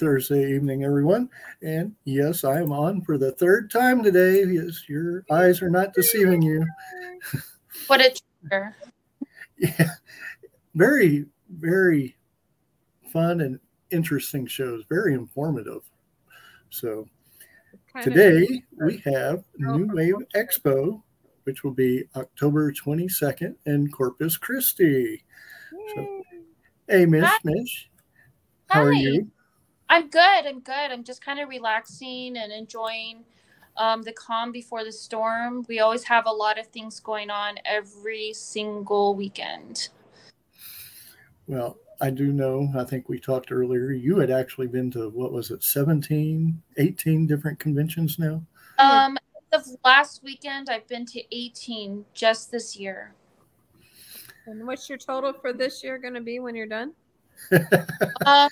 Thursday 0.00 0.54
evening, 0.54 0.82
everyone. 0.82 1.28
And 1.62 1.94
yes, 2.04 2.42
I 2.42 2.58
am 2.58 2.72
on 2.72 3.02
for 3.02 3.18
the 3.18 3.32
third 3.32 3.70
time 3.70 4.02
today. 4.02 4.42
Yes, 4.44 4.88
your 4.88 5.26
eyes 5.30 5.60
are 5.60 5.68
not 5.68 5.92
deceiving 5.92 6.42
you. 6.42 6.66
What 7.86 8.00
a 8.00 8.14
trigger. 8.42 8.76
yeah, 9.56 9.90
very, 10.74 11.26
very 11.48 12.16
fun 13.12 13.40
and 13.40 13.58
interesting 13.90 14.46
shows, 14.46 14.84
very 14.88 15.14
informative. 15.14 15.82
So 16.70 17.06
today 18.02 18.62
we 18.84 18.98
have 19.06 19.44
New 19.56 19.88
Wave 19.94 20.16
Expo, 20.34 21.02
which 21.44 21.62
will 21.62 21.72
be 21.72 22.04
October 22.16 22.72
22nd 22.72 23.54
in 23.66 23.90
Corpus 23.90 24.36
Christi. 24.36 25.22
So, 25.94 26.22
hey, 26.88 27.06
Miss, 27.06 27.24
Hi. 27.24 27.38
Miss, 27.44 27.86
how 28.68 28.82
are 28.82 28.92
you? 28.92 29.30
I'm 29.90 30.08
good. 30.08 30.46
I'm 30.46 30.60
good. 30.60 30.92
I'm 30.92 31.02
just 31.02 31.22
kind 31.22 31.40
of 31.40 31.48
relaxing 31.48 32.36
and 32.36 32.52
enjoying 32.52 33.24
um, 33.76 34.02
the 34.02 34.12
calm 34.12 34.52
before 34.52 34.84
the 34.84 34.92
storm. 34.92 35.66
We 35.68 35.80
always 35.80 36.04
have 36.04 36.26
a 36.26 36.30
lot 36.30 36.60
of 36.60 36.68
things 36.68 37.00
going 37.00 37.28
on 37.28 37.56
every 37.64 38.32
single 38.32 39.16
weekend. 39.16 39.88
Well, 41.48 41.76
I 42.00 42.10
do 42.10 42.32
know, 42.32 42.72
I 42.76 42.84
think 42.84 43.08
we 43.08 43.18
talked 43.18 43.50
earlier, 43.50 43.90
you 43.90 44.16
had 44.18 44.30
actually 44.30 44.68
been 44.68 44.92
to, 44.92 45.08
what 45.08 45.32
was 45.32 45.50
it, 45.50 45.64
17, 45.64 46.62
18 46.76 47.26
different 47.26 47.58
conventions 47.58 48.16
now? 48.16 48.42
Um, 48.78 49.18
the 49.50 49.76
last 49.84 50.22
weekend, 50.22 50.70
I've 50.70 50.86
been 50.86 51.04
to 51.06 51.36
18 51.36 52.04
just 52.14 52.52
this 52.52 52.76
year. 52.76 53.12
And 54.46 54.64
what's 54.68 54.88
your 54.88 54.98
total 54.98 55.32
for 55.32 55.52
this 55.52 55.82
year 55.82 55.98
going 55.98 56.14
to 56.14 56.20
be 56.20 56.38
when 56.38 56.54
you're 56.54 56.66
done? 56.66 56.92
Um, 58.26 58.48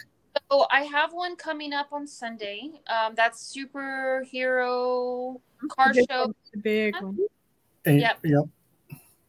so 0.51 0.67
I 0.71 0.83
have 0.83 1.13
one 1.13 1.37
coming 1.37 1.73
up 1.73 1.89
on 1.93 2.07
Sunday. 2.07 2.71
Um, 2.87 3.15
that's 3.15 3.55
superhero 3.57 5.41
car 5.69 5.93
The 5.93 6.01
big 6.01 6.07
show. 6.11 6.33
the 6.53 6.59
big 6.61 6.95
one. 7.01 7.19
Yep. 7.87 8.19
Yep. 8.25 8.45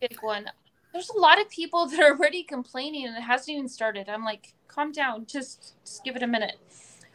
big 0.02 0.18
one. 0.22 0.50
There's 0.94 1.10
a 1.10 1.18
lot 1.18 1.40
of 1.40 1.50
people 1.50 1.86
that 1.90 2.00
are 2.00 2.12
already 2.16 2.44
complaining 2.44 3.06
and 3.08 3.16
it 3.18 3.22
hasn't 3.22 3.50
even 3.50 3.68
started. 3.68 4.10
I'm 4.10 4.24
like, 4.24 4.54
calm 4.68 4.92
down, 4.92 5.26
just 5.26 5.74
just 5.84 6.04
give 6.04 6.16
it 6.16 6.24
a 6.24 6.28
minute. 6.28 6.58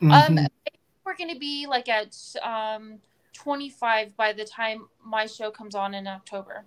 Um, 0.02 0.08
Mhm. 0.10 0.38
I 0.38 0.70
think 0.70 0.78
we're 1.04 1.16
gonna 1.16 1.38
be 1.38 1.66
like 1.66 1.88
at 1.88 2.16
um 2.42 2.98
25 3.32 4.16
by 4.16 4.32
the 4.32 4.44
time 4.44 4.88
my 5.04 5.26
show 5.26 5.50
comes 5.50 5.74
on 5.74 5.94
in 5.94 6.06
October. 6.06 6.64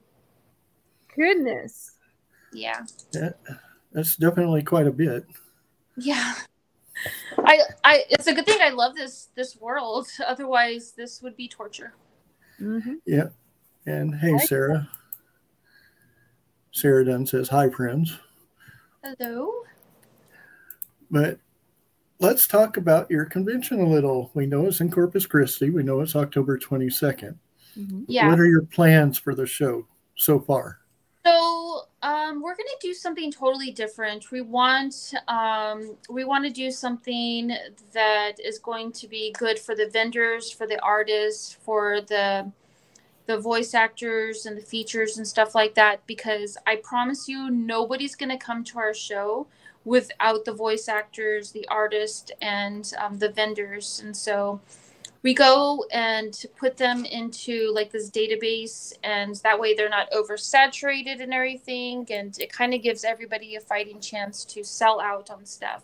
Goodness. 1.16 1.94
Yeah, 2.54 2.86
That's 3.92 4.16
definitely 4.16 4.64
quite 4.64 4.88
a 4.88 4.92
bit. 4.92 5.26
yeah. 5.98 6.36
I 7.40 7.60
I 7.84 8.04
it's 8.10 8.28
a 8.28 8.34
good 8.34 8.46
thing 8.46 8.60
I 8.62 8.70
love 8.70 8.96
this 8.96 9.30
this 9.36 9.56
world. 9.58 10.08
Otherwise, 10.26 10.92
this 10.92 11.22
would 11.22 11.36
be 11.36 11.48
torture. 11.48 11.94
hmm 12.58 12.96
Yeah. 13.06 13.30
And 13.86 14.14
hey, 14.16 14.32
Hi. 14.34 14.46
Sarah. 14.46 14.90
Sarah 16.72 17.06
Dunn 17.06 17.26
says, 17.26 17.50
Hi, 17.50 17.70
friends. 17.70 18.18
Hello. 19.04 19.52
But 21.10 21.40
let's 22.20 22.48
talk 22.48 22.78
about 22.78 23.10
your 23.10 23.26
convention 23.26 23.80
a 23.80 23.88
little. 23.88 24.30
We 24.34 24.46
know 24.46 24.68
it's 24.68 24.82
in 24.82 24.92
Corpus 24.92 25.26
Christi. 25.26 25.70
We 25.70 25.84
know 25.84 26.02
it's 26.02 26.16
October 26.16 26.58
22nd. 26.60 27.36
hmm 27.74 28.04
Yeah. 28.08 28.30
What 28.30 28.40
are 28.40 28.48
your 28.48 28.64
plans 28.64 29.18
for 29.18 29.34
the 29.34 29.46
show 29.48 29.88
so 30.16 30.40
far? 30.40 30.80
So 31.26 31.57
um, 32.08 32.42
we're 32.42 32.56
gonna 32.56 32.70
do 32.80 32.94
something 32.94 33.32
totally 33.32 33.72
different. 33.72 34.32
We 34.32 34.40
want 34.40 35.14
um, 35.28 35.98
we 36.10 36.24
want 36.24 36.46
to 36.46 36.50
do 36.50 36.72
something 36.72 37.52
that 37.92 38.40
is 38.40 38.60
going 38.60 38.94
to 38.94 39.10
be 39.10 39.34
good 39.38 39.60
for 39.60 39.76
the 39.76 39.90
vendors, 39.90 40.50
for 40.50 40.66
the 40.66 40.82
artists, 40.82 41.52
for 41.52 42.00
the 42.00 42.50
the 43.26 43.38
voice 43.38 43.74
actors 43.74 44.46
and 44.46 44.58
the 44.58 44.62
features 44.62 45.18
and 45.18 45.28
stuff 45.28 45.54
like 45.54 45.76
that. 45.76 46.08
Because 46.08 46.58
I 46.66 46.78
promise 46.78 47.28
you, 47.28 47.52
nobody's 47.52 48.16
gonna 48.16 48.38
come 48.38 48.64
to 48.66 48.80
our 48.80 48.94
show 48.94 49.48
without 49.84 50.46
the 50.46 50.54
voice 50.54 50.88
actors, 50.88 51.52
the 51.52 51.68
artist, 51.68 52.32
and 52.42 52.94
um, 52.98 53.18
the 53.20 53.30
vendors. 53.30 54.02
And 54.02 54.16
so 54.16 54.62
we 55.24 55.34
go 55.34 55.86
and 55.92 56.46
put 56.58 56.78
them 56.78 57.06
into 57.06 57.72
like 57.74 57.92
this 57.92 58.10
database 58.10 58.94
and 59.04 59.36
that 59.38 59.60
way 59.60 59.74
they're 59.74 59.90
not 59.90 60.10
oversaturated 60.12 61.22
and 61.22 61.34
everything 61.34 62.06
and 62.10 62.40
it 62.40 62.52
kind 62.52 62.74
of 62.74 62.82
gives 62.82 63.04
everybody 63.04 63.56
a 63.56 63.60
fighting 63.60 64.00
chance 64.00 64.46
to 64.46 64.64
sell 64.64 65.00
out 65.00 65.30
on 65.30 65.46
stuff. 65.46 65.84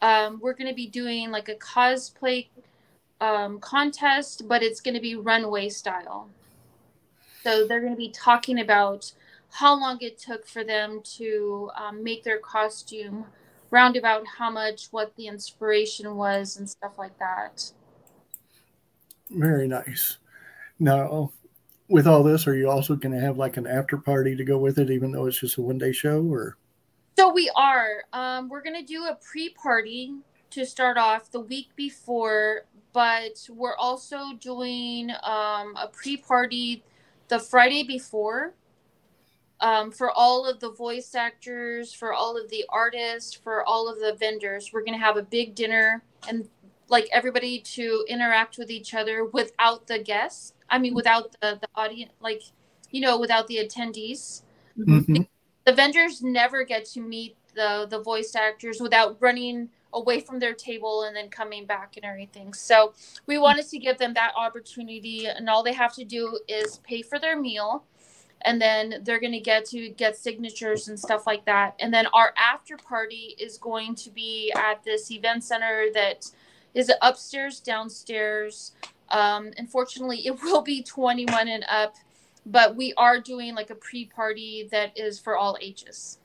Um, 0.00 0.38
we're 0.40 0.54
going 0.54 0.68
to 0.68 0.74
be 0.74 0.86
doing 0.86 1.30
like 1.30 1.48
a 1.48 1.56
cosplay 1.56 2.48
um, 3.20 3.58
contest 3.60 4.48
but 4.48 4.62
it's 4.62 4.80
going 4.80 4.94
to 4.94 5.00
be 5.00 5.16
runway 5.16 5.68
style. 5.68 6.28
So 7.42 7.66
they're 7.66 7.80
going 7.80 7.92
to 7.92 7.98
be 7.98 8.10
talking 8.10 8.60
about 8.60 9.12
how 9.50 9.78
long 9.78 9.98
it 10.00 10.18
took 10.18 10.46
for 10.46 10.64
them 10.64 11.00
to 11.16 11.70
um, 11.76 12.02
make 12.02 12.22
their 12.24 12.38
costume 12.38 13.24
roundabout 13.70 14.24
how 14.38 14.50
much 14.50 14.88
what 14.90 15.14
the 15.16 15.26
inspiration 15.26 16.16
was 16.16 16.56
and 16.56 16.68
stuff 16.68 16.98
like 16.98 17.18
that 17.18 17.72
Very 19.30 19.68
nice. 19.68 20.18
Now, 20.78 21.32
with 21.88 22.06
all 22.06 22.22
this, 22.22 22.46
are 22.46 22.54
you 22.54 22.70
also 22.70 22.94
going 22.94 23.14
to 23.14 23.20
have 23.20 23.38
like 23.38 23.56
an 23.56 23.66
after 23.66 23.96
party 23.96 24.36
to 24.36 24.44
go 24.44 24.58
with 24.58 24.78
it, 24.78 24.90
even 24.90 25.12
though 25.12 25.26
it's 25.26 25.38
just 25.38 25.56
a 25.56 25.62
one 25.62 25.78
day 25.78 25.92
show? 25.92 26.22
Or 26.22 26.56
So 27.18 27.32
we 27.32 27.50
are. 27.56 28.04
Um, 28.12 28.48
we're 28.48 28.62
gonna 28.62 28.82
do 28.82 29.04
a 29.04 29.16
pre-party 29.16 30.14
to 30.50 30.64
start 30.64 30.96
off 30.96 31.30
the 31.30 31.40
week 31.40 31.68
before, 31.76 32.66
but 32.92 33.46
we're 33.50 33.76
also 33.76 34.18
doing 34.40 35.10
um, 35.22 35.76
a 35.76 35.90
pre-party 35.92 36.82
the 37.28 37.38
Friday 37.38 37.82
before. 37.82 38.54
Um, 39.60 39.90
for 39.90 40.12
all 40.12 40.46
of 40.46 40.60
the 40.60 40.70
voice 40.70 41.16
actors, 41.16 41.92
for 41.92 42.12
all 42.12 42.36
of 42.40 42.48
the 42.48 42.64
artists, 42.68 43.34
for 43.34 43.64
all 43.64 43.88
of 43.88 43.98
the 43.98 44.14
vendors, 44.14 44.70
we're 44.72 44.84
gonna 44.84 44.98
have 44.98 45.16
a 45.16 45.22
big 45.22 45.56
dinner 45.56 46.02
and 46.28 46.48
like 46.88 47.08
everybody 47.12 47.60
to 47.60 48.04
interact 48.08 48.58
with 48.58 48.70
each 48.70 48.94
other 48.94 49.24
without 49.24 49.86
the 49.86 49.98
guests. 49.98 50.54
I 50.70 50.78
mean, 50.78 50.90
mm-hmm. 50.90 50.96
without 50.96 51.32
the 51.40 51.58
the 51.60 51.68
audience, 51.74 52.12
like 52.20 52.42
you 52.90 53.00
know, 53.00 53.18
without 53.18 53.46
the 53.46 53.58
attendees 53.58 54.42
Mhm. 54.78 55.28
the 55.64 55.72
vendors 55.72 56.22
never 56.22 56.64
get 56.64 56.84
to 56.86 57.00
meet 57.00 57.36
the 57.54 57.86
the 57.90 58.00
voice 58.00 58.34
actors 58.34 58.80
without 58.80 59.20
running 59.20 59.70
away 59.92 60.20
from 60.20 60.38
their 60.38 60.52
table 60.52 61.02
and 61.02 61.16
then 61.16 61.28
coming 61.30 61.64
back 61.64 61.96
and 61.96 62.04
everything. 62.04 62.52
So 62.52 62.92
we 63.26 63.34
mm-hmm. 63.34 63.42
wanted 63.42 63.68
to 63.68 63.78
give 63.78 63.98
them 63.98 64.14
that 64.14 64.32
opportunity 64.36 65.26
and 65.26 65.48
all 65.48 65.62
they 65.62 65.72
have 65.72 65.94
to 65.94 66.04
do 66.04 66.38
is 66.46 66.78
pay 66.84 67.02
for 67.02 67.18
their 67.18 67.40
meal 67.40 67.84
and 68.42 68.60
then 68.60 69.00
they're 69.02 69.18
going 69.18 69.32
to 69.32 69.40
get 69.40 69.64
to 69.66 69.88
get 69.88 70.16
signatures 70.16 70.88
and 70.88 71.00
stuff 71.00 71.26
like 71.26 71.44
that. 71.46 71.74
And 71.80 71.92
then 71.92 72.06
our 72.12 72.32
after 72.36 72.76
party 72.76 73.34
is 73.38 73.58
going 73.58 73.94
to 73.96 74.10
be 74.10 74.52
at 74.54 74.84
this 74.84 75.10
event 75.10 75.42
center 75.42 75.86
that 75.94 76.30
is 76.78 76.88
it 76.88 76.96
upstairs 77.02 77.60
downstairs. 77.60 78.72
Um, 79.10 79.50
unfortunately, 79.58 80.26
it 80.26 80.40
will 80.42 80.62
be 80.62 80.82
21 80.82 81.48
and 81.48 81.64
up 81.68 81.94
but 82.46 82.74
we 82.76 82.94
are 82.96 83.20
doing 83.20 83.54
like 83.54 83.70
a 83.70 83.74
pre-party 83.74 84.68
that 84.70 84.96
is 84.98 85.18
for 85.18 85.36
all 85.36 85.56
ages. 85.60 86.18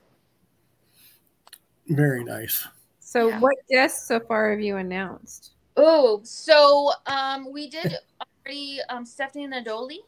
very 1.90 2.24
nice. 2.24 2.66
So, 3.02 3.28
Yeah. 3.28 3.40
what 3.40 3.56
guests 3.70 4.08
so 4.08 4.20
far 4.22 4.52
have 4.52 4.62
you 4.62 4.78
announced? 4.78 5.52
Oh, 5.76 6.22
so 6.24 6.92
um, 7.06 7.52
we 7.52 7.70
did 7.70 7.98
already 8.46 8.80
um, 8.90 9.06
Stephanie 9.06 9.48
Nadolny 9.48 10.00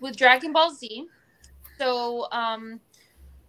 with 0.00 0.16
Dragon 0.16 0.52
Ball 0.52 0.74
Z. 0.74 1.06
So 1.78 2.26
um, 2.32 2.80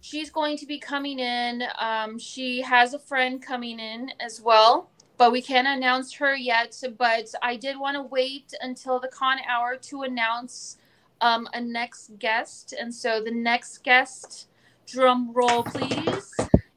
she's 0.00 0.30
going 0.30 0.56
to 0.58 0.66
be 0.66 0.78
coming 0.78 1.18
in. 1.18 1.64
Um, 1.78 2.18
she 2.18 2.62
has 2.62 2.94
a 2.94 2.98
friend 2.98 3.42
coming 3.42 3.80
in 3.80 4.12
as 4.20 4.40
well, 4.40 4.90
but 5.18 5.32
we 5.32 5.40
can't 5.42 5.66
announce 5.66 6.12
her 6.14 6.34
yet. 6.34 6.80
But 6.98 7.26
I 7.42 7.56
did 7.56 7.78
want 7.78 7.96
to 7.96 8.02
wait 8.02 8.52
until 8.60 9.00
the 9.00 9.08
con 9.08 9.38
hour 9.48 9.76
to 9.76 10.02
announce 10.02 10.78
um, 11.20 11.48
a 11.54 11.60
next 11.60 12.18
guest. 12.18 12.74
And 12.78 12.94
so 12.94 13.22
the 13.22 13.30
next 13.30 13.82
guest, 13.82 14.48
drum 14.86 15.32
roll 15.32 15.62
please, 15.62 16.34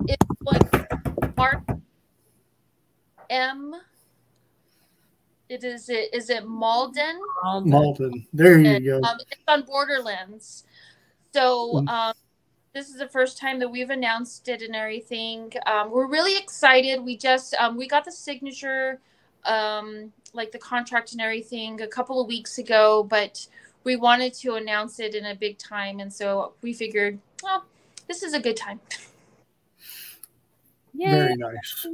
is 0.07 0.17
going 0.45 0.85
Mark 1.37 1.63
M. 3.29 3.75
It 5.49 5.63
is 5.63 5.89
it 5.89 6.13
is 6.13 6.29
it 6.29 6.45
Mauldin? 6.45 7.17
Malton. 7.65 8.27
There 8.33 8.59
you 8.59 8.69
And, 8.75 8.85
go. 8.85 9.01
um, 9.03 9.17
it's 9.31 9.41
on 9.47 9.63
Borderlands. 9.63 10.63
So 11.33 11.73
Mm. 11.73 11.89
um, 11.89 12.13
this 12.73 12.89
is 12.89 12.97
the 12.97 13.07
first 13.07 13.37
time 13.37 13.59
that 13.59 13.69
we've 13.69 13.89
announced 13.89 14.47
it 14.47 14.61
and 14.61 14.75
everything. 14.75 15.51
Um, 15.65 15.91
we're 15.91 16.07
really 16.07 16.37
excited. 16.37 17.03
We 17.03 17.17
just 17.17 17.53
um, 17.55 17.77
we 17.77 17.87
got 17.87 18.05
the 18.05 18.11
signature, 18.11 18.99
um, 19.45 20.11
like 20.33 20.51
the 20.51 20.59
contract 20.59 21.11
and 21.13 21.21
everything, 21.21 21.81
a 21.81 21.87
couple 21.87 22.21
of 22.21 22.27
weeks 22.27 22.57
ago, 22.59 23.03
but 23.03 23.45
we 23.83 23.95
wanted 23.95 24.33
to 24.35 24.55
announce 24.55 24.99
it 24.99 25.15
in 25.15 25.25
a 25.25 25.35
big 25.35 25.57
time, 25.57 25.99
and 25.99 26.11
so 26.13 26.53
we 26.61 26.73
figured, 26.73 27.17
well, 27.41 27.65
this 28.07 28.23
is 28.23 28.33
a 28.33 28.39
good 28.39 28.57
time. 28.57 28.79
Yay. 30.93 31.09
Very 31.09 31.35
nice. 31.37 31.87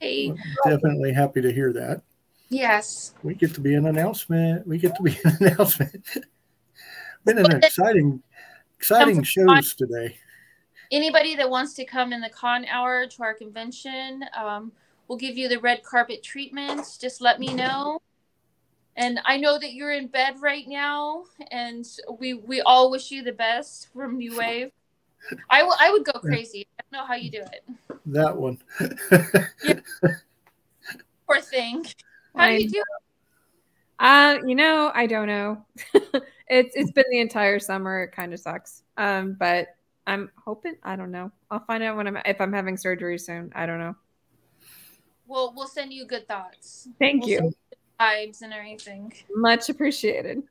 Hey, 0.00 0.32
Definitely 0.64 1.12
happy 1.12 1.42
to 1.42 1.52
hear 1.52 1.72
that. 1.72 2.02
yes. 2.48 3.14
We 3.22 3.34
get 3.34 3.52
to 3.54 3.60
be 3.60 3.74
an 3.74 3.86
announcement. 3.86 4.66
We 4.66 4.78
get 4.78 4.94
to 4.96 5.02
be 5.02 5.18
an 5.24 5.36
announcement. 5.40 6.06
Been 7.24 7.38
an 7.38 7.62
exciting, 7.62 8.22
exciting 8.78 9.22
shows 9.24 9.74
today. 9.74 10.16
Anybody 10.90 11.34
that 11.34 11.50
wants 11.50 11.74
to 11.74 11.84
come 11.84 12.12
in 12.12 12.20
the 12.20 12.30
con 12.30 12.64
hour 12.66 13.06
to 13.06 13.22
our 13.22 13.34
convention, 13.34 14.24
um, 14.36 14.72
we'll 15.06 15.18
give 15.18 15.36
you 15.36 15.48
the 15.48 15.58
red 15.58 15.82
carpet 15.82 16.22
treatment. 16.22 16.96
Just 17.00 17.20
let 17.20 17.40
me 17.40 17.52
know. 17.52 18.00
And 18.96 19.20
I 19.24 19.36
know 19.36 19.58
that 19.58 19.74
you're 19.74 19.92
in 19.92 20.06
bed 20.06 20.36
right 20.40 20.66
now, 20.66 21.24
and 21.50 21.86
we 22.18 22.34
we 22.34 22.60
all 22.62 22.90
wish 22.90 23.10
you 23.10 23.22
the 23.22 23.32
best 23.32 23.92
from 23.92 24.16
New 24.16 24.36
Wave. 24.36 24.70
I, 25.50 25.58
w- 25.58 25.76
I 25.78 25.90
would 25.90 26.04
go 26.04 26.18
crazy. 26.20 26.66
I 26.78 26.82
don't 26.82 27.00
know 27.00 27.06
how 27.06 27.14
you 27.14 27.30
do 27.30 27.42
it. 27.42 27.64
That 28.06 28.36
one. 28.36 28.58
Poor 31.26 31.40
thing. 31.40 31.84
How 32.34 32.46
do 32.46 32.54
you 32.54 32.70
do? 32.70 32.78
it? 32.78 33.07
Uh, 33.98 34.38
you 34.46 34.54
know, 34.54 34.90
I 34.94 35.06
don't 35.06 35.26
know. 35.26 35.64
it's 36.48 36.74
it's 36.76 36.92
been 36.92 37.04
the 37.10 37.20
entire 37.20 37.58
summer. 37.58 38.02
It 38.04 38.12
kind 38.12 38.32
of 38.32 38.40
sucks. 38.40 38.82
Um, 38.96 39.36
but 39.38 39.68
I'm 40.06 40.30
hoping. 40.42 40.76
I 40.82 40.96
don't 40.96 41.10
know. 41.10 41.32
I'll 41.50 41.64
find 41.64 41.82
out 41.82 41.96
when 41.96 42.06
I'm 42.06 42.16
if 42.24 42.40
I'm 42.40 42.52
having 42.52 42.76
surgery 42.76 43.18
soon. 43.18 43.52
I 43.54 43.66
don't 43.66 43.78
know. 43.78 43.96
We'll 45.26 45.52
we'll 45.54 45.66
send 45.66 45.92
you 45.92 46.06
good 46.06 46.26
thoughts. 46.28 46.88
Thank 46.98 47.22
We'll 47.22 47.30
you. 47.30 47.38
send 47.38 47.54
Vibes 48.00 48.42
and 48.42 48.52
everything. 48.52 49.12
Much 49.34 49.68
appreciated. 49.68 50.42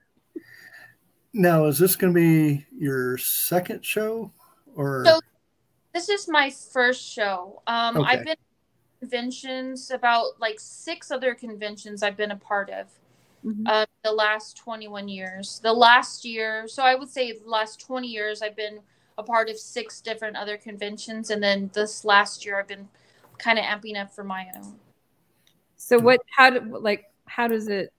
now, 1.34 1.66
is 1.66 1.80
this 1.80 1.96
going 1.96 2.14
to 2.14 2.20
be 2.20 2.66
your 2.78 3.18
second 3.18 3.86
show, 3.86 4.32
or 4.76 5.04
So- 5.06 5.20
This 5.94 6.10
is 6.10 6.28
my 6.28 6.50
first 6.50 7.02
show. 7.10 7.62
Um, 7.68 7.98
Okay. 7.98 8.10
I've 8.18 8.26
been 8.26 8.36
conventions 9.00 9.92
about 9.92 10.40
like 10.42 10.60
six 10.60 11.10
other 11.12 11.34
conventions 11.34 12.04
I've 12.04 12.18
been 12.18 12.32
a 12.32 12.36
part 12.38 12.70
of. 12.70 12.88
Mhm. 13.45 13.63
uh, 13.68 13.86
the 14.04 14.12
last 14.12 14.57
21 14.57 15.07
years. 15.07 15.60
The 15.62 15.74
last 15.74 16.25
year, 16.25 16.68
so 16.68 16.84
I 16.84 16.95
would 16.95 17.10
say 17.10 17.31
the 17.31 17.50
last 17.50 17.80
20 17.80 18.07
years, 18.07 18.42
I've 18.42 18.56
been 18.56 18.80
a 19.18 19.24
part 19.24 19.50
of 19.50 19.57
six 19.57 20.01
different 20.01 20.36
other 20.38 20.57
conventions, 20.57 21.30
and 21.30 21.42
then 21.42 21.69
this 21.74 22.06
last 22.06 22.45
year, 22.45 22.60
I've 22.60 22.68
been 22.68 22.88
kind 23.38 23.60
of 23.60 23.66
amping 23.66 24.00
up 24.00 24.13
for 24.13 24.24
my 24.24 24.48
own. 24.56 24.80
So 25.78 25.98
what? 26.00 26.22
How 26.36 26.50
do 26.50 26.80
like? 26.80 27.12
How 27.25 27.48
does 27.48 27.68
it 27.68 27.94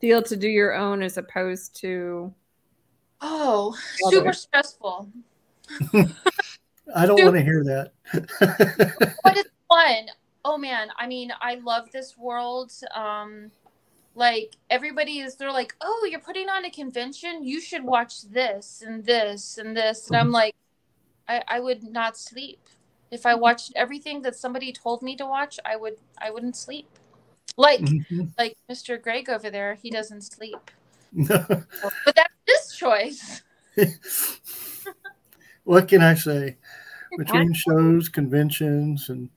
feel 0.00 0.22
to 0.22 0.36
do 0.36 0.48
your 0.48 0.74
own 0.74 1.02
as 1.02 1.16
opposed 1.16 1.76
to? 1.76 2.34
Oh, 3.20 3.76
Other. 4.04 4.16
super 4.16 4.32
stressful, 4.32 5.08
I 6.94 7.06
don't 7.06 7.22
want 7.22 7.36
to 7.36 7.42
hear 7.42 7.62
that. 7.64 7.92
but 9.22 9.36
it's 9.36 9.50
fun. 9.68 10.08
Oh 10.44 10.58
man, 10.58 10.88
I 10.98 11.06
mean, 11.06 11.32
I 11.40 11.54
love 11.56 11.90
this 11.92 12.18
world. 12.18 12.72
Um, 12.94 13.50
like 14.14 14.56
everybody 14.70 15.20
is, 15.20 15.36
they're 15.36 15.52
like, 15.52 15.74
"Oh, 15.80 16.06
you're 16.10 16.20
putting 16.20 16.48
on 16.48 16.64
a 16.64 16.70
convention. 16.70 17.44
You 17.44 17.60
should 17.60 17.84
watch 17.84 18.22
this 18.22 18.82
and 18.86 19.04
this 19.04 19.58
and 19.58 19.76
this." 19.76 20.06
And 20.08 20.16
I'm 20.16 20.30
like, 20.30 20.54
I, 21.28 21.42
I 21.48 21.60
would 21.60 21.82
not 21.82 22.16
sleep 22.16 22.60
if 23.10 23.26
I 23.26 23.34
watched 23.34 23.72
everything 23.76 24.22
that 24.22 24.36
somebody 24.36 24.72
told 24.72 25.02
me 25.02 25.16
to 25.16 25.26
watch. 25.26 25.58
I 25.64 25.76
would, 25.76 25.96
I 26.18 26.30
wouldn't 26.30 26.56
sleep. 26.56 26.88
Like, 27.56 27.80
Mhm. 27.80 28.32
like 28.38 28.56
Mr. 28.70 29.00
Greg 29.00 29.28
over 29.28 29.50
there, 29.50 29.74
he 29.74 29.90
doesn't 29.90 30.22
sleep, 30.22 30.70
but 31.28 32.14
that's 32.16 32.34
his 32.46 32.76
choice. 32.76 33.42
what 35.64 35.88
can 35.88 36.02
I 36.02 36.14
say? 36.14 36.56
Between 37.16 37.52
shows, 37.52 38.08
conventions, 38.08 39.10
and 39.10 39.28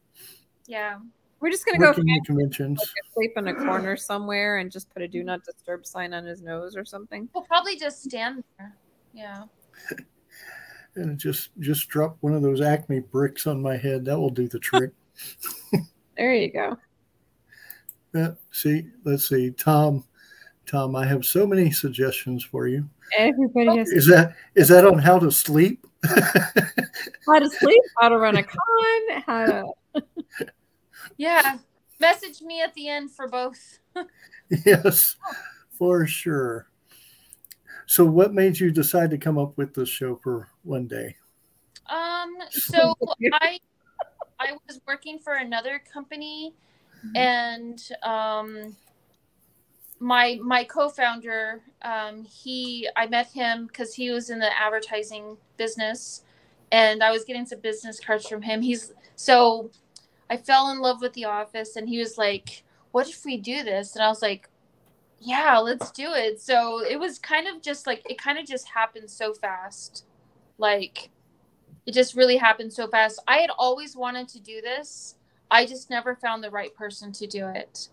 Yeah, 0.66 1.00
we're 1.46 1.52
just 1.52 1.64
gonna 1.64 1.78
go 1.78 1.90
working 1.90 2.06
the 2.06 2.22
conventions, 2.26 2.82
sleep 3.14 3.34
in 3.38 3.48
a 3.50 3.54
corner 3.54 3.96
somewhere 3.96 4.58
and 4.58 4.72
just 4.72 4.92
put 4.92 5.04
a 5.04 5.08
"Do 5.08 5.24
Not 5.24 5.44
Disturb" 5.44 5.86
sign 5.86 6.12
on 6.12 6.26
his 6.26 6.42
nose 6.42 6.76
or 6.76 6.84
something. 6.84 7.30
We'll 7.36 7.44
probably 7.44 7.78
just 7.78 8.04
stand 8.04 8.44
there. 8.58 8.76
Yeah. 9.14 9.44
and 10.96 11.20
just 11.20 11.52
just 11.60 11.88
drop 11.88 12.18
one 12.22 12.34
of 12.34 12.42
those 12.42 12.62
Acme 12.62 13.00
bricks 13.00 13.46
on 13.46 13.62
my 13.62 13.78
head. 13.78 14.06
That 14.06 14.20
will 14.20 14.32
do 14.32 14.48
the 14.48 14.58
trick. 14.58 14.92
There 16.18 16.34
you 16.34 16.50
go. 16.50 16.78
Yeah, 18.14 18.32
see, 18.50 18.88
let's 19.04 19.28
see, 19.28 19.52
Tom. 19.52 20.06
Tom, 20.66 20.96
I 20.96 21.06
have 21.06 21.26
so 21.26 21.46
many 21.46 21.72
suggestions 21.72 22.42
for 22.42 22.68
you. 22.68 22.90
Everybody 23.18 23.78
has 23.78 23.92
Is 23.92 24.08
that 24.08 24.34
is 24.56 24.70
that 24.70 24.88
on 24.88 24.98
how 24.98 25.20
to 25.20 25.30
sleep? 25.30 25.86
how 26.06 27.40
to 27.40 27.50
sleep, 27.50 27.84
how 28.00 28.08
to 28.08 28.18
run 28.18 28.38
a 28.38 28.44
con, 28.44 29.22
how 29.28 29.46
to. 29.46 30.06
Yeah. 31.18 31.58
Message 32.00 32.42
me 32.42 32.62
at 32.62 32.74
the 32.74 32.90
end 32.90 33.12
for 33.12 33.28
both. 33.28 33.80
yes, 34.66 35.16
for 35.72 36.06
sure. 36.06 36.68
So, 37.86 38.04
what 38.04 38.34
made 38.34 38.60
you 38.60 38.72
decide 38.72 39.12
to 39.12 39.18
come 39.18 39.38
up 39.38 39.58
with 39.58 39.74
this 39.74 39.90
show 39.90 40.16
for 40.16 40.50
one 40.64 40.88
day? 40.88 41.16
Um, 41.90 42.36
so 42.50 42.96
I 43.34 43.60
I 44.40 44.58
was 44.68 44.82
working 44.88 45.20
for 45.20 45.34
another 45.34 45.82
company 45.94 46.54
and 47.16 47.82
um 48.04 48.76
my 50.00 50.40
my 50.44 50.64
co-founder 50.64 51.62
um 51.84 52.26
he 52.26 52.90
I 52.96 53.08
met 53.08 53.32
him 53.32 53.70
cuz 53.70 53.94
he 53.94 54.12
was 54.12 54.30
in 54.30 54.40
the 54.40 54.60
advertising 54.60 55.38
business 55.58 56.24
and 56.72 57.04
I 57.04 57.12
was 57.12 57.24
getting 57.24 57.46
some 57.46 57.60
business 57.60 58.00
cards 58.00 58.28
from 58.28 58.42
him. 58.42 58.62
He's 58.62 58.92
so 59.16 59.70
I 60.30 60.38
fell 60.38 60.70
in 60.72 60.80
love 60.80 61.02
with 61.02 61.14
the 61.14 61.26
office 61.26 61.76
and 61.76 61.88
he 61.90 62.00
was 62.00 62.18
like, 62.18 62.64
"What 62.92 63.10
if 63.10 63.26
we 63.26 63.38
do 63.38 63.64
this?" 63.64 63.96
And 63.96 64.04
I 64.04 64.08
was 64.08 64.22
like, 64.22 64.50
"Yeah, 65.20 65.58
let's 65.60 65.92
do 65.92 66.14
it." 66.14 66.42
So 66.42 66.80
it 66.84 67.00
was 67.00 67.20
kind 67.20 67.48
of 67.48 67.62
just 67.62 67.88
like 67.88 68.10
it 68.10 68.18
kind 68.18 68.38
of 68.40 68.46
just 68.46 68.70
happened 68.70 69.10
so 69.10 69.34
fast. 69.34 70.06
Like 70.58 71.10
it 71.86 71.94
just 71.94 72.16
really 72.16 72.38
happened 72.38 72.74
so 72.74 72.88
fast. 72.88 73.22
I 73.28 73.38
had 73.38 73.52
always 73.58 73.96
wanted 73.96 74.28
to 74.30 74.40
do 74.40 74.62
this. 74.62 75.16
I 75.52 75.66
just 75.66 75.90
never 75.90 76.16
found 76.16 76.44
the 76.44 76.50
right 76.52 76.74
person 76.76 77.12
to 77.14 77.28
do 77.28 77.48
it. 77.48 77.90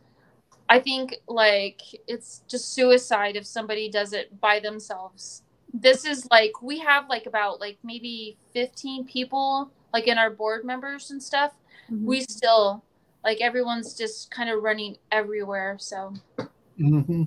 I 0.69 0.81
think 0.81 1.17
like 1.29 1.83
it's 2.09 2.43
just 2.49 2.73
suicide 2.73 3.37
if 3.37 3.47
somebody 3.47 3.91
does 3.91 4.13
it 4.15 4.41
by 4.41 4.59
themselves. 4.59 5.43
This 5.75 6.05
is 6.05 6.27
like 6.31 6.63
we 6.63 6.79
have 6.79 7.09
like 7.09 7.27
about 7.27 7.61
like 7.61 7.79
maybe 7.83 8.39
15 8.55 9.05
people 9.05 9.71
like 9.93 10.09
in 10.09 10.17
our 10.17 10.31
board 10.31 10.65
members 10.65 11.11
and 11.11 11.23
stuff. 11.23 11.53
Mhm. 11.91 12.05
We 12.05 12.21
still 12.23 12.85
like 13.25 13.41
everyone's 13.41 13.95
just 13.95 14.31
kind 14.31 14.51
of 14.51 14.63
running 14.63 14.99
everywhere. 15.11 15.77
So 15.79 16.15
hmm 16.79 17.23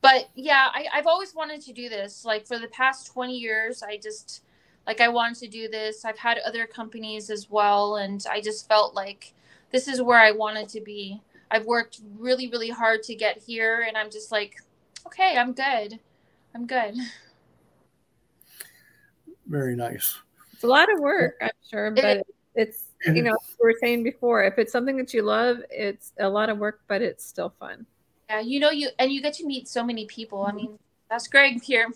but 0.00 0.28
yeah 0.34 0.68
I, 0.72 0.86
i've 0.94 1.06
always 1.06 1.34
wanted 1.34 1.60
to 1.62 1.72
do 1.72 1.88
this 1.88 2.24
like 2.24 2.46
for 2.46 2.58
the 2.58 2.68
past 2.68 3.12
20 3.12 3.36
years 3.36 3.82
i 3.82 3.96
just 3.96 4.42
like 4.86 5.00
i 5.00 5.08
wanted 5.08 5.36
to 5.40 5.48
do 5.48 5.68
this 5.68 6.04
i've 6.04 6.18
had 6.18 6.38
other 6.38 6.66
companies 6.66 7.30
as 7.30 7.50
well 7.50 7.96
and 7.96 8.24
i 8.30 8.40
just 8.40 8.66
felt 8.68 8.94
like 8.94 9.34
this 9.70 9.88
is 9.88 10.02
where 10.02 10.18
i 10.18 10.30
wanted 10.30 10.68
to 10.70 10.80
be 10.80 11.20
i've 11.50 11.66
worked 11.66 12.00
really 12.18 12.48
really 12.48 12.70
hard 12.70 13.02
to 13.02 13.14
get 13.14 13.38
here 13.38 13.84
and 13.86 13.96
i'm 13.96 14.10
just 14.10 14.32
like 14.32 14.56
okay 15.06 15.36
i'm 15.36 15.52
good 15.52 15.98
i'm 16.54 16.66
good 16.66 16.94
Very 19.46 19.74
nice. 19.74 20.16
It's 20.52 20.62
a 20.62 20.68
lot 20.68 20.92
of 20.92 21.00
work, 21.00 21.34
I'm 21.40 21.50
sure, 21.68 21.86
It 21.96 22.02
but 22.02 22.26
it's 22.54 22.84
you 23.06 23.22
know, 23.22 23.36
we 23.62 23.66
were 23.68 23.76
saying 23.80 24.02
before, 24.02 24.44
if 24.44 24.58
it's 24.58 24.72
something 24.72 24.96
that 24.98 25.14
you 25.14 25.22
love, 25.22 25.58
it's 25.70 26.12
a 26.18 26.28
lot 26.28 26.50
of 26.50 26.58
work, 26.58 26.80
but 26.86 27.02
it's 27.02 27.24
still 27.24 27.54
fun. 27.58 27.86
yeah 28.28 28.40
you 28.40 28.60
know 28.60 28.70
you 28.70 28.88
and 28.98 29.10
you 29.10 29.20
get 29.22 29.34
to 29.34 29.46
meet 29.46 29.68
so 29.68 29.84
many 29.84 30.06
people. 30.06 30.44
I 30.44 30.52
mean 30.52 30.78
that's 31.08 31.26
greg 31.26 31.62
here. 31.62 31.88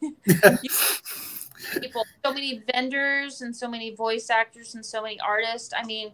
People 1.80 2.04
so 2.24 2.32
many 2.32 2.62
vendors 2.72 3.40
and 3.40 3.54
so 3.54 3.68
many 3.68 3.94
voice 3.94 4.30
actors 4.30 4.74
and 4.74 4.84
so 4.84 5.02
many 5.02 5.18
artists. 5.20 5.72
I 5.76 5.84
mean 5.84 6.12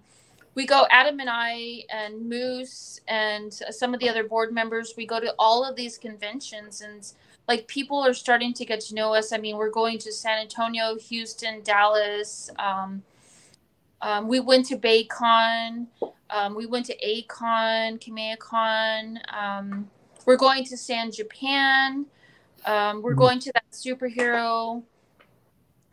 we 0.54 0.66
go 0.66 0.86
adam 0.90 1.20
and 1.20 1.28
i 1.30 1.84
and 1.90 2.28
moose 2.28 3.00
and 3.06 3.52
some 3.52 3.94
of 3.94 4.00
the 4.00 4.08
other 4.08 4.24
board 4.24 4.52
members 4.52 4.94
we 4.96 5.06
go 5.06 5.20
to 5.20 5.32
all 5.38 5.64
of 5.64 5.76
these 5.76 5.98
conventions 5.98 6.80
and 6.80 7.12
like 7.46 7.66
people 7.68 7.98
are 7.98 8.14
starting 8.14 8.52
to 8.54 8.64
get 8.64 8.80
to 8.80 8.94
know 8.94 9.14
us. 9.14 9.32
I 9.32 9.38
mean 9.38 9.56
we're 9.56 9.70
going 9.70 9.98
to 9.98 10.12
san 10.12 10.38
antonio 10.38 10.96
houston 10.96 11.62
dallas 11.62 12.50
um, 12.58 13.02
um, 14.02 14.28
we 14.28 14.40
went 14.40 14.66
to 14.66 14.76
baycon 14.76 15.86
um, 16.30 16.54
we 16.54 16.66
went 16.66 16.86
to 16.86 16.96
acon 17.04 17.98
kameacon 17.98 19.18
um, 19.34 19.90
we're 20.26 20.36
going 20.36 20.64
to 20.64 20.76
san 20.76 21.10
japan 21.10 22.06
um, 22.66 23.02
we're 23.02 23.14
Mhm. 23.14 23.18
going 23.18 23.38
to 23.40 23.52
that 23.54 23.64
superhero. 23.72 24.82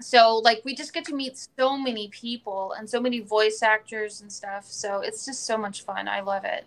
So 0.02 0.38
like 0.40 0.62
we 0.66 0.76
just 0.76 0.94
get 0.94 1.06
to 1.06 1.16
meet 1.16 1.38
so 1.58 1.78
many 1.78 2.10
people 2.10 2.74
and 2.74 2.90
so 2.90 3.00
many 3.00 3.22
voice 3.22 3.64
actors 3.64 4.22
and 4.22 4.32
stuff 4.32 4.66
so 4.66 5.00
it's 5.00 5.26
just 5.26 5.46
so 5.46 5.58
much 5.58 5.84
fun. 5.84 6.08
I 6.08 6.20
love 6.20 6.44
it. 6.44 6.66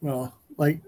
Well, 0.00 0.32
like 0.56 0.80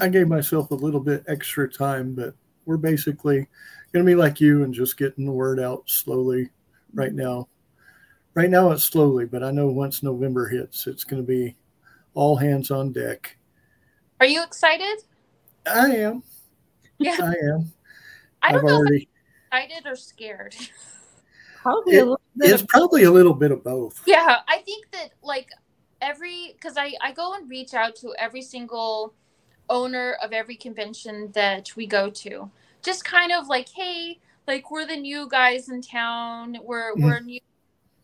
I 0.00 0.08
gave 0.08 0.28
myself 0.28 0.70
a 0.70 0.74
little 0.74 1.00
bit 1.00 1.24
extra 1.26 1.68
time, 1.68 2.14
but 2.14 2.34
we're 2.64 2.76
basically 2.76 3.48
going 3.92 4.04
to 4.04 4.10
be 4.10 4.14
like 4.14 4.40
you 4.40 4.62
and 4.62 4.72
just 4.72 4.96
getting 4.96 5.26
the 5.26 5.32
word 5.32 5.58
out 5.58 5.82
slowly 5.86 6.50
right 6.94 7.12
now. 7.12 7.48
Right 8.36 8.50
now 8.50 8.70
it's 8.70 8.84
slowly, 8.84 9.24
but 9.24 9.42
I 9.42 9.50
know 9.50 9.66
once 9.66 10.02
November 10.02 10.46
hits, 10.48 10.86
it's 10.86 11.02
going 11.04 11.20
to 11.22 11.26
be 11.26 11.56
all 12.14 12.36
hands 12.36 12.70
on 12.70 12.92
deck. 12.92 13.36
Are 14.20 14.26
you 14.26 14.42
excited? 14.44 15.02
I 15.66 15.96
am. 15.96 16.22
Yeah. 16.98 17.16
I 17.20 17.34
am. 17.52 17.72
I 18.42 18.52
don't 18.52 18.60
I've 18.60 18.64
know 18.64 18.76
already. 18.76 18.96
if 19.02 19.08
I'm 19.52 19.62
excited 19.64 19.86
or 19.90 19.96
scared. 19.96 20.54
Probably 21.62 21.96
It- 21.96 22.00
a 22.02 22.04
little 22.04 22.20
bit 22.36 22.50
It's 22.52 22.62
of 22.62 22.68
probably 22.68 23.02
a 23.04 23.10
little 23.10 23.34
bit 23.34 23.50
of 23.50 23.64
both. 23.64 24.02
Yeah, 24.06 24.36
I 24.46 24.58
think 24.58 24.90
that 24.92 25.10
like 25.22 25.48
every 26.00 26.52
because 26.52 26.76
I 26.76 26.92
I 27.02 27.12
go 27.12 27.34
and 27.34 27.50
reach 27.50 27.74
out 27.74 27.96
to 27.96 28.14
every 28.18 28.42
single 28.42 29.12
owner 29.68 30.16
of 30.22 30.32
every 30.32 30.54
convention 30.56 31.32
that 31.32 31.74
we 31.74 31.86
go 31.86 32.08
to, 32.10 32.48
just 32.82 33.04
kind 33.04 33.32
of 33.32 33.48
like, 33.48 33.68
hey, 33.70 34.20
like 34.46 34.70
we're 34.70 34.86
the 34.86 34.96
new 34.96 35.26
guys 35.28 35.68
in 35.68 35.82
town. 35.82 36.56
We're 36.62 36.94
Mm. 36.94 37.02
we're 37.02 37.20
new, 37.20 37.40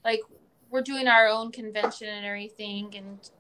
like 0.05 0.21
we're 0.71 0.83
doing 0.83 1.07
our 1.09 1.29
own 1.29 1.53
convention 1.53 2.09
and 2.09 2.25
everything, 2.25 2.95
and 2.97 3.31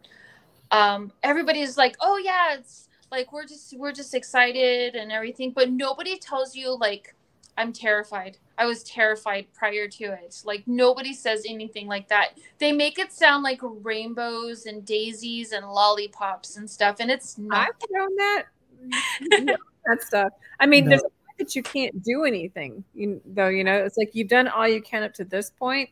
um, 0.71 1.12
everybody's 1.23 1.76
like, 1.76 1.97
oh 2.00 2.19
yeah, 2.19 2.54
it's 2.54 2.88
like 3.11 3.33
we're 3.33 3.47
just 3.47 3.76
we're 3.78 3.92
just 3.92 4.14
excited 4.14 4.95
and 4.95 5.12
everything, 5.12 5.52
but 5.52 5.71
nobody 5.71 6.19
tells 6.19 6.54
you 6.54 6.76
like 6.78 7.14
I'm 7.59 7.73
terrified. 7.73 8.38
I 8.59 8.66
was 8.66 8.83
terrified 8.85 9.47
prior 9.52 9.88
to 9.88 10.04
it. 10.04 10.42
Like 10.45 10.62
nobody 10.66 11.12
says 11.12 11.45
anything 11.47 11.87
like 11.87 12.09
that. 12.09 12.38
They 12.59 12.73
make 12.73 12.99
it 12.99 13.12
sound 13.12 13.42
like 13.42 13.61
rainbows 13.62 14.66
and 14.66 14.85
daisies 14.85 15.52
and 15.52 15.66
lollipops 15.66 16.57
and 16.57 16.69
stuff, 16.69 16.97
and 17.00 17.11
it's 17.11 17.38
not. 17.38 17.69
I've 17.69 17.90
known 17.90 18.16
that 18.16 18.45
that 19.87 20.02
stuff. 20.02 20.33
I 20.61 20.66
mean, 20.66 20.85
No. 20.85 20.90
there's 20.90 21.02
a 21.02 21.04
point 21.04 21.38
that 21.38 21.54
you 21.57 21.62
can't 21.62 22.02
do 22.02 22.25
anything, 22.25 22.85
you, 22.95 23.21
though. 23.26 23.49
You 23.49 23.64
know, 23.64 23.85
it's 23.85 23.97
like 23.97 24.14
you've 24.14 24.28
done 24.28 24.49
all 24.49 24.69
you 24.69 24.81
can 24.81 25.02
up 25.02 25.14
to 25.14 25.25
this 25.25 25.50
point, 25.50 25.90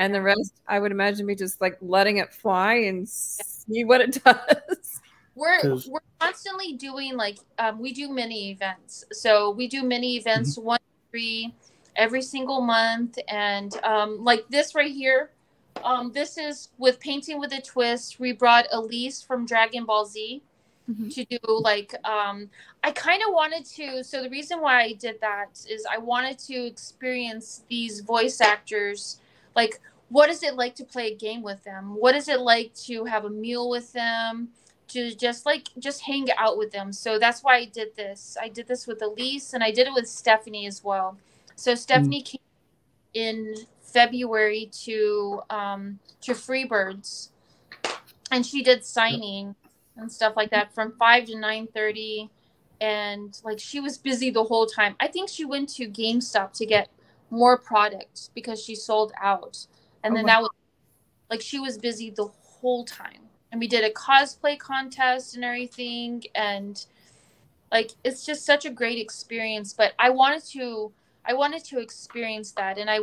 and 0.00 0.14
the 0.14 0.20
rest, 0.22 0.54
I 0.66 0.80
would 0.80 0.90
imagine, 0.92 1.26
be 1.26 1.34
just 1.36 1.60
like 1.60 1.76
letting 1.80 2.16
it 2.16 2.32
fly 2.32 2.74
and 2.88 3.08
see 3.08 3.84
what 3.84 4.00
it 4.00 4.22
does. 4.24 5.00
We're 5.36 5.60
'Cause- 5.60 5.86
we're 5.86 6.00
constantly 6.18 6.72
doing 6.72 7.16
like 7.16 7.38
um, 7.58 7.78
we 7.80 7.92
do 7.92 8.08
mini 8.08 8.50
events. 8.50 9.04
So 9.12 9.50
we 9.50 9.68
do 9.68 9.82
mini 9.84 10.16
events 10.16 10.56
Mm-hmm. 10.56 10.66
one 10.66 10.80
three 11.10 11.54
every 11.96 12.22
single 12.22 12.60
month, 12.60 13.18
and 13.28 13.72
um, 13.84 14.24
like 14.24 14.48
this 14.48 14.74
right 14.74 14.92
here. 14.92 15.30
Um, 15.84 16.12
this 16.12 16.36
is 16.38 16.68
with 16.78 16.98
painting 17.00 17.38
with 17.40 17.52
a 17.52 17.60
twist. 17.60 18.18
We 18.20 18.32
brought 18.32 18.66
Elise 18.72 19.22
from 19.22 19.46
Dragon 19.46 19.84
Ball 19.84 20.04
Z. 20.06 20.42
Mhm. 20.90 21.14
to 21.14 21.24
do 21.26 21.38
like 21.46 21.94
um 22.04 22.50
i 22.82 22.90
kind 22.90 23.22
of 23.22 23.32
wanted 23.32 23.64
to 23.64 24.02
so 24.02 24.22
the 24.24 24.30
reason 24.30 24.60
why 24.60 24.82
i 24.82 24.92
did 24.94 25.20
that 25.20 25.50
is 25.68 25.86
i 25.88 25.96
wanted 25.98 26.36
to 26.36 26.54
experience 26.66 27.62
these 27.68 28.00
voice 28.00 28.40
actors 28.40 29.20
like 29.54 29.78
what 30.10 30.28
is 30.28 30.42
it 30.42 30.56
like 30.56 30.74
to 30.74 30.84
play 30.84 31.12
a 31.12 31.14
game 31.14 31.42
with 31.42 31.62
them? 31.64 31.94
What 31.94 32.14
is 32.14 32.28
it 32.28 32.40
like 32.40 32.74
to 32.86 33.04
have 33.04 33.24
a 33.24 33.30
meal 33.30 33.70
with 33.70 33.92
them? 33.92 34.48
To 34.88 35.14
just 35.14 35.46
like 35.46 35.68
just 35.78 36.02
hang 36.02 36.26
out 36.36 36.58
with 36.58 36.72
them. 36.72 36.92
So 36.92 37.18
that's 37.18 37.42
why 37.42 37.58
i 37.58 37.64
did 37.64 37.94
this. 37.94 38.36
I 38.40 38.48
did 38.48 38.66
this 38.66 38.88
with 38.88 39.00
elise 39.02 39.54
and 39.54 39.62
i 39.62 39.70
did 39.70 39.86
it 39.86 39.94
with 39.94 40.08
stephanie 40.08 40.66
as 40.66 40.82
well. 40.82 41.16
So 41.54 41.74
stephanie 41.74 42.22
came 42.22 42.40
in 43.14 43.54
february 43.82 44.70
to 44.72 45.40
um 45.50 45.98
to 46.20 46.32
freebirds 46.32 47.30
and 48.30 48.46
she 48.46 48.62
did 48.62 48.84
signing 48.84 49.54
and 49.96 50.10
stuff 50.10 50.34
like 50.36 50.50
that 50.50 50.72
from 50.72 50.92
5 50.92 51.26
to 51.26 51.32
9.30 51.32 52.30
and 52.80 53.40
like 53.44 53.58
she 53.58 53.80
was 53.80 53.98
busy 53.98 54.30
the 54.30 54.44
whole 54.44 54.66
time. 54.66 54.94
I 55.00 55.08
think 55.08 55.28
she 55.28 55.44
went 55.44 55.68
to 55.70 55.88
gamestop 55.88 56.52
to 56.54 56.66
get 56.66 56.88
more 57.30 57.58
product 57.58 58.30
because 58.34 58.62
she 58.62 58.74
sold 58.74 59.12
out 59.20 59.66
and 60.04 60.12
Oh, 60.12 60.16
then 60.16 60.24
wow. 60.24 60.28
that 60.28 60.42
was 60.42 60.50
like 61.30 61.40
she 61.40 61.58
was 61.60 61.78
busy 61.78 62.10
the 62.10 62.26
whole 62.26 62.84
time. 62.84 63.22
And 63.52 63.60
we 63.60 63.68
did 63.68 63.84
a 63.84 63.90
cosplay 63.92 64.58
contest 64.58 65.34
and 65.34 65.44
everything. 65.44 66.24
And 66.34 66.84
like 67.72 67.92
it's 68.04 68.24
just 68.26 68.44
such 68.46 68.64
a 68.64 68.70
great 68.70 68.98
experience. 68.98 69.72
But 69.72 69.92
i 69.98 70.10
wanted 70.10 70.44
to 70.52 70.92
i 71.24 71.34
wanted 71.34 71.64
to 71.66 71.80
experience 71.80 72.52
that. 72.52 72.78
And 72.78 72.90
i 72.90 73.00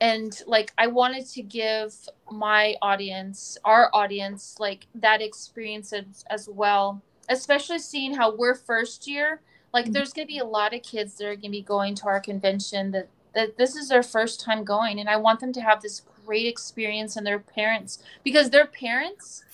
and 0.00 0.40
like 0.46 0.72
i 0.78 0.86
wanted 0.86 1.26
to 1.26 1.42
give 1.42 1.94
my 2.30 2.76
audience 2.82 3.58
our 3.64 3.90
audience 3.94 4.56
like 4.60 4.86
that 4.94 5.22
experience 5.22 5.92
as, 5.92 6.24
as 6.30 6.48
well. 6.50 7.02
Especially 7.28 7.78
seeing 7.78 8.14
how 8.14 8.34
we're 8.36 8.54
first 8.54 9.06
year 9.08 9.40
like 9.72 9.86
Mhm. 9.86 9.92
there's 9.92 10.12
going 10.14 10.26
to 10.26 10.32
be 10.32 10.38
a 10.38 10.44
lot 10.44 10.74
of 10.74 10.82
kids 10.82 11.16
that 11.16 11.26
are 11.26 11.34
going 11.36 11.42
to 11.42 11.50
be 11.50 11.62
going 11.62 11.94
to 11.96 12.06
our 12.06 12.20
convention 12.20 12.92
that 12.92 13.08
that 13.34 13.58
this 13.58 13.76
is 13.76 13.88
their 13.88 14.02
first 14.02 14.40
time 14.40 14.64
going. 14.64 14.98
And 15.00 15.08
i 15.10 15.16
want 15.16 15.40
them 15.40 15.52
to 15.54 15.60
have 15.60 15.82
this 15.82 16.02
great 16.28 16.46
experience 16.46 17.16
and 17.16 17.26
their 17.26 17.38
parents 17.38 18.02
because 18.22 18.50
their 18.50 18.66
parents 18.66 19.44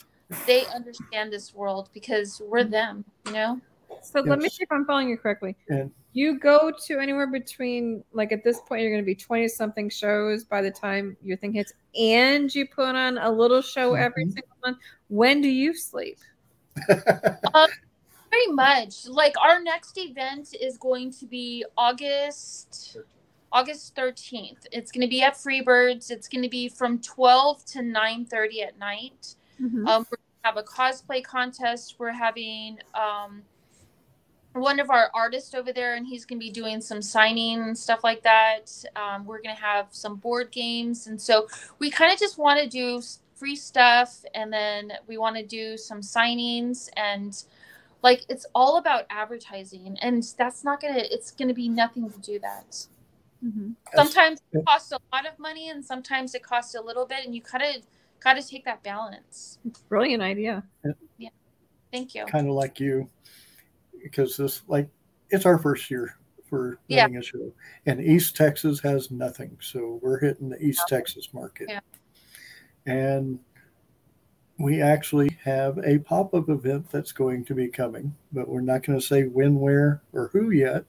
they 0.44 0.66
understand 0.74 1.32
this 1.32 1.54
world 1.54 1.88
because 1.94 2.42
we're 2.50 2.64
them 2.64 3.04
you 3.24 3.32
know 3.32 3.60
So 4.02 4.20
let 4.22 4.40
me 4.40 4.48
see 4.48 4.64
if 4.64 4.72
I'm 4.72 4.84
following 4.84 5.08
you 5.08 5.16
correctly. 5.16 5.54
And 5.68 5.92
You 6.14 6.38
go 6.40 6.72
to 6.86 6.98
anywhere 6.98 7.28
between 7.28 8.02
like 8.12 8.32
at 8.32 8.42
this 8.42 8.58
point 8.66 8.82
you're 8.82 8.90
going 8.90 9.04
to 9.04 9.06
be 9.06 9.14
20 9.14 9.46
something 9.46 9.88
shows 9.88 10.42
by 10.44 10.62
the 10.62 10.70
time 10.70 11.16
your 11.22 11.36
thing 11.36 11.52
hits 11.52 11.72
and 11.96 12.52
you 12.52 12.66
put 12.66 12.96
on 12.96 13.18
a 13.18 13.30
little 13.30 13.62
show 13.62 13.94
every 13.94 14.24
Mhm. 14.26 14.32
single 14.32 14.56
month. 14.64 14.78
When 15.08 15.40
do 15.40 15.48
you 15.48 15.74
sleep? 15.74 16.18
Very 18.34 18.50
much. 18.50 19.06
Like 19.06 19.34
our 19.40 19.62
next 19.62 19.96
event 19.96 20.56
is 20.60 20.76
going 20.76 21.12
to 21.20 21.26
be 21.26 21.64
August 21.78 22.98
August 23.54 23.94
13th. 23.94 24.66
It's 24.72 24.90
going 24.90 25.02
to 25.02 25.08
be 25.08 25.22
at 25.22 25.34
Freebirds. 25.34 26.10
It's 26.10 26.26
going 26.26 26.42
to 26.42 26.48
be 26.48 26.68
from 26.68 26.98
12 27.00 27.64
to 27.66 27.78
9:30 27.78 28.62
at 28.62 28.78
night. 28.78 29.36
Mhm. 29.60 29.88
Um, 29.88 30.06
we're 30.10 30.18
gonna 30.18 30.42
have 30.42 30.56
a 30.56 30.62
cosplay 30.64 31.22
contest. 31.22 31.94
We're 31.98 32.10
having 32.10 32.80
um, 32.94 33.44
one 34.54 34.80
of 34.80 34.90
our 34.90 35.08
artists 35.14 35.54
over 35.54 35.72
there, 35.72 35.94
and 35.94 36.04
he's 36.06 36.24
going 36.24 36.40
to 36.40 36.44
be 36.44 36.50
doing 36.50 36.80
some 36.80 37.00
signing 37.00 37.60
and 37.62 37.78
stuff 37.78 38.02
like 38.02 38.22
that. 38.24 38.72
Um, 38.96 39.24
we're 39.24 39.40
going 39.40 39.54
to 39.54 39.62
have 39.62 39.86
some 39.90 40.16
board 40.16 40.50
games, 40.50 41.06
and 41.06 41.20
so 41.20 41.46
we 41.78 41.90
kind 41.90 42.12
of 42.12 42.18
just 42.18 42.38
want 42.38 42.60
to 42.60 42.68
do 42.68 43.00
free 43.36 43.56
stuff, 43.56 44.24
and 44.34 44.52
then 44.52 44.92
we 45.06 45.16
want 45.16 45.36
to 45.36 45.44
do 45.44 45.76
some 45.76 46.00
signings 46.00 46.88
and 46.96 47.44
like 48.02 48.24
it's 48.28 48.46
all 48.54 48.76
about 48.76 49.06
advertising, 49.10 49.96
and 50.02 50.22
that's 50.36 50.62
not 50.64 50.80
gonna. 50.80 50.98
It's 50.98 51.30
going 51.30 51.48
to 51.48 51.54
be 51.54 51.68
nothing 51.68 52.10
to 52.10 52.18
do 52.18 52.38
that. 52.40 52.86
Mhm. 53.44 53.74
Sometimes 53.94 54.40
it 54.52 54.64
costs 54.66 54.92
a 54.92 54.98
lot 55.12 55.26
of 55.26 55.38
money, 55.38 55.68
and 55.68 55.84
sometimes 55.84 56.34
it 56.34 56.42
costs 56.42 56.74
a 56.74 56.80
little 56.80 57.04
bit, 57.04 57.24
and 57.24 57.34
you 57.34 57.42
kind 57.42 57.62
of 57.62 57.82
got 58.20 58.34
to 58.34 58.42
take 58.42 58.64
that 58.64 58.82
balance. 58.82 59.58
Brilliant 59.88 60.22
idea. 60.22 60.64
Yeah, 61.18 61.28
Thank 61.92 62.14
you. 62.14 62.24
kind 62.26 62.48
of 62.48 62.54
like 62.54 62.80
you, 62.80 63.08
because 64.02 64.36
this 64.36 64.62
like 64.66 64.88
it's 65.30 65.44
our 65.46 65.58
first 65.58 65.90
year 65.90 66.16
for 66.48 66.78
Yeah. 66.88 67.06
a 67.06 67.22
show, 67.22 67.52
and 67.86 68.00
East 68.00 68.36
Texas 68.36 68.80
has 68.80 69.10
nothing, 69.10 69.56
so 69.60 69.98
we're 70.02 70.20
hitting 70.20 70.48
the 70.48 70.62
East 70.64 70.82
Texas 70.88 71.34
market, 71.34 71.68
Yeah. 71.68 71.80
and 72.86 73.38
we 74.58 74.80
actually 74.80 75.36
have 75.42 75.78
a 75.84 75.98
pop-up 75.98 76.48
event 76.48 76.88
that's 76.90 77.10
going 77.12 77.44
to 77.44 77.54
be 77.54 77.66
coming, 77.68 78.14
but 78.32 78.48
we're 78.48 78.60
not 78.60 78.84
going 78.84 78.98
to 78.98 79.04
say 79.04 79.24
when, 79.24 79.58
where, 79.58 80.00
or 80.12 80.28
who 80.28 80.50
yet. 80.52 80.84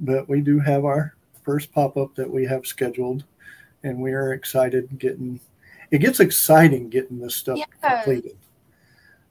But 0.00 0.28
we 0.28 0.40
do 0.40 0.58
have 0.58 0.84
our 0.84 1.14
first 1.50 1.72
pop-up 1.72 2.14
that 2.14 2.30
we 2.30 2.44
have 2.46 2.64
scheduled, 2.64 3.24
and 3.82 3.98
we 3.98 4.12
are 4.12 4.34
excited 4.34 4.88
getting. 5.00 5.40
It 5.90 5.98
gets 5.98 6.20
exciting 6.20 6.88
getting 6.88 7.18
this 7.18 7.34
stuff 7.34 7.58
Yeah. 7.58 7.64
completed. 8.02 8.36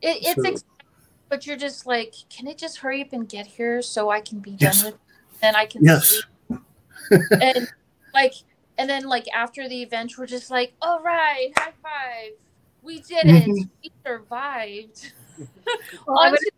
It, 0.02 0.18
it's 0.22 0.36
So- 0.44 0.50
ex- 0.52 0.66
but 1.30 1.46
you're 1.48 1.56
just 1.56 1.86
like, 1.86 2.14
can 2.30 2.46
it 2.48 2.58
just 2.58 2.80
hurry 2.80 3.02
up 3.02 3.14
and 3.14 3.30
get 3.30 3.46
here 3.48 3.82
so 3.82 4.10
I 4.10 4.20
can 4.20 4.40
be 4.40 4.58
Yes. 4.60 4.82
done 4.84 4.92
with, 4.92 5.00
and 5.44 5.56
I 5.56 5.66
can 5.66 5.86
Yes. 5.86 6.22
and 7.10 7.70
like, 8.14 8.34
and 8.78 8.90
then 8.90 9.04
like 9.04 9.28
after 9.34 9.70
the 9.70 9.82
event, 9.82 10.18
we're 10.18 10.26
just 10.26 10.50
like, 10.52 10.74
all 10.82 11.00
right, 11.02 11.54
high 11.58 11.72
five, 11.82 12.32
we 12.82 13.00
did 13.00 13.26
it, 13.28 13.46
Mhm. 13.48 13.70
we 13.82 13.92
survived. 14.06 15.14
Well, 16.06 16.20
I 16.20 16.26
On 16.26 16.32
would, 16.32 16.40
to 16.40 16.52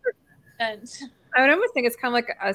the. 0.58 1.08
I 1.36 1.40
would 1.40 1.50
almost 1.50 1.72
think 1.74 1.86
it's 1.86 1.94
kind 1.96 2.10
of 2.12 2.14
like 2.14 2.36
a 2.42 2.52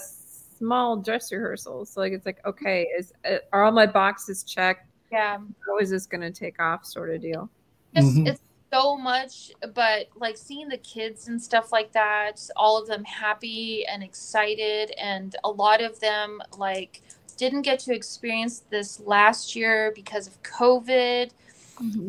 small 0.57 0.97
dress 0.97 1.31
rehearsals. 1.31 1.89
So 1.91 2.01
like 2.01 2.13
it's 2.13 2.25
like 2.25 2.39
okay, 2.45 2.87
is 2.97 3.13
uh, 3.29 3.37
are 3.53 3.63
all 3.63 3.71
my 3.71 3.85
boxes 3.85 4.43
checked? 4.43 4.85
Yeah, 5.11 5.37
How 5.65 5.77
is 5.79 5.89
this 5.89 6.05
going 6.05 6.21
to 6.21 6.31
take 6.31 6.59
off? 6.61 6.85
Sort 6.85 7.09
of 7.13 7.21
deal. 7.21 7.49
just 7.95 8.17
Mhm. 8.17 8.27
it's 8.27 8.41
so 8.73 8.97
much 8.97 9.49
but 9.73 10.07
like 10.17 10.35
seeing 10.35 10.67
the 10.67 10.77
kids 10.79 11.29
and 11.29 11.41
stuff 11.41 11.71
like 11.71 11.89
that 11.93 12.37
all 12.57 12.77
of 12.77 12.85
them 12.85 13.01
happy 13.05 13.85
and 13.87 14.03
excited 14.03 14.91
and 14.99 15.37
a 15.45 15.49
lot 15.49 15.81
of 15.81 15.97
them 16.01 16.41
like 16.57 17.01
didn't 17.37 17.61
get 17.61 17.79
to 17.79 17.95
experience 17.95 18.63
this 18.69 18.99
last 18.99 19.55
year 19.55 19.93
because 19.95 20.27
of 20.27 20.43
covid 20.43 21.31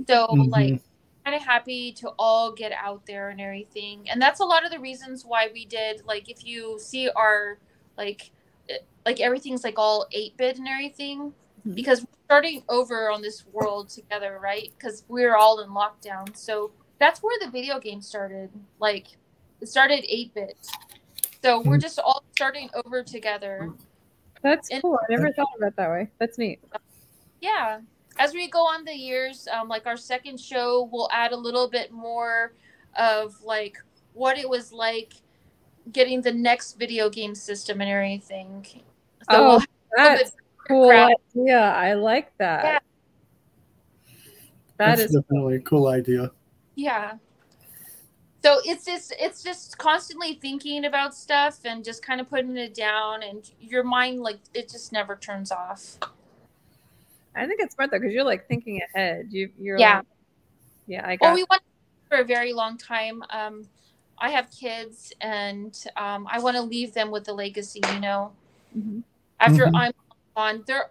so 0.09 0.27
Mhm. 0.27 0.51
like 0.51 0.83
kind 1.25 1.37
of 1.37 1.43
happy 1.43 1.93
to 1.93 2.11
all 2.19 2.51
get 2.51 2.73
out 2.73 3.07
there 3.07 3.29
and 3.31 3.41
everything 3.41 4.11
and 4.11 4.21
that's 4.21 4.41
a 4.41 4.45
lot 4.45 4.65
of 4.65 4.73
the 4.73 4.81
reasons 4.81 5.25
why 5.25 5.49
we 5.55 5.65
did 5.65 6.05
like 6.07 6.29
if 6.29 6.45
you 6.45 6.77
see 6.81 7.09
our 7.11 7.59
like 7.97 8.23
it- 8.27 8.31
like 9.07 9.21
everything's 9.21 9.65
like 9.65 9.79
all 9.79 10.07
8-bit 10.15 10.59
and 10.59 10.69
everything 10.69 11.33
because 11.75 12.01
we're 12.03 12.07
starting 12.27 12.63
over 12.69 13.11
on 13.11 13.23
this 13.23 13.45
world 13.53 13.89
together, 13.89 14.39
right? 14.43 14.73
Because 14.79 15.05
we're 15.09 15.37
all 15.37 15.61
in 15.61 15.71
lockdown. 15.71 16.37
So 16.37 16.71
that's 16.99 17.23
where 17.23 17.37
the 17.41 17.51
video 17.51 17.79
game 17.79 18.01
started. 18.03 18.51
Like 18.81 19.07
it 19.61 19.69
started 19.69 20.05
8 20.09 20.35
bit. 20.35 20.57
So 21.43 21.61
we're 21.61 21.79
Mhm. 21.79 21.83
just 21.83 21.99
all 21.99 22.23
starting 22.33 22.69
over 22.85 23.03
together. 23.03 23.73
That's 24.43 24.71
And- 24.71 24.83
cool. 24.83 24.99
I 25.03 25.13
never 25.13 25.33
thought 25.33 25.49
of 25.57 25.63
it 25.63 25.77
that 25.77 25.91
way. 25.91 26.11
That's 26.19 26.39
neat. 26.39 26.61
Yeah. 27.41 27.81
As 28.19 28.35
we 28.35 28.49
go 28.49 28.61
on 28.67 28.85
the 28.85 28.95
years, 28.95 29.47
um, 29.49 29.69
like 29.69 29.87
our 29.87 29.97
second 29.97 30.41
show, 30.41 30.89
we'll 30.93 31.09
add 31.13 31.33
a 31.33 31.37
little 31.37 31.69
bit 31.69 31.93
more 31.93 32.53
of 32.97 33.41
like 33.43 33.77
what 34.13 34.37
it 34.39 34.49
was 34.49 34.73
like 34.73 35.15
getting 35.93 36.23
the 36.23 36.33
next 36.33 36.75
video 36.79 37.09
game 37.11 37.35
system 37.35 37.81
and 37.81 37.91
everything. 37.91 38.67
So 39.23 39.27
Oh, 39.31 39.45
we'll 39.49 39.61
have 40.05 40.15
a 40.15 40.19
That's 40.19 40.33
cool 40.67 40.89
crap. 40.89 41.11
idea. 41.35 41.59
I 41.61 41.95
like 41.95 42.33
that. 42.39 42.65
Yeah. 42.65 42.79
That 44.79 44.97
That's 44.97 45.01
is 45.03 45.13
definitely 45.21 45.57
a 45.57 45.61
cool 45.61 45.89
idea. 45.89 46.31
Yeah. 46.77 47.15
So 48.45 48.61
it's 48.65 48.85
just 48.85 49.13
it's 49.19 49.43
just 49.43 49.77
constantly 49.79 50.35
thinking 50.35 50.85
about 50.85 51.15
stuff 51.15 51.59
and 51.65 51.85
just 51.85 52.05
kind 52.05 52.21
of 52.21 52.31
putting 52.31 52.57
it 52.57 52.75
down 52.75 53.25
and 53.25 53.51
your 53.61 53.83
mind 53.83 54.21
like 54.21 54.39
it 54.55 54.71
just 54.71 54.93
never 54.93 55.17
turns 55.17 55.51
off. 55.51 55.99
I 57.35 57.47
think 57.47 57.61
it's 57.61 57.75
smart 57.75 57.91
though 57.91 57.99
because 57.99 58.13
you're 58.13 58.25
like 58.25 58.47
thinking 58.47 58.81
ahead. 58.95 59.27
You 59.31 59.51
you're 59.59 59.79
Yeah. 59.79 59.97
like, 59.99 60.07
yeah. 60.87 61.07
I 61.07 61.19
Well, 61.21 61.31
got 61.31 61.35
we 61.35 61.45
want 61.51 61.63
for 62.09 62.19
a 62.19 62.25
very 62.25 62.53
long 62.53 62.79
time. 62.79 63.23
Um, 63.31 63.67
I 64.21 64.31
have 64.31 64.51
kids 64.51 65.13
and 65.21 65.77
um, 65.97 66.27
I 66.31 66.39
want 66.39 66.57
to 66.57 66.63
leave 66.63 66.95
them 66.95 67.11
with 67.11 67.25
the 67.25 67.33
legacy. 67.33 67.81
You 67.93 68.01
know, 68.01 68.33
Mhm. 68.77 69.03
after 69.41 69.67
Mhm. 69.67 69.73
I'm 69.75 69.93
on, 70.37 70.65
there 70.67 70.91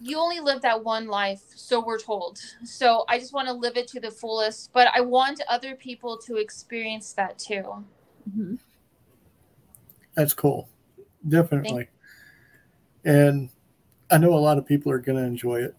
you 0.00 0.18
only 0.18 0.38
live 0.40 0.60
that 0.62 0.84
one 0.84 1.06
life, 1.06 1.42
so 1.54 1.82
we're 1.82 1.98
told. 1.98 2.38
So 2.64 3.04
I 3.08 3.18
just 3.18 3.32
want 3.32 3.48
to 3.48 3.54
live 3.54 3.76
it 3.78 3.88
to 3.88 4.00
the 4.00 4.10
fullest, 4.10 4.70
but 4.72 4.88
I 4.94 5.00
want 5.00 5.40
other 5.48 5.74
people 5.74 6.18
to 6.26 6.36
experience 6.36 7.14
that 7.14 7.38
too. 7.38 7.84
Mhm. 8.30 8.58
That's 10.14 10.34
cool. 10.34 10.68
Definitely. 11.26 11.88
And 13.04 13.48
I 14.10 14.18
know 14.18 14.34
a 14.34 14.36
lot 14.38 14.58
of 14.58 14.66
people 14.66 14.92
are 14.92 14.98
going 14.98 15.18
to 15.18 15.24
enjoy 15.24 15.62
it. 15.62 15.74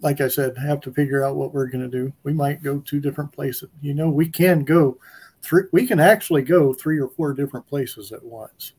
Like 0.00 0.20
I 0.20 0.28
said, 0.28 0.56
have 0.58 0.80
to 0.82 0.92
figure 0.92 1.24
out 1.24 1.36
what 1.36 1.54
we're 1.54 1.66
going 1.66 1.88
to 1.88 1.98
do. 1.98 2.12
We 2.22 2.32
might 2.32 2.62
go 2.62 2.80
two 2.80 3.00
different 3.00 3.32
places. 3.32 3.70
You 3.80 3.94
know, 3.94 4.10
we 4.10 4.28
can 4.28 4.62
go 4.64 4.98
three, 5.42 5.64
we 5.72 5.86
can 5.86 6.00
actually 6.00 6.42
go 6.42 6.72
three 6.72 7.00
or 7.00 7.08
four 7.08 7.32
different 7.32 7.66
places 7.66 8.12
at 8.12 8.22
once. 8.22 8.72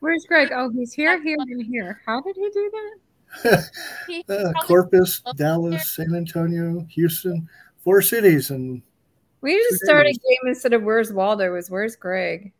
Where's 0.00 0.24
Greg? 0.26 0.50
Oh, 0.52 0.70
he's 0.70 0.92
here, 0.92 1.22
here, 1.22 1.36
and 1.38 1.64
here. 1.64 2.00
How 2.06 2.20
did 2.20 2.36
he 2.36 2.50
do 2.52 2.70
that? 2.72 2.98
Uh, 4.28 4.52
Corpus, 4.64 5.22
Dallas, 5.36 5.94
San 5.94 6.16
Antonio, 6.16 6.84
Houston, 6.90 7.48
four 7.84 8.02
cities. 8.02 8.50
And 8.50 8.82
We 9.40 9.56
just 9.56 9.84
started 9.84 10.16
a 10.16 10.18
game 10.18 10.48
instead 10.48 10.72
of 10.72 10.82
Where's 10.82 11.12
Waldo. 11.12 11.52
was 11.52 11.70
Where's 11.70 11.94
Greg? 11.94 12.52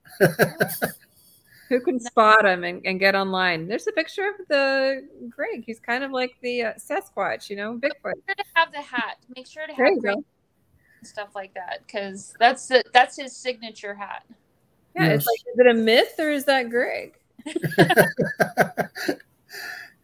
Who 1.70 1.80
can 1.80 1.98
spot 2.00 2.44
him 2.44 2.64
and, 2.64 2.85
and 2.85 3.00
get 3.00 3.14
online? 3.14 3.68
There's 3.68 3.87
a 3.87 3.92
picture 3.92 4.28
of 4.28 4.46
the 4.48 5.09
Greg. 5.28 5.62
He's 5.64 5.78
kind 5.78 6.02
of 6.02 6.11
like 6.11 6.33
the 6.42 6.62
uh, 6.64 6.72
Sasquatch, 6.74 7.48
you 7.48 7.54
know, 7.54 7.78
Bigfoot. 7.78 8.14
Make 8.26 8.26
sure 8.26 8.35
to 8.35 8.44
have 8.54 8.72
the 8.72 8.80
hat. 8.80 9.18
Make 9.37 9.46
sure 9.46 9.66
to 9.66 9.72
have 9.72 9.87
you 9.87 10.00
great 10.00 10.18
stuff 11.04 11.28
like 11.35 11.54
that 11.54 11.78
because 11.87 12.35
that's 12.38 12.66
the, 12.66 12.85
that's 12.92 13.16
his 13.16 13.37
signature 13.37 13.94
hat. 13.94 14.24
Yeah, 14.96 15.06
it's 15.06 15.24
like, 15.24 15.54
is 15.54 15.59
it 15.61 15.66
a 15.68 15.74
myth 15.74 16.14
or 16.18 16.30
is 16.30 16.44
that 16.46 16.68
Greg? 16.68 17.16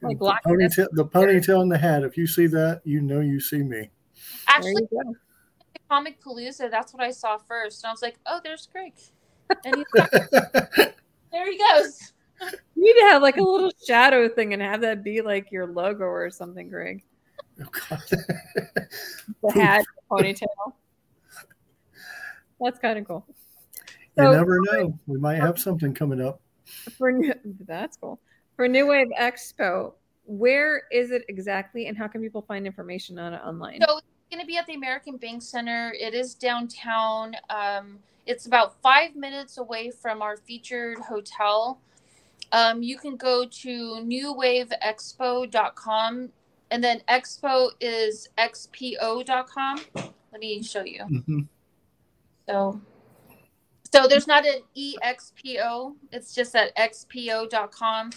Like 0.02 0.18
the, 0.18 0.38
ponytail, 0.46 0.87
the 0.92 1.07
ponytail 1.07 1.62
and 1.62 1.72
the 1.72 1.79
hat. 1.79 2.02
If 2.02 2.18
you 2.18 2.26
see 2.26 2.46
that, 2.48 2.83
you 2.85 3.00
know 3.00 3.20
you 3.20 3.40
see 3.40 3.62
me. 3.62 3.88
Actually. 4.46 4.87
Comicpalooza, 5.90 6.70
that's 6.70 6.92
what 6.92 7.02
I 7.02 7.11
saw 7.11 7.38
first, 7.38 7.83
and 7.83 7.88
I 7.88 7.92
was 7.92 8.02
like, 8.02 8.16
"Oh, 8.26 8.40
there's 8.44 8.68
Greg," 8.70 8.92
and 9.64 9.76
he's 9.76 10.87
there 11.37 11.51
he 11.53 11.59
goes. 11.59 12.12
You 12.75 12.85
need 12.85 13.01
to 13.01 13.07
have 13.11 13.22
like 13.22 13.37
a 13.37 13.42
little 13.42 13.70
shadow 13.87 14.29
thing 14.29 14.53
and 14.53 14.62
have 14.62 14.81
that 14.83 15.03
be 15.05 15.20
like 15.20 15.51
your 15.53 15.66
logo 15.66 16.05
or 16.05 16.31
something, 16.31 16.68
Greg. 16.68 17.03
Oh, 17.61 17.64
God. 17.88 18.03
The 19.42 19.49
Poof. 19.53 19.55
hat, 19.55 19.85
ponytail. 20.11 20.46
That's 22.61 22.79
kind 22.79 22.99
of 22.99 23.07
cool. 23.07 23.25
you 23.29 23.35
So- 24.18 24.33
never 24.33 24.61
know. 24.72 24.99
We 25.07 25.18
might 25.18 25.37
have 25.37 25.59
something 25.59 25.92
coming 25.94 26.20
up. 26.20 26.40
For 26.96 27.12
new, 27.12 27.33
that's 27.66 27.96
cool. 27.96 28.18
For 28.57 28.66
New 28.68 28.87
Wave 28.87 29.09
Expo, 29.20 29.92
where 30.25 30.83
is 30.90 31.11
it 31.11 31.25
exactly, 31.29 31.87
and 31.87 31.96
how 31.96 32.09
can 32.09 32.20
people 32.22 32.42
find 32.42 32.66
information 32.66 33.18
on 33.18 33.35
it 33.35 33.40
online? 33.44 33.81
So 33.87 33.99
it's 33.99 34.07
going 34.30 34.40
to 34.40 34.46
be 34.46 34.56
at 34.56 34.66
the 34.66 34.74
American 34.74 35.16
Bank 35.16 35.42
Center. 35.42 35.92
It 35.98 36.14
is 36.14 36.34
downtown. 36.34 37.34
Um, 37.50 37.98
it's 38.26 38.46
about 38.46 38.80
five 38.82 39.14
minutes 39.14 39.58
away 39.58 39.90
from 39.90 40.22
our 40.22 40.36
featured 40.36 40.98
hotel. 40.98 41.78
Um, 42.52 42.82
you 42.82 42.98
can 42.98 43.16
go 43.16 43.46
to 43.46 43.70
newwaveexpo.com, 44.04 46.28
and 46.70 46.84
then 46.84 47.00
expo 47.08 47.70
is 47.80 48.28
xpo.com. 48.38 49.80
Let 49.94 50.40
me 50.40 50.62
show 50.62 50.84
you. 50.84 51.04
Mhm. 51.04 51.48
So, 52.48 52.80
so 53.92 54.06
there's 54.06 54.26
not 54.26 54.44
an 54.46 54.62
expo. 54.76 55.94
It's 56.12 56.34
just 56.34 56.54
at 56.54 56.76
xpo.com. 56.76 58.10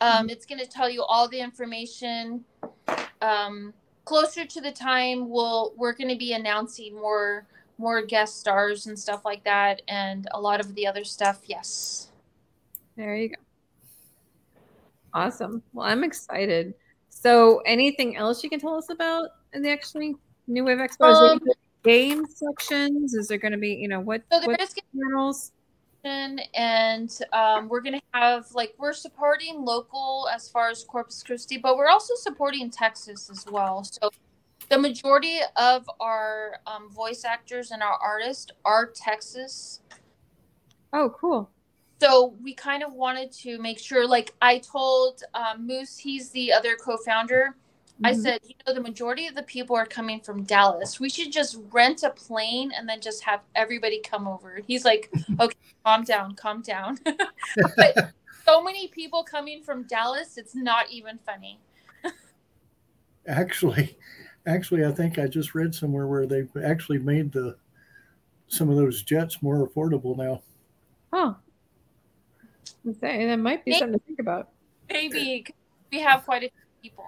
Um, 0.00 0.28
it's 0.28 0.46
going 0.46 0.60
to 0.60 0.66
tell 0.66 0.90
you 0.90 1.02
all 1.04 1.28
the 1.28 1.40
information. 1.40 2.44
Um, 3.20 3.72
closer 4.04 4.44
to 4.44 4.60
the 4.60 4.72
time, 4.72 5.28
we'll 5.28 5.72
we're 5.76 5.92
going 5.92 6.08
to 6.10 6.16
be 6.16 6.32
announcing 6.32 6.94
more 6.94 7.46
more 7.78 8.02
guest 8.02 8.38
stars 8.38 8.86
and 8.86 8.98
stuff 8.98 9.24
like 9.24 9.42
that, 9.44 9.82
and 9.88 10.28
a 10.32 10.40
lot 10.40 10.60
of 10.60 10.74
the 10.74 10.86
other 10.86 11.04
stuff. 11.04 11.40
Yes. 11.46 12.08
There 12.96 13.16
you 13.16 13.30
go. 13.30 13.36
Awesome. 15.14 15.62
Well, 15.72 15.86
I'm 15.86 16.04
excited. 16.04 16.74
So, 17.08 17.58
anything 17.66 18.16
else 18.16 18.42
you 18.42 18.50
can 18.50 18.60
tell 18.60 18.76
us 18.76 18.88
about 18.90 19.30
in 19.52 19.62
the 19.62 19.70
actually 19.70 20.16
New 20.46 20.64
Wave 20.64 20.78
Expo? 20.78 21.12
Is 21.12 21.20
there 21.20 21.30
Um, 21.32 21.40
game 21.82 22.26
sections? 22.26 23.14
Is 23.14 23.28
there 23.28 23.38
going 23.38 23.52
to 23.52 23.58
be, 23.58 23.74
you 23.74 23.88
know, 23.88 24.00
what, 24.00 24.22
So 24.30 24.40
there 24.40 24.48
what 24.48 24.60
is 24.60 24.74
channels? 24.94 25.52
And 26.04 27.18
um, 27.32 27.68
we're 27.68 27.80
going 27.80 27.98
to 27.98 28.02
have 28.12 28.46
like 28.54 28.74
we're 28.78 28.92
supporting 28.92 29.64
local 29.64 30.28
as 30.32 30.48
far 30.48 30.68
as 30.68 30.84
Corpus 30.84 31.22
Christi, 31.22 31.58
but 31.58 31.76
we're 31.76 31.88
also 31.88 32.14
supporting 32.16 32.70
Texas 32.70 33.30
as 33.30 33.46
well. 33.50 33.84
So 33.84 34.10
the 34.68 34.78
majority 34.78 35.40
of 35.56 35.88
our 36.00 36.56
um, 36.66 36.90
voice 36.90 37.24
actors 37.24 37.70
and 37.70 37.82
our 37.82 37.98
artists 38.02 38.50
are 38.64 38.86
Texas. 38.86 39.82
Oh, 40.92 41.10
cool. 41.10 41.50
So 42.00 42.34
we 42.42 42.54
kind 42.54 42.82
of 42.82 42.92
wanted 42.92 43.30
to 43.32 43.58
make 43.58 43.78
sure, 43.78 44.08
like 44.08 44.34
I 44.42 44.58
told 44.58 45.22
um, 45.34 45.66
Moose, 45.66 45.96
he's 45.96 46.30
the 46.30 46.52
other 46.52 46.76
co-founder. 46.76 47.56
I 48.04 48.12
Mhm. 48.12 48.22
said, 48.22 48.40
you 48.44 48.54
know, 48.66 48.74
the 48.74 48.80
majority 48.80 49.26
of 49.26 49.34
the 49.34 49.42
people 49.42 49.76
are 49.76 49.86
coming 49.86 50.20
from 50.20 50.42
Dallas. 50.44 50.98
We 50.98 51.08
should 51.08 51.30
just 51.32 51.58
rent 51.70 52.02
a 52.02 52.10
plane 52.10 52.72
and 52.76 52.88
then 52.88 53.00
just 53.00 53.22
have 53.22 53.40
everybody 53.54 54.00
come 54.00 54.26
over. 54.26 54.60
He's 54.66 54.84
like, 54.84 55.10
okay, 55.40 55.56
calm 55.84 56.04
down, 56.04 56.34
calm 56.34 56.62
down. 56.62 56.98
but 57.76 58.12
so 58.44 58.62
many 58.62 58.88
people 58.88 59.22
coming 59.22 59.62
from 59.62 59.84
Dallas, 59.84 60.36
it's 60.38 60.54
not 60.54 60.90
even 60.90 61.18
funny. 61.24 61.60
Actually, 63.28 63.96
actually, 64.46 64.84
I 64.84 64.90
think 64.90 65.18
I 65.18 65.28
just 65.28 65.54
read 65.54 65.72
somewhere 65.74 66.08
where 66.08 66.26
they've 66.26 66.50
actually 66.64 66.98
made 66.98 67.30
the 67.30 67.56
some 68.48 68.68
of 68.68 68.76
those 68.76 69.02
jets 69.02 69.40
more 69.42 69.66
affordable 69.66 70.16
now. 70.16 70.42
Huh. 71.12 71.34
I'm 72.84 72.96
that 73.00 73.36
might 73.38 73.64
be 73.64 73.70
Maybe- 73.70 73.78
something 73.78 74.00
to 74.00 74.06
think 74.06 74.18
about. 74.18 74.48
Maybe 74.90 75.46
we 75.92 76.00
have 76.00 76.24
quite 76.24 76.42
a 76.42 76.50
few 76.50 76.90
people. 76.90 77.06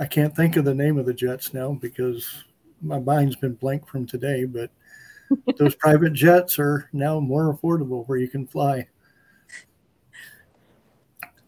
I 0.00 0.06
can't 0.06 0.34
think 0.34 0.56
of 0.56 0.64
the 0.64 0.74
name 0.74 0.98
of 0.98 1.04
the 1.04 1.14
jets 1.14 1.52
now 1.52 1.72
because 1.72 2.44
my 2.80 2.98
mind's 2.98 3.36
been 3.36 3.54
blank 3.54 3.86
from 3.86 4.06
today, 4.06 4.46
but 4.46 4.70
those 5.58 5.74
private 5.74 6.14
jets 6.14 6.58
are 6.58 6.88
now 6.92 7.20
more 7.20 7.54
affordable 7.54 8.08
where 8.08 8.18
you 8.18 8.26
can 8.26 8.46
fly. 8.46 8.88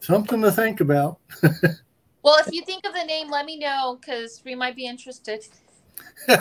Something 0.00 0.42
to 0.42 0.52
think 0.52 0.80
about. 0.80 1.18
Well, 2.24 2.36
if 2.38 2.52
you 2.52 2.62
think 2.64 2.86
of 2.86 2.94
the 2.94 3.02
name, 3.04 3.28
let 3.30 3.46
me 3.46 3.58
know 3.58 3.98
because 4.00 4.42
we 4.44 4.54
might 4.54 4.76
be 4.76 4.86
interested. 4.86 5.44
I, 6.28 6.38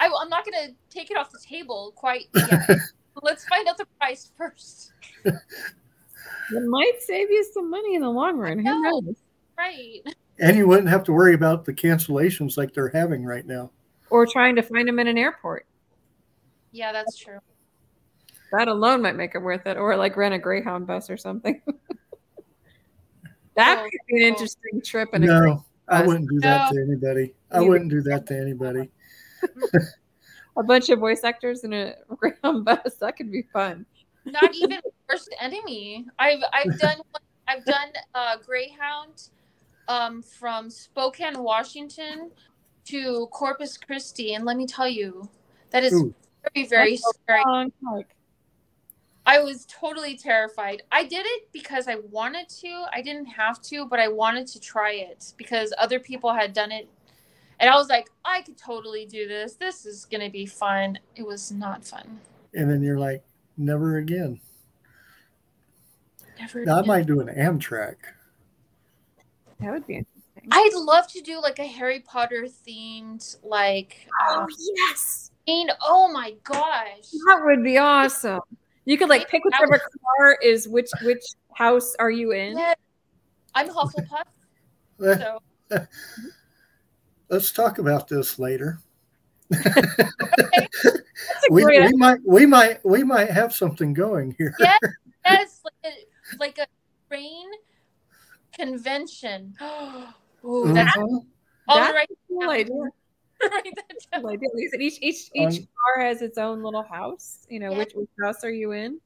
I'm 0.00 0.30
not 0.30 0.46
going 0.46 0.68
to 0.68 0.74
take 0.88 1.10
it 1.10 1.16
off 1.18 1.30
the 1.30 1.38
table 1.38 1.92
quite 1.94 2.28
yet. 2.34 2.70
Let's 3.22 3.44
find 3.46 3.68
out 3.68 3.76
the 3.76 3.86
price 3.98 4.32
first. 4.36 4.92
It 6.52 6.62
might 6.66 7.00
save 7.00 7.30
you 7.30 7.44
some 7.52 7.70
money 7.70 7.94
in 7.96 8.02
the 8.02 8.10
long 8.10 8.36
run. 8.36 8.58
Who 8.58 8.82
knows? 8.82 9.16
Right. 9.58 10.02
and 10.38 10.56
you 10.56 10.66
wouldn't 10.68 10.88
have 10.88 11.02
to 11.04 11.12
worry 11.12 11.34
about 11.34 11.64
the 11.64 11.72
cancellations 11.72 12.56
like 12.58 12.74
they're 12.74 12.88
having 12.90 13.24
right 13.24 13.46
now. 13.46 13.70
Or 14.10 14.26
trying 14.26 14.54
to 14.56 14.62
find 14.62 14.86
them 14.86 14.98
in 14.98 15.06
an 15.08 15.18
airport. 15.18 15.66
Yeah, 16.72 16.92
that's 16.92 17.16
true. 17.16 17.38
That 18.52 18.68
alone 18.68 19.02
might 19.02 19.16
make 19.16 19.34
it 19.34 19.38
worth 19.40 19.66
it, 19.66 19.76
or 19.76 19.96
like 19.96 20.16
rent 20.16 20.34
a 20.34 20.38
Greyhound 20.38 20.86
bus 20.86 21.08
or 21.10 21.16
something. 21.16 21.60
that 23.56 23.78
Oh, 23.78 23.82
could 23.84 24.00
be 24.08 24.18
an 24.18 24.24
oh. 24.24 24.28
interesting 24.28 24.80
trip. 24.84 25.08
And 25.12 25.24
a 25.24 25.26
great 25.26 25.40
No, 25.48 25.64
I 25.88 25.98
bus. 26.00 26.06
wouldn't 26.08 26.28
do 26.30 26.40
that 26.40 26.72
No. 26.72 26.76
to 26.76 26.82
anybody. 26.86 27.34
I 27.50 27.60
You- 27.62 27.68
wouldn't 27.68 27.90
do 27.90 28.02
that 28.02 28.26
to 28.26 28.38
anybody. 28.38 28.90
a 30.56 30.62
bunch 30.62 30.88
of 30.90 30.98
voice 30.98 31.24
actors 31.24 31.64
in 31.64 31.72
a 31.72 31.94
Greyhound 32.16 32.64
bus. 32.64 32.96
That 33.00 33.16
could 33.16 33.32
be 33.32 33.42
fun. 33.52 33.86
Not 34.26 34.54
even 34.54 34.80
worst 35.08 35.34
enemy. 35.40 36.06
I've 36.18 36.40
I've 36.52 36.78
done 36.78 36.98
I've 37.48 37.64
done 37.64 37.88
uh, 38.14 38.36
Greyhound 38.44 39.28
um, 39.88 40.22
from 40.22 40.68
Spokane, 40.68 41.42
Washington, 41.42 42.30
to 42.86 43.28
Corpus 43.30 43.78
Christi, 43.78 44.34
and 44.34 44.44
let 44.44 44.56
me 44.56 44.66
tell 44.66 44.88
you, 44.88 45.28
that 45.70 45.84
is 45.84 45.92
Ooh. 45.92 46.14
very 46.54 46.66
very 46.66 46.90
That's 46.92 47.06
a 47.06 47.20
scary. 47.22 48.06
I 49.28 49.40
was 49.40 49.66
totally 49.66 50.16
terrified. 50.16 50.82
I 50.92 51.04
did 51.04 51.26
it 51.26 51.48
because 51.52 51.88
I 51.88 51.96
wanted 52.10 52.48
to. 52.60 52.84
I 52.92 53.02
didn't 53.02 53.26
have 53.26 53.60
to, 53.62 53.84
but 53.84 53.98
I 53.98 54.06
wanted 54.06 54.46
to 54.48 54.60
try 54.60 54.92
it 54.92 55.32
because 55.36 55.74
other 55.78 55.98
people 55.98 56.32
had 56.32 56.52
done 56.52 56.70
it. 56.70 56.88
And 57.58 57.68
I 57.68 57.74
was 57.74 57.88
like, 57.88 58.08
I 58.24 58.42
could 58.42 58.56
totally 58.56 59.04
do 59.04 59.26
this. 59.26 59.54
This 59.54 59.84
is 59.84 60.04
going 60.04 60.20
to 60.20 60.30
be 60.30 60.46
fun. 60.46 60.98
It 61.16 61.26
was 61.26 61.50
not 61.50 61.84
fun. 61.84 62.20
And 62.54 62.70
then 62.70 62.82
you're 62.82 62.98
like, 62.98 63.24
never 63.56 63.98
again. 63.98 64.40
Never. 66.38 66.64
Now, 66.64 66.78
I 66.80 66.82
might 66.82 67.06
do 67.06 67.20
an 67.20 67.28
Amtrak. 67.28 67.96
That 69.60 69.72
would 69.72 69.86
be 69.86 69.94
interesting. 69.94 70.48
I'd 70.50 70.74
love 70.74 71.08
to 71.08 71.20
do 71.20 71.40
like 71.40 71.58
a 71.58 71.66
Harry 71.66 72.00
Potter 72.00 72.46
themed, 72.46 73.36
like, 73.42 74.06
um, 74.30 74.46
yes, 74.76 75.30
scene. 75.46 75.68
oh 75.82 76.12
my 76.12 76.34
gosh. 76.44 77.10
that 77.26 77.40
would 77.44 77.64
be 77.64 77.78
awesome. 77.78 78.40
You 78.84 78.96
could 78.96 79.08
like 79.08 79.28
pick 79.28 79.42
That 79.50 79.62
whichever 79.62 79.82
car 80.18 80.38
is 80.42 80.68
which 80.68 80.90
which 81.02 81.24
house 81.54 81.96
are 81.98 82.10
you 82.10 82.32
in? 82.32 82.56
Yeah. 82.56 82.74
I'm 83.54 83.68
Hufflepuff, 83.68 84.24
so 85.00 85.38
Let's 87.28 87.50
talk 87.50 87.78
about 87.78 88.06
this 88.06 88.38
later. 88.38 88.78
That's 89.50 91.48
We, 91.50 91.64
we 91.64 91.92
might 91.94 92.18
we 92.24 92.46
might 92.46 92.84
we 92.84 93.04
might 93.04 93.30
have 93.30 93.54
something 93.54 93.92
going 93.92 94.34
here. 94.38 94.54
Yeah. 94.58 94.76
yes, 95.24 95.62
like 95.64 95.74
a, 95.92 96.38
like 96.38 96.58
a 96.58 96.66
train 97.08 97.48
convention. 98.56 99.54
Oh, 100.48 100.72
that's 100.72 100.96
Mhm. 100.96 101.26
all 101.66 101.76
That's 101.76 101.92
right. 101.94 102.10
cool 102.28 102.50
idea. 102.50 102.74
Write. 103.42 103.74
Cool 104.14 104.28
idea. 104.28 104.48
Each 104.78 104.98
each 105.02 105.30
each 105.34 105.58
Um, 105.60 105.68
car 105.96 106.04
has 106.06 106.22
its 106.22 106.38
own 106.38 106.62
little 106.62 106.84
house. 106.84 107.46
You 107.50 107.58
know, 107.58 107.72
Yeah. 107.72 107.78
which, 107.78 107.92
which 107.94 108.08
house 108.22 108.44
are 108.44 108.50
you 108.52 108.70
in? 108.70 109.00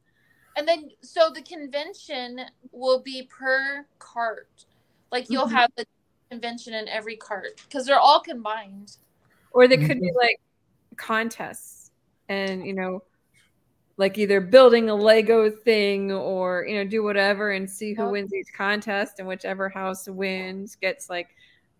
And 0.57 0.69
then, 0.69 0.91
so 1.01 1.31
the 1.35 1.41
convention 1.41 2.43
will 2.73 3.01
be 3.01 3.23
per 3.31 3.87
cart. 3.99 4.67
Like 5.11 5.31
you'll 5.31 5.47
Mhm. 5.47 5.53
have 5.53 5.71
the 5.77 5.87
convention 6.31 6.75
in 6.75 6.89
every 6.89 7.17
cart 7.17 7.63
because 7.67 7.87
they're 7.87 7.99
all 7.99 8.21
combined. 8.21 8.99
Or 9.53 9.67
they 9.67 9.77
could 9.77 9.99
mm-hmm. 9.99 10.01
be 10.01 10.13
like 10.17 10.41
contests 10.97 11.91
and 12.29 12.65
you 12.65 12.73
know 12.75 13.03
like 13.97 14.17
either 14.17 14.41
building 14.41 14.89
a 14.89 14.95
Lego 14.95 15.51
thing 15.51 16.11
or 16.11 16.65
you 16.67 16.77
know 16.77 16.85
do 16.85 17.03
whatever 17.03 17.51
and 17.51 17.69
see 17.69 17.93
who 17.93 18.05
Oh. 18.05 18.11
wins 18.11 18.33
each 18.33 18.53
contest 18.57 19.19
and 19.19 19.29
whichever 19.29 19.69
house 19.69 20.09
wins 20.09 20.77
gets 20.77 21.11
like 21.11 21.37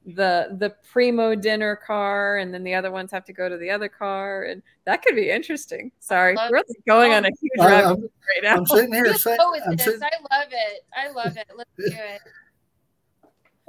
the 0.07 0.57
the 0.59 0.75
primo 0.91 1.35
dinner 1.35 1.77
car 1.77 2.39
and 2.39 2.53
then 2.53 2.63
the 2.65 2.75
other 2.75 2.91
ones 2.91 3.11
have 3.11 3.25
to 3.25 3.33
go 3.33 3.49
to 3.49 3.57
the 3.57 3.71
other 3.71 3.89
car 3.89 4.45
and 4.45 4.63
that 4.85 5.03
could 5.03 5.15
be 5.15 5.31
interesting. 5.31 5.93
Sorry, 6.01 6.35
we're 6.35 6.51
really 6.53 6.77
going 6.87 7.13
on 7.13 7.25
a 7.25 7.29
oh. 7.29 7.37
huge 7.41 7.53
I- 7.61 7.83
I'm- 7.83 8.03
right 8.03 8.43
now. 8.43 8.57
I'm 8.57 8.67
sitting 8.67 8.93
here 8.93 9.15
saying 9.15 9.39
I'm 9.41 9.79
sitting, 9.79 10.03
I 10.03 10.37
love 10.37 10.49
it. 10.51 10.85
I 10.95 11.11
love 11.11 11.37
it. 11.37 11.47
Let's 11.57 11.71
do 11.79 11.87
it. 11.87 12.21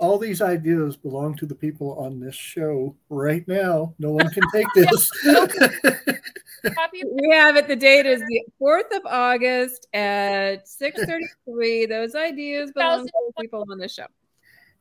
all 0.01 0.17
these 0.17 0.41
ideas 0.41 0.97
belong 0.97 1.35
to 1.35 1.45
the 1.45 1.53
people 1.53 1.93
on 1.93 2.19
this 2.19 2.35
show 2.35 2.95
right 3.09 3.47
now. 3.47 3.93
No 3.99 4.11
one 4.11 4.29
can 4.31 4.43
take 4.51 4.67
this. 4.75 5.09
We 6.63 7.31
have 7.31 7.55
it. 7.55 7.67
The 7.67 7.75
date 7.75 8.05
is 8.05 8.19
the 8.19 8.43
fourth 8.59 8.93
of 8.93 9.01
August 9.07 9.87
at 9.95 10.67
six 10.67 11.03
thirty-three. 11.03 11.87
Those 11.87 12.13
ideas 12.13 12.71
belong 12.71 13.07
to 13.07 13.13
the 13.35 13.41
people 13.41 13.65
on 13.71 13.79
the 13.79 13.87
show. 13.87 14.05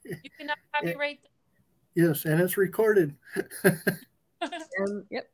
You 0.04 0.16
cannot 0.38 0.59
copyright. 0.74 1.20
yes, 1.94 2.26
and 2.26 2.40
it's 2.40 2.56
recorded. 2.56 3.14
Um, 4.42 5.04
yep, 5.11 5.30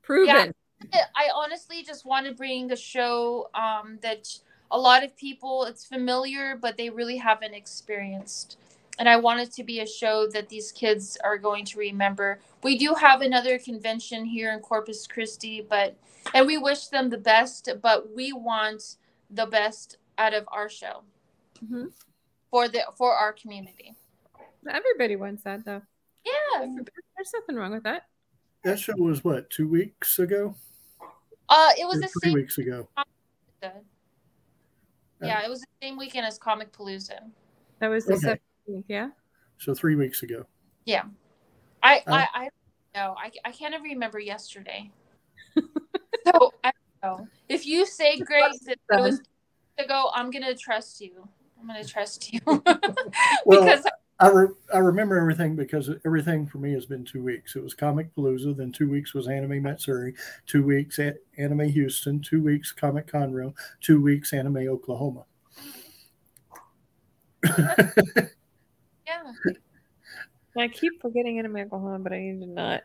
proven. 0.00 0.54
I 0.92 1.28
honestly 1.34 1.82
just 1.82 2.06
want 2.06 2.26
to 2.26 2.32
bring 2.32 2.72
a 2.72 2.76
show 2.76 3.50
um, 3.52 3.98
that 4.00 4.26
a 4.70 4.78
lot 4.78 5.04
of 5.04 5.14
people 5.16 5.64
it's 5.64 5.84
familiar, 5.84 6.56
but 6.56 6.76
they 6.76 6.88
really 6.88 7.18
haven't 7.18 7.54
experienced. 7.54 8.56
And 9.00 9.08
I 9.08 9.16
want 9.16 9.40
it 9.40 9.50
to 9.52 9.64
be 9.64 9.80
a 9.80 9.86
show 9.86 10.28
that 10.28 10.50
these 10.50 10.70
kids 10.70 11.16
are 11.24 11.38
going 11.38 11.64
to 11.64 11.78
remember. 11.78 12.38
We 12.62 12.76
do 12.76 12.92
have 12.92 13.22
another 13.22 13.58
convention 13.58 14.26
here 14.26 14.52
in 14.52 14.60
Corpus 14.60 15.06
Christi, 15.06 15.62
but 15.66 15.96
and 16.34 16.46
we 16.46 16.58
wish 16.58 16.88
them 16.88 17.08
the 17.08 17.16
best, 17.16 17.66
but 17.80 18.14
we 18.14 18.34
want 18.34 18.96
the 19.30 19.46
best 19.46 19.96
out 20.18 20.34
of 20.34 20.44
our 20.52 20.68
show 20.68 21.02
Mhm. 21.64 21.90
for 22.50 22.68
the 22.68 22.82
for 22.98 23.14
our 23.14 23.32
community. 23.32 23.94
Everybody 24.68 25.16
wants 25.16 25.44
that, 25.44 25.64
though. 25.64 25.80
Yeah. 26.26 26.66
There's 27.16 27.32
nothing 27.32 27.56
wrong 27.56 27.72
with 27.72 27.84
that. 27.84 28.06
That 28.64 28.78
show 28.78 28.92
was 28.98 29.24
what 29.24 29.48
two 29.48 29.66
weeks 29.66 30.18
ago? 30.18 30.54
Uh, 31.48 31.70
it 31.78 31.86
was 31.86 31.96
Or 31.96 32.00
the 32.02 32.08
three 32.08 32.20
same. 32.28 32.34
weeks 32.34 32.58
ago. 32.58 32.86
Yeah, 35.22 35.42
it 35.42 35.48
was 35.48 35.60
the 35.60 35.66
same 35.80 35.96
weekend 35.96 36.26
as 36.26 36.38
Comicpalooza. 36.38 37.30
That 37.78 37.88
was 37.88 38.04
the 38.04 38.14
Okay. 38.16 38.38
17th, 38.70 38.84
yeah. 38.88 39.08
So 39.58 39.74
three 39.74 39.96
weeks 39.96 40.22
ago. 40.22 40.46
Yeah. 40.84 41.04
I, 41.82 41.98
Uh, 42.06 42.12
I, 42.12 42.28
I 42.34 42.48
know. 42.94 43.14
I, 43.18 43.30
I 43.44 43.52
can't 43.52 43.74
even 43.74 43.84
remember 43.84 44.18
yesterday. 44.18 44.90
so 45.56 46.52
I 46.64 46.72
don't 47.02 47.18
know. 47.20 47.28
If 47.48 47.66
you 47.66 47.86
say, 47.86 48.18
Greg, 48.18 48.52
that 48.66 48.78
it 48.90 49.00
was 49.00 49.20
ago, 49.78 50.10
I'm 50.14 50.30
gonna 50.30 50.54
trust 50.54 51.00
you. 51.00 51.28
I'm 51.58 51.66
gonna 51.66 51.84
trust 51.84 52.32
you 52.32 52.40
Well, 53.44 53.64
because 53.64 53.86
I, 54.18 54.28
re- 54.28 54.54
I 54.72 54.78
remember 54.78 55.18
everything 55.18 55.56
because 55.56 55.90
everything 56.04 56.46
for 56.46 56.58
me 56.58 56.72
has 56.72 56.86
been 56.86 57.04
two 57.04 57.22
weeks. 57.22 57.56
It 57.56 57.62
was 57.62 57.74
Comicpalooza, 57.74 58.56
then 58.56 58.72
two 58.72 58.88
weeks 58.88 59.14
was 59.14 59.28
Anime 59.28 59.62
Matsuri, 59.62 60.14
two 60.46 60.62
weeks 60.62 60.98
at 60.98 61.16
Anime 61.38 61.68
Houston, 61.68 62.20
two 62.20 62.42
weeks 62.42 62.72
Comic 62.72 63.06
Conroe, 63.10 63.54
two 63.80 64.00
weeks 64.00 64.32
Anime 64.32 64.68
Oklahoma. 64.68 65.24
yeah, 69.46 69.52
I 70.62 70.68
keep 70.68 71.00
forgetting 71.00 71.38
Anime 71.38 71.56
Oklahoma, 71.56 71.98
but 72.00 72.12
I 72.12 72.18
need 72.20 72.40
to 72.40 72.46
not. 72.46 72.82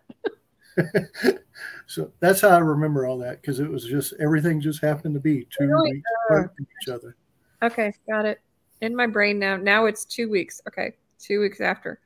so 1.87 2.11
that's 2.19 2.41
how 2.41 2.49
I 2.49 2.59
remember 2.59 3.05
all 3.05 3.17
that 3.19 3.41
because 3.41 3.59
it 3.59 3.69
was 3.69 3.85
just 3.85 4.13
everything 4.19 4.59
just 4.59 4.81
happened 4.81 5.13
to 5.13 5.19
be 5.19 5.47
two 5.57 5.67
Really? 5.67 5.93
weeks 5.93 6.09
apart 6.25 6.55
from 6.55 6.67
each 6.81 6.89
oh. 6.89 6.95
other. 6.95 7.15
Okay, 7.63 7.93
got 8.09 8.25
it. 8.25 8.41
In 8.81 8.95
my 8.95 9.07
brain 9.07 9.39
now. 9.39 9.55
Now 9.55 9.85
it's 9.85 10.05
two 10.05 10.29
weeks. 10.29 10.61
Okay, 10.67 10.93
two 11.19 11.39
weeks 11.41 11.61
after. 11.61 11.99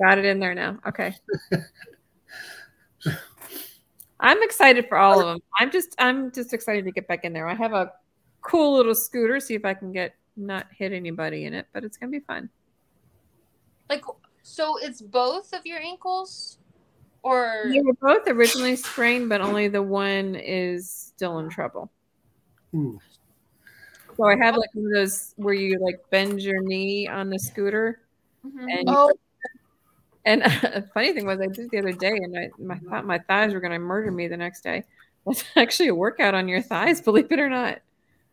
Got 0.00 0.18
it 0.18 0.24
in 0.24 0.38
there 0.38 0.54
now. 0.54 0.78
Okay. 0.86 1.14
I'm 4.20 4.42
excited 4.42 4.88
for 4.88 4.98
all 4.98 5.20
of 5.20 5.26
them. 5.26 5.40
I'm 5.58 5.70
just 5.70 5.94
I'm 5.98 6.32
just 6.32 6.52
excited 6.52 6.84
to 6.84 6.90
get 6.90 7.06
back 7.06 7.24
in 7.24 7.32
there. 7.32 7.48
I 7.48 7.54
have 7.54 7.72
a 7.72 7.92
cool 8.42 8.74
little 8.76 8.94
scooter. 8.94 9.40
See 9.40 9.54
if 9.54 9.64
I 9.64 9.74
can 9.74 9.92
get 9.92 10.14
not 10.36 10.66
hit 10.76 10.92
anybody 10.92 11.44
in 11.44 11.54
it, 11.54 11.66
but 11.72 11.84
it's 11.84 11.96
gonna 11.96 12.12
be 12.12 12.20
fun. 12.20 12.48
Like 13.88 14.04
so. 14.42 14.76
It's 14.78 15.00
both 15.02 15.52
of 15.52 15.64
your 15.66 15.78
ankles, 15.80 16.58
or 17.22 17.64
They 17.72 17.80
were 17.80 17.94
both 18.00 18.26
originally 18.28 18.76
sprained, 18.76 19.28
but 19.28 19.40
only 19.40 19.68
the 19.68 19.82
one 19.82 20.34
is 20.34 20.90
still 20.90 21.38
in 21.38 21.48
trouble. 21.48 21.90
Ooh. 22.74 22.98
So 24.16 24.24
I 24.24 24.36
have 24.36 24.56
like 24.56 24.70
one 24.74 24.86
of 24.86 24.92
those 24.92 25.34
where 25.36 25.54
you 25.54 25.78
like 25.78 26.00
bend 26.10 26.40
your 26.40 26.62
knee 26.62 27.06
on 27.08 27.28
the 27.30 27.38
scooter. 27.38 28.00
Mhm. 28.46 28.72
and- 28.72 28.88
oh, 28.88 29.12
And 30.24 30.42
the 30.42 30.88
funny 30.92 31.12
thing 31.12 31.26
was, 31.26 31.40
I 31.40 31.46
did 31.46 31.66
it 31.66 31.70
the 31.70 31.78
other 31.78 31.92
day, 31.92 32.16
and 32.16 32.36
I 32.36 32.50
my, 32.58 32.78
thought 32.90 33.04
my 33.06 33.18
thighs 33.18 33.54
were 33.54 33.60
going 33.60 33.72
to 33.72 33.78
murder 33.78 34.10
me 34.10 34.26
the 34.26 34.36
next 34.36 34.62
day. 34.62 34.84
That's 35.24 35.44
actually 35.56 35.88
a 35.88 35.94
workout 35.94 36.34
on 36.34 36.48
your 36.48 36.62
thighs, 36.62 37.00
believe 37.00 37.30
it 37.30 37.38
or 37.38 37.48
not. 37.48 37.80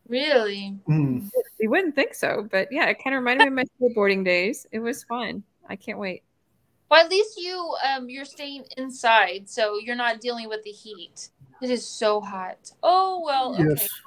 Really? 0.08 0.78
Mm. 0.88 1.28
You 1.58 1.70
wouldn't 1.70 1.94
think 1.94 2.14
so, 2.14 2.46
but 2.50 2.68
yeah, 2.70 2.88
it 2.88 2.98
kind 3.02 3.14
of 3.14 3.20
reminded 3.20 3.50
me 3.50 3.62
of 3.62 3.68
my 3.80 3.88
skateboarding 3.88 4.24
days. 4.24 4.66
It 4.72 4.80
was 4.80 5.04
fun. 5.04 5.42
I 5.68 5.76
can't 5.76 5.98
wait. 5.98 6.22
Well, 6.90 7.02
at 7.02 7.10
least 7.10 7.38
you 7.38 7.74
um 7.84 8.08
you're 8.08 8.24
staying 8.24 8.64
inside, 8.76 9.48
so 9.48 9.78
you're 9.78 9.96
not 9.96 10.20
dealing 10.20 10.48
with 10.48 10.62
the 10.64 10.70
heat. 10.70 11.30
It 11.62 11.70
is 11.70 11.86
so 11.86 12.20
hot. 12.20 12.70
Oh 12.82 13.22
well. 13.24 13.54
Okay. 13.54 13.64
Yes. 13.68 13.88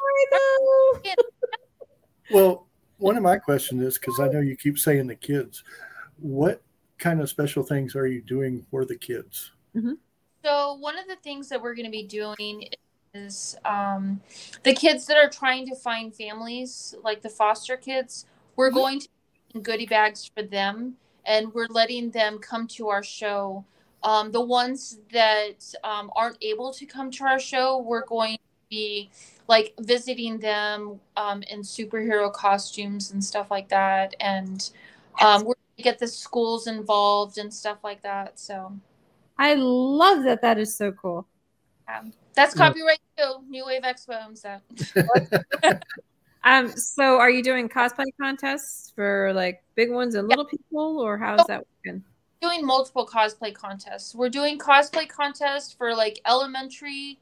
Well, 2.30 2.68
one 2.98 3.16
of 3.16 3.24
my 3.24 3.38
questions 3.38 3.82
is 3.82 3.98
because 3.98 4.20
I 4.20 4.28
know 4.28 4.42
you 4.42 4.58
keep 4.58 4.78
saying 4.78 5.08
the 5.08 5.16
kids, 5.16 5.64
what 6.18 6.62
kind 6.98 7.22
of 7.22 7.30
special 7.30 7.64
things 7.64 7.96
are 7.96 8.06
you 8.06 8.22
doing 8.22 8.66
for 8.70 8.84
the 8.84 8.98
kids? 8.98 9.52
So 10.44 10.74
one 10.74 10.98
of 10.98 11.08
the 11.08 11.16
things 11.18 11.48
that 11.50 11.62
we're 11.62 11.76
going 11.76 11.86
to 11.86 11.92
be 11.92 12.06
doing 12.06 12.68
is 13.26 13.58
um, 13.66 14.22
the 14.64 14.74
kids 14.74 15.06
that 15.08 15.18
are 15.18 15.30
trying 15.30 15.66
to 15.68 15.76
find 15.76 16.14
families, 16.14 16.96
like 17.04 17.22
the 17.22 17.30
foster 17.30 17.78
kids, 17.78 18.26
we're 18.56 18.70
Mm-hmm. 18.70 18.76
going 18.82 19.00
to 19.02 19.08
goodie 19.62 19.86
bags 19.86 20.30
for 20.34 20.44
them, 20.44 20.96
and 21.26 21.54
we're 21.54 21.68
letting 21.70 22.12
them 22.12 22.40
come 22.40 22.68
to 22.68 22.90
our 22.90 23.04
show. 23.04 23.66
Um, 24.04 24.32
the 24.32 24.42
ones 24.42 25.00
that 25.12 25.74
um, 25.84 26.12
aren't 26.16 26.38
able 26.42 26.72
to 26.74 26.86
come 26.86 27.12
to 27.12 27.26
our 27.26 27.40
show, 27.40 27.80
we're 27.80 28.06
going 28.06 28.36
to 28.36 28.40
be 28.70 29.10
like 29.48 29.74
visiting 29.80 30.40
them 30.40 31.00
um, 31.16 31.44
in 31.44 31.62
superhero 31.62 32.32
costumes 32.32 33.12
and 33.12 33.24
stuff 33.24 33.50
like 33.52 33.70
that, 33.70 34.16
and 34.20 34.70
um, 35.22 35.42
we're 35.42 35.56
going 35.56 35.78
to 35.78 35.84
get 35.84 36.00
the 36.00 36.08
schools 36.08 36.68
involved 36.68 37.38
and 37.38 37.54
stuff 37.54 37.80
like 37.84 38.02
that. 38.04 38.40
So. 38.40 38.78
I 39.38 39.54
love 39.56 40.24
that. 40.24 40.42
That 40.42 40.58
is 40.58 40.76
so 40.76 40.92
cool. 40.92 41.28
Um, 41.88 42.12
that's 42.38 42.56
Yeah. 42.56 42.68
copyright 42.68 43.00
too. 43.18 43.44
New 43.50 43.66
Wave 43.66 43.82
Expo 43.82 44.26
owns 44.26 44.42
that. 44.44 45.84
Um, 46.44 46.70
so 46.70 47.18
are 47.20 47.30
you 47.30 47.44
doing 47.44 47.68
cosplay 47.68 48.06
contests 48.22 48.94
for 48.96 49.34
like 49.34 49.62
big 49.76 49.92
ones 49.92 50.16
and 50.16 50.30
little 50.30 50.46
people, 50.46 51.00
or 51.00 51.18
how's 51.18 51.46
that 51.48 51.66
working? 51.84 52.04
Doing 52.42 52.66
multiple 52.66 53.06
cosplay 53.06 53.54
contests. 53.54 54.16
We're 54.16 54.30
doing 54.30 54.58
cosplay 54.58 55.10
contests 55.10 55.74
for 55.74 55.94
like 55.94 56.22
elementary, 56.26 57.20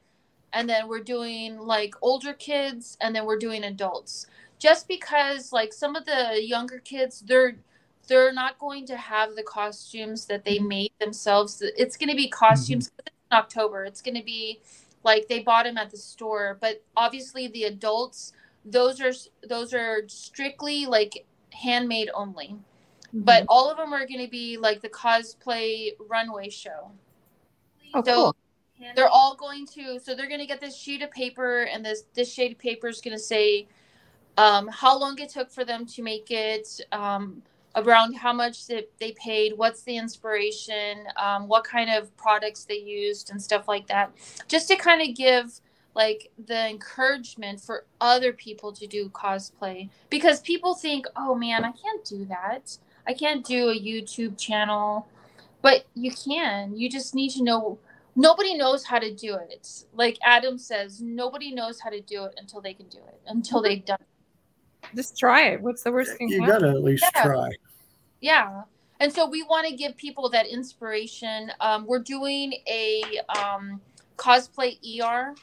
and 0.52 0.68
then 0.68 0.86
we're 0.86 1.02
doing 1.02 1.58
like 1.58 1.94
older 2.02 2.34
kids, 2.34 2.96
and 3.00 3.16
then 3.16 3.24
we're 3.26 3.38
doing 3.38 3.64
adults. 3.64 4.26
Just 4.60 4.86
because 4.86 5.52
like 5.52 5.72
some 5.72 5.96
of 5.96 6.04
the 6.04 6.40
younger 6.40 6.78
kids, 6.78 7.20
they're 7.26 7.56
they're 8.06 8.32
not 8.32 8.58
going 8.60 8.86
to 8.86 8.96
have 8.96 9.34
the 9.34 9.42
costumes 9.42 10.26
that 10.26 10.44
they 10.44 10.60
made 10.60 10.92
themselves. 11.00 11.60
It's 11.76 11.96
going 11.96 12.10
to 12.10 12.14
be 12.16 12.28
costumes 12.28 12.92
in 13.04 13.12
October. 13.36 13.84
It's 13.84 14.00
going 14.00 14.14
to 14.14 14.22
be 14.22 14.60
like 15.06 15.28
they 15.28 15.38
bought 15.38 15.64
them 15.64 15.78
at 15.78 15.90
the 15.90 15.96
store, 15.96 16.58
but 16.60 16.82
obviously 16.96 17.48
the 17.48 17.64
adults 17.64 18.32
those 18.66 19.00
are 19.00 19.12
those 19.48 19.72
are 19.72 20.02
strictly 20.08 20.84
like 20.84 21.24
handmade 21.52 22.10
only. 22.12 22.56
But 23.12 23.46
all 23.48 23.70
of 23.70 23.78
them 23.78 23.94
are 23.94 24.06
going 24.06 24.22
to 24.22 24.30
be 24.30 24.58
like 24.58 24.82
the 24.82 24.90
cosplay 24.90 25.92
runway 26.10 26.50
show. 26.50 26.90
Oh, 27.94 28.02
so 28.04 28.14
cool. 28.14 28.36
they're 28.94 29.08
all 29.08 29.36
going 29.36 29.66
to 29.68 29.98
so 30.00 30.14
they're 30.14 30.28
going 30.28 30.40
to 30.40 30.46
get 30.46 30.60
this 30.60 30.76
sheet 30.76 31.00
of 31.00 31.10
paper 31.12 31.62
and 31.62 31.84
this 31.84 32.02
this 32.14 32.30
sheet 32.30 32.52
of 32.52 32.58
paper 32.58 32.88
is 32.88 33.00
going 33.00 33.16
to 33.16 33.22
say 33.22 33.68
um, 34.36 34.68
how 34.68 34.98
long 34.98 35.18
it 35.18 35.30
took 35.30 35.50
for 35.50 35.64
them 35.64 35.86
to 35.86 36.02
make 36.02 36.30
it 36.30 36.80
um, 36.92 37.42
around 37.76 38.14
how 38.14 38.32
much 38.32 38.66
that 38.66 38.90
they 38.98 39.12
paid 39.12 39.52
what's 39.56 39.82
the 39.82 39.96
inspiration 39.96 41.06
um, 41.16 41.46
what 41.46 41.62
kind 41.62 41.90
of 41.90 42.14
products 42.16 42.64
they 42.64 42.78
used 42.78 43.30
and 43.30 43.40
stuff 43.40 43.68
like 43.68 43.86
that 43.86 44.10
just 44.48 44.66
to 44.68 44.76
kind 44.76 45.02
of 45.06 45.14
give 45.14 45.60
like 45.94 46.30
the 46.46 46.68
encouragement 46.68 47.60
for 47.60 47.84
other 48.00 48.32
people 48.32 48.72
to 48.72 48.86
do 48.86 49.08
cosplay 49.10 49.88
because 50.10 50.40
people 50.40 50.74
think 50.74 51.06
oh 51.16 51.34
man 51.34 51.64
i 51.64 51.72
can't 51.72 52.04
do 52.04 52.24
that 52.24 52.76
i 53.06 53.12
can't 53.12 53.44
do 53.44 53.68
a 53.68 53.78
youtube 53.78 54.38
channel 54.38 55.06
but 55.62 55.84
you 55.94 56.10
can 56.10 56.74
you 56.76 56.88
just 56.88 57.14
need 57.14 57.30
to 57.30 57.42
know 57.42 57.78
nobody 58.14 58.54
knows 58.56 58.84
how 58.84 58.98
to 58.98 59.14
do 59.14 59.34
it 59.34 59.84
like 59.94 60.18
adam 60.24 60.56
says 60.58 61.00
nobody 61.02 61.52
knows 61.52 61.78
how 61.80 61.90
to 61.90 62.00
do 62.00 62.24
it 62.24 62.34
until 62.38 62.60
they 62.60 62.72
can 62.72 62.88
do 62.88 62.98
it 62.98 63.20
until 63.26 63.60
they've 63.62 63.84
done 63.84 63.98
it 64.00 64.06
Just 64.94 65.18
try 65.18 65.48
it. 65.48 65.60
What's 65.60 65.82
the 65.82 65.92
worst 65.92 66.16
thing? 66.16 66.28
You 66.28 66.40
happen? 66.40 66.60
got 66.62 66.66
to 66.66 66.70
at 66.70 66.82
least 66.84 67.04
Yeah. 67.14 67.22
try. 67.22 67.50
Yeah. 68.20 68.62
And 68.98 69.12
so 69.12 69.28
we 69.28 69.42
want 69.42 69.68
to 69.68 69.76
give 69.76 69.96
people 69.96 70.30
that 70.30 70.46
inspiration. 70.46 71.52
Um, 71.60 71.86
we're 71.86 71.98
doing 71.98 72.54
a 72.66 73.02
um, 73.38 73.80
cosplay 74.16 74.78
er 75.02 75.34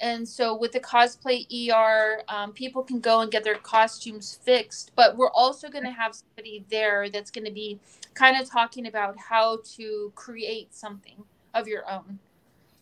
and 0.00 0.28
so 0.28 0.54
with 0.54 0.72
the 0.72 0.80
cosplay 0.80 1.46
er 1.70 2.22
um, 2.28 2.52
people 2.52 2.82
can 2.82 3.00
go 3.00 3.20
and 3.20 3.30
get 3.30 3.42
their 3.42 3.54
costumes 3.54 4.38
fixed 4.44 4.92
but 4.96 5.16
we're 5.16 5.30
also 5.30 5.70
going 5.70 5.84
to 5.84 5.90
have 5.90 6.14
somebody 6.14 6.64
there 6.68 7.08
that's 7.08 7.30
going 7.30 7.44
to 7.44 7.52
be 7.52 7.80
kind 8.14 8.38
of 8.40 8.48
talking 8.48 8.86
about 8.86 9.16
how 9.18 9.58
to 9.64 10.12
create 10.14 10.74
something 10.74 11.24
of 11.54 11.66
your 11.66 11.90
own. 11.90 12.18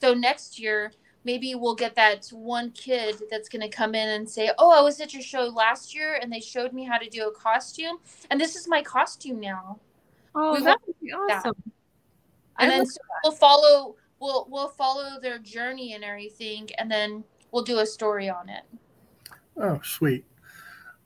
So 0.00 0.14
next 0.14 0.58
year 0.58 0.92
maybe 1.24 1.54
we'll 1.54 1.74
get 1.74 1.94
that 1.94 2.26
one 2.32 2.70
kid 2.72 3.16
that's 3.30 3.48
going 3.48 3.60
to 3.60 3.68
come 3.68 3.94
in 3.94 4.08
and 4.08 4.28
say 4.28 4.50
oh 4.58 4.70
i 4.70 4.80
was 4.80 5.00
at 5.00 5.12
your 5.12 5.22
show 5.22 5.42
last 5.44 5.94
year 5.94 6.18
and 6.22 6.32
they 6.32 6.40
showed 6.40 6.72
me 6.72 6.84
how 6.84 6.96
to 6.98 7.08
do 7.10 7.28
a 7.28 7.32
costume 7.32 7.96
and 8.30 8.40
this 8.40 8.56
is 8.56 8.66
my 8.68 8.82
costume 8.82 9.38
now 9.40 9.78
Oh, 10.34 10.54
We 10.54 10.62
that 10.62 10.78
would 10.86 10.94
be 11.00 11.10
that. 11.28 11.38
awesome. 11.40 11.54
and 12.60 12.70
I 12.72 12.76
then 12.76 12.86
so 12.86 12.98
we'll 13.24 13.32
follow 13.32 13.96
we'll 14.20 14.46
we'll 14.48 14.68
follow 14.68 15.18
their 15.20 15.38
journey 15.40 15.94
and 15.94 16.04
everything 16.04 16.68
and 16.78 16.90
then 16.90 17.24
we'll 17.50 17.64
do 17.64 17.80
a 17.80 17.86
story 17.86 18.28
on 18.30 18.48
it 18.48 18.62
Oh, 19.56 19.80
sweet. 19.84 20.24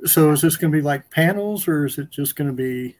So 0.04 0.30
is 0.30 0.42
this 0.42 0.56
going 0.56 0.70
to 0.70 0.78
be 0.78 0.82
like 0.82 1.10
panels 1.10 1.66
or 1.66 1.86
is 1.86 1.98
it 1.98 2.10
just 2.10 2.36
going 2.36 2.46
to 2.46 2.52
be? 2.54 2.96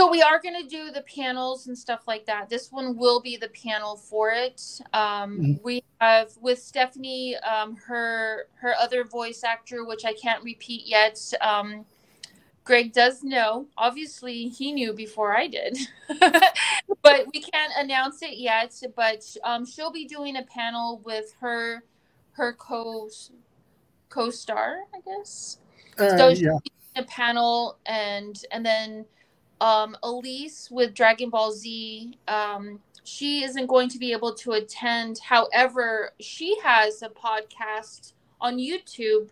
So 0.00 0.10
we 0.10 0.22
are 0.22 0.40
going 0.40 0.54
to 0.58 0.66
do 0.66 0.90
the 0.90 1.02
panels 1.02 1.66
and 1.66 1.76
stuff 1.76 2.08
like 2.08 2.24
that. 2.24 2.48
This 2.48 2.72
one 2.72 2.96
will 2.96 3.20
be 3.20 3.36
the 3.36 3.50
panel 3.50 3.96
for 3.96 4.30
it. 4.30 4.62
Um, 4.94 5.38
Mhm. 5.38 5.62
we 5.62 5.82
have 6.00 6.34
with 6.40 6.58
stephanie 6.58 7.36
um, 7.38 7.76
her 7.76 8.48
her 8.54 8.74
other 8.80 9.04
voice 9.04 9.44
actor 9.44 9.84
which 9.84 10.06
i 10.06 10.14
can't 10.14 10.42
repeat 10.42 10.86
yet 10.86 11.18
um, 11.42 11.84
greg 12.64 12.94
does 12.94 13.22
know. 13.22 13.66
Obviously 13.76 14.48
he 14.48 14.72
knew 14.72 14.94
before 14.94 15.36
i 15.36 15.46
did. 15.46 15.76
But 17.02 17.26
we 17.34 17.40
can't 17.42 17.72
announce 17.76 18.22
it 18.22 18.38
yet 18.38 18.72
but 18.96 19.22
um, 19.44 19.66
she'll 19.66 19.92
be 19.92 20.06
doing 20.06 20.36
a 20.36 20.42
panel 20.44 21.02
with 21.04 21.34
her 21.40 21.84
her 22.32 22.54
co 22.54 23.10
co-star 24.08 24.78
i 24.94 25.00
guess. 25.04 25.58
Uh, 25.98 26.16
So- 26.16 26.28
yeah. 26.28 26.58
a 26.96 27.04
panel 27.04 27.78
and 27.86 28.42
and 28.50 28.64
then 28.64 29.04
um 29.60 29.96
elise 30.02 30.68
with 30.70 30.94
dragon 30.94 31.30
ball 31.30 31.52
z 31.52 32.18
um 32.28 32.80
she 33.04 33.42
isn't 33.42 33.66
going 33.66 33.88
to 33.88 33.98
be 33.98 34.12
able 34.12 34.34
to 34.34 34.52
attend. 34.52 35.18
However 35.18 36.12
she 36.20 36.58
has 36.62 37.02
a 37.02 37.08
podcast 37.08 38.12
on 38.40 38.58
youtube 38.58 39.30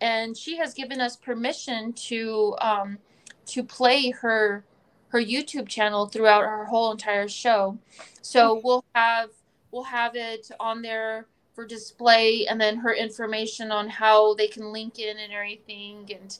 and 0.00 0.36
she 0.36 0.56
has 0.56 0.74
given 0.74 1.00
us 1.00 1.16
permission 1.16 1.92
to 1.92 2.56
um 2.60 2.98
to 3.46 3.62
play 3.62 4.10
her 4.10 4.64
her 5.08 5.20
youtube 5.20 5.68
channel 5.68 6.06
throughout 6.06 6.44
our 6.44 6.64
whole 6.64 6.92
entire 6.92 7.28
show. 7.28 7.78
So 8.22 8.60
we'll 8.64 8.84
have 8.94 9.30
we'll 9.70 9.84
have 9.84 10.16
it 10.16 10.50
on 10.58 10.82
there 10.82 11.26
for 11.54 11.66
display 11.66 12.46
and 12.46 12.60
then 12.60 12.76
her 12.76 12.94
information 12.94 13.70
on 13.70 13.88
how 13.88 14.34
they 14.34 14.46
can 14.46 14.72
link 14.72 14.98
in 14.98 15.18
and 15.18 15.32
everything 15.32 16.08
and 16.12 16.38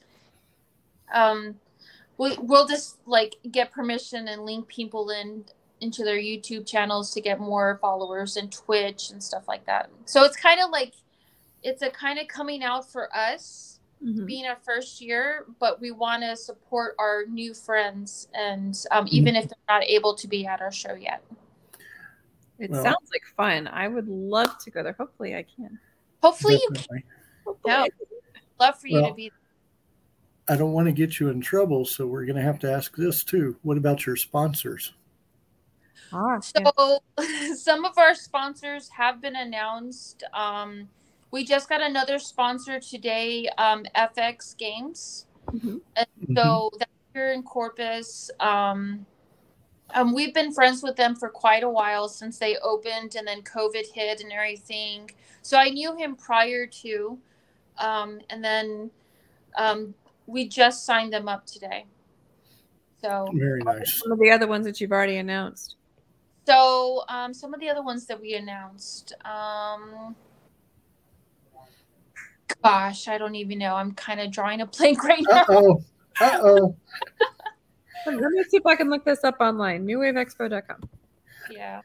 um 1.12 1.56
we, 2.20 2.36
we'll 2.38 2.66
just 2.66 2.98
like 3.06 3.34
get 3.50 3.72
permission 3.72 4.28
and 4.28 4.44
link 4.44 4.68
people 4.68 5.10
in 5.10 5.44
into 5.80 6.04
their 6.04 6.18
youtube 6.18 6.66
channels 6.66 7.12
to 7.14 7.20
get 7.20 7.40
more 7.40 7.78
followers 7.80 8.36
and 8.36 8.52
twitch 8.52 9.10
and 9.10 9.22
stuff 9.22 9.48
like 9.48 9.64
that 9.64 9.88
so 10.04 10.22
it's 10.24 10.36
kind 10.36 10.60
of 10.60 10.70
like 10.70 10.92
it's 11.62 11.82
a 11.82 11.90
kind 11.90 12.18
of 12.18 12.28
coming 12.28 12.62
out 12.62 12.84
for 12.90 13.08
us 13.16 13.66
Mhm. 14.02 14.24
being 14.26 14.46
our 14.46 14.56
first 14.64 15.02
year 15.02 15.44
but 15.58 15.78
we 15.78 15.90
want 15.90 16.22
to 16.22 16.34
support 16.34 16.94
our 16.98 17.24
new 17.28 17.52
friends 17.52 18.28
and 18.32 18.74
um, 18.90 19.06
even 19.10 19.36
if 19.36 19.44
they're 19.48 19.66
not 19.68 19.84
able 19.84 20.14
to 20.14 20.26
be 20.26 20.46
at 20.46 20.60
our 20.62 20.72
show 20.72 20.94
yet 20.94 21.22
It 22.58 22.70
Well- 22.70 22.82
sounds 22.82 23.08
like 23.12 23.24
fun. 23.36 23.68
I 23.68 23.88
would 23.88 24.06
love 24.08 24.56
to 24.64 24.70
go 24.70 24.82
there. 24.82 24.92
Hopefully, 24.98 25.34
I 25.34 25.44
can. 25.44 25.78
hopefully 26.22 26.54
you 26.62 26.70
can 26.74 27.02
Hopefully 27.46 27.72
Yeah. 27.74 27.86
Love 28.58 28.78
for 28.78 28.86
you 28.88 29.00
Well, 29.00 29.08
to 29.10 29.14
be 29.14 29.32
I 30.50 30.56
don't 30.56 30.72
want 30.72 30.88
to 30.88 30.92
get 30.92 31.20
you 31.20 31.28
in 31.28 31.40
trouble, 31.40 31.84
so 31.84 32.08
we're 32.08 32.24
going 32.24 32.34
to 32.34 32.42
have 32.42 32.58
to 32.58 32.72
ask 32.72 32.96
this 32.96 33.22
too. 33.22 33.56
What 33.62 33.76
about 33.76 34.04
your 34.04 34.16
sponsors? 34.16 34.94
Ah, 36.12 36.40
yeah. 36.58 36.70
So 36.76 36.98
some 37.54 37.84
of 37.84 37.96
our 37.96 38.16
sponsors 38.16 38.88
have 38.88 39.22
been 39.22 39.36
announced. 39.36 40.24
Um, 40.34 40.88
we 41.30 41.44
just 41.44 41.68
got 41.68 41.80
another 41.80 42.18
sponsor 42.18 42.80
today, 42.80 43.48
um, 43.58 43.86
FX 43.94 44.56
Games. 44.58 45.26
Mhm. 45.52 45.80
So 46.34 46.70
that's 46.80 46.90
here 47.14 47.30
in 47.30 47.44
Corpus. 47.44 48.28
Um, 48.40 49.06
um, 49.94 50.12
we've 50.12 50.34
been 50.34 50.52
friends 50.52 50.82
with 50.82 50.96
them 50.96 51.14
for 51.14 51.28
quite 51.28 51.62
a 51.62 51.70
while 51.70 52.08
since 52.08 52.38
they 52.38 52.56
opened, 52.56 53.14
and 53.14 53.24
then 53.24 53.42
COVID 53.42 53.86
hit 53.94 54.20
and 54.20 54.32
everything. 54.32 55.12
So 55.42 55.58
I 55.58 55.68
knew 55.68 55.94
him 55.96 56.16
prior 56.16 56.66
to, 56.66 57.16
um, 57.78 58.20
and 58.30 58.42
then 58.42 58.90
um, 59.56 59.94
we 60.30 60.48
just 60.48 60.84
signed 60.86 61.12
them 61.12 61.28
up 61.28 61.46
today. 61.46 61.86
So 63.02 63.26
Very 63.34 63.62
nice. 63.62 64.00
Some 64.00 64.12
of 64.12 64.18
the 64.18 64.30
other 64.30 64.46
ones 64.46 64.66
that 64.66 64.80
you've 64.80 64.92
already 64.92 65.16
announced. 65.16 65.76
So, 66.46 67.04
um, 67.08 67.32
some 67.34 67.54
of 67.54 67.60
the 67.60 67.68
other 67.68 67.82
ones 67.82 68.06
that 68.06 68.20
we 68.20 68.34
announced. 68.34 69.12
Um, 69.24 70.16
gosh, 72.62 73.08
I 73.08 73.18
don't 73.18 73.34
even 73.34 73.58
know. 73.58 73.74
I'm 73.74 73.92
kind 73.92 74.20
of 74.20 74.30
drawing 74.30 74.60
a 74.60 74.66
blank 74.66 75.02
right 75.04 75.24
Uh 75.30 75.34
now. 75.34 75.44
oh. 75.48 75.84
Uh 76.20 76.38
oh. 76.42 76.76
Let 78.06 78.16
me 78.32 78.42
see 78.44 78.56
if 78.56 78.66
I 78.66 78.76
can 78.76 78.90
look 78.90 79.04
this 79.04 79.24
up 79.24 79.36
online. 79.40 79.86
NewWaveExpo.com. 79.86 80.88
Yeah. 81.50 81.82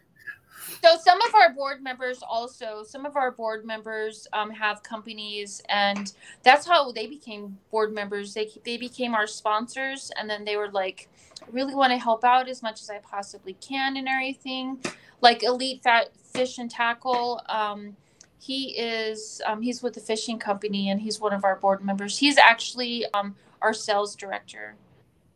So 0.85 0.97
some 0.97 1.19
of 1.23 1.33
our 1.33 1.51
board 1.51 1.81
members 1.81 2.21
also, 2.21 2.83
some 2.83 3.07
of 3.07 3.15
our 3.15 3.31
board 3.31 3.65
members 3.65 4.27
um, 4.33 4.51
have 4.51 4.83
companies, 4.83 5.59
and 5.67 6.13
that's 6.43 6.67
how 6.67 6.91
they 6.91 7.07
became 7.07 7.57
board 7.71 7.91
members. 7.91 8.35
They 8.35 8.51
they 8.63 8.77
became 8.77 9.15
our 9.15 9.25
sponsors, 9.25 10.11
and 10.15 10.29
then 10.29 10.45
they 10.45 10.57
were 10.57 10.69
like, 10.69 11.09
I 11.41 11.45
really 11.51 11.73
want 11.73 11.91
to 11.91 11.97
help 11.97 12.23
out 12.23 12.47
as 12.47 12.61
much 12.61 12.83
as 12.83 12.91
I 12.91 12.99
possibly 12.99 13.53
can 13.61 13.97
and 13.97 14.07
everything. 14.07 14.77
Like 15.21 15.41
Elite 15.41 15.81
Fat 15.81 16.15
Fish 16.17 16.59
and 16.59 16.69
Tackle, 16.69 17.41
um, 17.49 17.97
he 18.39 18.77
is 18.77 19.41
um, 19.47 19.63
he's 19.63 19.81
with 19.81 19.95
the 19.95 20.01
fishing 20.01 20.37
company, 20.37 20.91
and 20.91 21.01
he's 21.01 21.19
one 21.19 21.33
of 21.33 21.43
our 21.43 21.55
board 21.55 21.83
members. 21.83 22.15
He's 22.15 22.37
actually 22.37 23.07
um, 23.15 23.35
our 23.59 23.73
sales 23.73 24.15
director. 24.15 24.75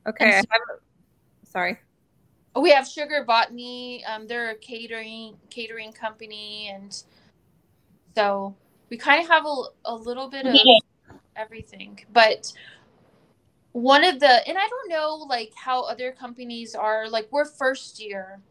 Okay, 0.06 0.30
have, 0.30 0.46
sorry. 1.44 1.80
We 2.56 2.72
have 2.72 2.88
Sugar 2.88 3.24
Botany. 3.26 4.04
Um, 4.06 4.28
they're 4.28 4.52
a 4.52 4.56
catering 4.56 5.36
catering 5.50 5.94
company, 5.94 6.72
and 6.74 7.04
so 8.16 8.56
we 8.90 8.98
kind 8.98 9.24
of 9.24 9.30
have 9.30 9.46
a, 9.46 9.64
a 9.86 9.96
little 9.96 10.30
bit 10.30 10.46
of 10.46 10.56
everything. 11.36 12.00
But 12.12 12.52
one 13.72 14.04
of 14.04 14.20
the, 14.20 14.48
and 14.48 14.58
I 14.58 14.68
don't 14.68 14.90
know 14.90 15.26
like 15.30 15.54
how 15.56 15.84
other 15.84 16.12
companies 16.12 16.74
are. 16.74 17.08
Like 17.08 17.28
we're 17.32 17.46
first 17.46 18.00
year, 18.02 18.42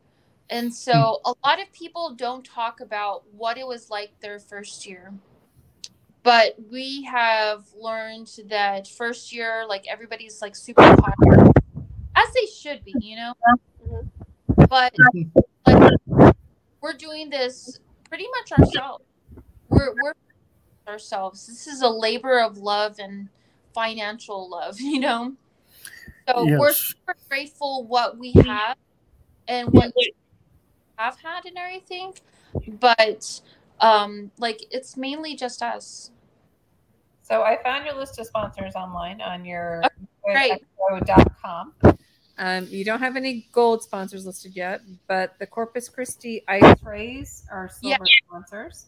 and 0.49 0.73
so 0.73 1.21
a 1.25 1.35
lot 1.45 1.61
of 1.61 1.73
people 1.73 2.15
don't 2.15 2.45
talk 2.45 2.81
about 2.81 3.25
what 3.33 3.59
it 3.59 3.67
was 3.67 3.91
like 3.91 4.13
their 4.21 4.39
first 4.39 4.87
year. 4.87 5.13
But 6.23 6.57
we 6.71 7.03
have 7.05 7.65
learned 7.77 8.31
that 8.49 8.87
first 8.87 9.33
year, 9.33 9.65
like 9.69 9.87
everybody's 9.89 10.41
like 10.41 10.55
super 10.55 10.83
popular, 10.97 11.51
as 12.15 12.33
they 12.35 12.47
should 12.47 12.85
be, 12.85 12.95
you 13.01 13.17
know 13.17 13.33
but 14.69 14.95
like, 15.67 16.01
we're 16.81 16.93
doing 16.93 17.31
this 17.31 17.81
pretty 18.09 18.27
much 18.39 18.59
ourselves. 18.59 19.05
We're 19.69 19.95
we're 20.03 20.15
ourselves. 20.87 21.47
This 21.47 21.67
is 21.67 21.83
a 21.83 21.89
labor 21.89 22.41
of 22.41 22.59
love 22.59 22.97
and 22.99 23.29
financial 23.75 24.49
love, 24.49 24.81
you 24.81 25.01
know. 25.01 25.35
So 26.29 26.45
Yes. 26.45 26.59
we're 26.59 26.73
super 26.73 27.17
grateful 27.29 27.87
what 27.87 28.19
we 28.19 28.33
have 28.33 28.77
and 29.47 29.73
what 29.73 29.93
we 29.97 30.13
have 30.97 31.19
had 31.23 31.47
and 31.47 31.57
everything, 31.57 32.13
but 32.81 33.41
um, 33.81 34.31
like 34.39 34.65
it's 34.71 34.97
mainly 34.97 35.37
just 35.37 35.63
us. 35.63 36.11
So 37.23 37.43
I 37.43 37.63
found 37.63 37.85
your 37.87 37.95
list 37.95 38.19
of 38.19 38.27
sponsors 38.27 38.75
online 38.75 39.21
on 39.21 39.45
your 39.45 39.83
great. 40.25 40.63
Um, 42.38 42.66
you 42.70 42.85
don't 42.85 43.01
have 43.01 43.16
any 43.16 43.48
gold 43.53 43.83
sponsors 43.83 44.24
listed 44.24 44.55
yet, 44.55 44.81
but 45.09 45.38
the 45.38 45.46
Corpus 45.46 45.88
Christi 45.88 46.44
Ice 46.46 46.83
Rays 46.83 47.44
are 47.51 47.68
silver 47.68 48.05
sponsors. 48.27 48.87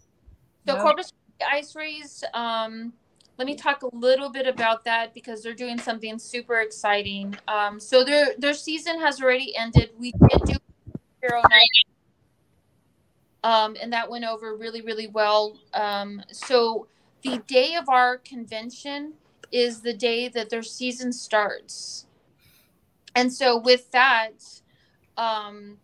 So 0.66 0.76
No? 0.76 0.82
Corpus 0.82 1.12
Christi 1.12 1.56
Ice 1.56 1.74
Rays, 1.74 2.24
um, 2.32 2.92
let 3.38 3.46
me 3.46 3.56
talk 3.56 3.82
a 3.82 3.96
little 3.96 4.30
bit 4.30 4.46
about 4.46 4.84
that 4.84 5.14
because 5.14 5.42
they're 5.42 5.54
doing 5.54 5.78
something 5.78 6.18
super 6.18 6.60
exciting. 6.60 7.34
Um, 7.48 7.80
so 7.80 8.04
their 8.04 8.34
their 8.38 8.54
season 8.54 9.00
has 9.00 9.20
already 9.22 9.56
ended. 9.56 9.90
We 9.98 10.12
did 10.12 10.42
do 10.44 10.54
Hero 11.22 11.40
Night, 11.50 11.86
um, 13.42 13.76
and 13.80 13.92
that 13.92 14.10
went 14.10 14.24
over 14.26 14.54
really 14.56 14.82
really 14.82 15.08
well. 15.08 15.56
Um, 15.72 16.22
so 16.30 16.86
the 17.22 17.38
day 17.46 17.74
of 17.74 17.88
our 17.88 18.18
convention 18.18 19.14
is 19.50 19.80
the 19.80 19.94
day 19.94 20.28
that 20.28 20.50
their 20.50 20.62
season 20.62 21.12
starts, 21.12 22.06
and 23.14 23.32
so 23.32 23.58
with 23.58 23.90
that, 23.92 24.32
um, 25.16 25.76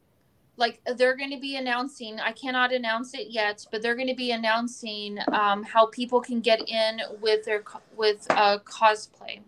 like 0.57 0.81
they're 0.97 1.17
going 1.17 1.31
to 1.31 1.39
be 1.39 1.57
announcing 1.57 2.19
i 2.21 2.33
cannot 2.33 2.73
announce 2.73 3.13
it 3.15 3.29
yet 3.29 3.65
but 3.71 3.83
they're 3.83 3.95
going 3.95 4.09
to 4.09 4.15
be 4.15 4.33
announcing 4.33 5.19
um, 5.33 5.63
how 5.63 5.87
people 5.89 6.21
can 6.21 6.41
get 6.41 6.67
in 6.69 7.01
with 7.21 7.45
their 7.45 7.61
co- 7.61 7.81
with 7.95 8.27
uh, 8.31 8.59
cosplay 8.61 9.41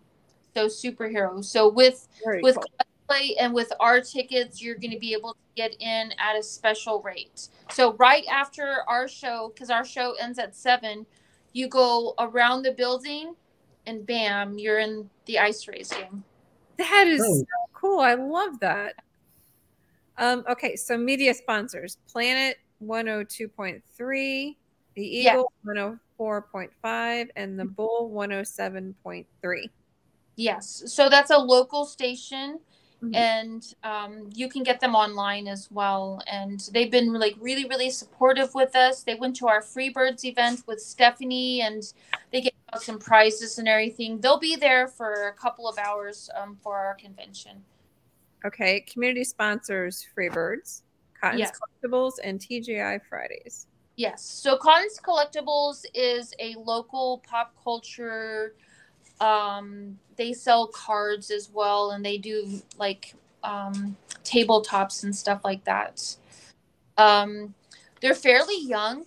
so 0.55 0.67
superheroes 0.67 1.45
so 1.45 1.67
with 1.67 2.07
Very 2.23 2.41
with 2.43 2.55
cool. 2.55 2.65
cosplay 3.09 3.31
and 3.39 3.53
with 3.53 3.71
our 3.79 4.01
tickets 4.01 4.61
you're 4.61 4.75
going 4.75 4.91
to 4.91 4.99
be 4.99 5.13
able 5.13 5.33
to 5.33 5.39
get 5.55 5.75
in 5.79 6.13
at 6.19 6.37
a 6.37 6.43
special 6.43 7.01
rate 7.01 7.47
so 7.71 7.93
right 7.93 8.25
after 8.31 8.83
our 8.87 9.07
show 9.07 9.51
because 9.53 9.71
our 9.71 9.83
show 9.85 10.13
ends 10.21 10.37
at 10.37 10.55
seven 10.55 11.07
you 11.53 11.67
go 11.67 12.13
around 12.19 12.61
the 12.61 12.71
building 12.71 13.33
and 13.87 14.05
bam 14.05 14.59
you're 14.59 14.77
in 14.79 15.09
the 15.25 15.39
Ice 15.39 15.67
Rays 15.67 15.89
game 15.89 16.23
That 16.77 17.07
is 17.07 17.21
Oh. 17.23 17.43
Cool. 17.79 17.99
I 17.99 18.13
love 18.15 18.59
that. 18.59 18.95
Um, 20.17 20.43
okay, 20.49 20.75
so 20.75 20.97
media 20.97 21.33
sponsors 21.33 21.97
Planet 22.11 22.57
102.3, 22.83 24.57
The 24.95 25.01
Yeah. 25.05 25.33
Eagle 25.33 25.51
104.5, 25.65 27.29
and 27.35 27.57
The 27.59 27.65
Bull 27.65 28.11
107.3. 28.13 29.69
yes 30.35 30.83
so 30.87 31.09
that's 31.09 31.31
a 31.31 31.37
local 31.37 31.85
station 31.85 32.59
Mhm. 33.01 33.15
and 33.15 33.73
um, 33.83 34.29
you 34.33 34.49
can 34.49 34.61
get 34.61 34.81
them 34.81 34.93
online 34.93 35.47
as 35.47 35.71
well. 35.71 36.21
And 36.27 36.59
they've 36.73 36.91
been 36.91 37.13
like 37.13 37.35
really, 37.39 37.65
really 37.65 37.89
supportive 37.89 38.53
with 38.53 38.75
us. 38.75 39.03
They 39.03 39.15
went 39.15 39.37
to 39.37 39.47
our 39.47 39.61
Freebirds 39.61 40.25
event 40.25 40.63
with 40.67 40.81
Stephanie, 40.81 41.61
and 41.61 41.81
they 42.31 42.41
gave 42.41 42.51
out 42.73 42.81
some 42.81 42.99
prizes 42.99 43.57
and 43.57 43.67
everything. 43.67 44.19
They'll 44.19 44.39
be 44.39 44.57
there 44.57 44.87
for 44.87 45.29
a 45.29 45.33
couple 45.33 45.67
of 45.67 45.77
hours 45.77 46.29
um, 46.35 46.57
for 46.61 46.77
our 46.77 46.95
convention. 46.95 47.63
Okay, 48.45 48.81
community 48.81 49.23
sponsors 49.23 50.05
Freebirds, 50.15 50.81
Cotton's 51.19 51.39
Yes. 51.39 51.51
Collectibles, 51.57 52.13
and 52.23 52.39
TGI 52.39 52.99
Fridays. 53.07 53.67
Yes. 53.95 54.23
So 54.23 54.57
Cotton's 54.57 54.99
Collectibles 54.99 55.85
is 55.93 56.33
a 56.39 56.55
local 56.55 57.21
pop 57.27 57.53
culture. 57.61 58.55
Um, 59.19 59.99
they 60.15 60.33
sell 60.33 60.67
cards 60.67 61.31
as 61.31 61.49
well, 61.53 61.91
and 61.91 62.05
they 62.05 62.17
do 62.17 62.61
like 62.77 63.13
um, 63.43 63.95
tabletops 64.23 65.03
and 65.03 65.15
stuff 65.15 65.41
like 65.43 65.63
that. 65.65 66.15
Um, 66.97 67.53
they're 68.01 68.15
fairly 68.15 68.61
young. 68.61 69.05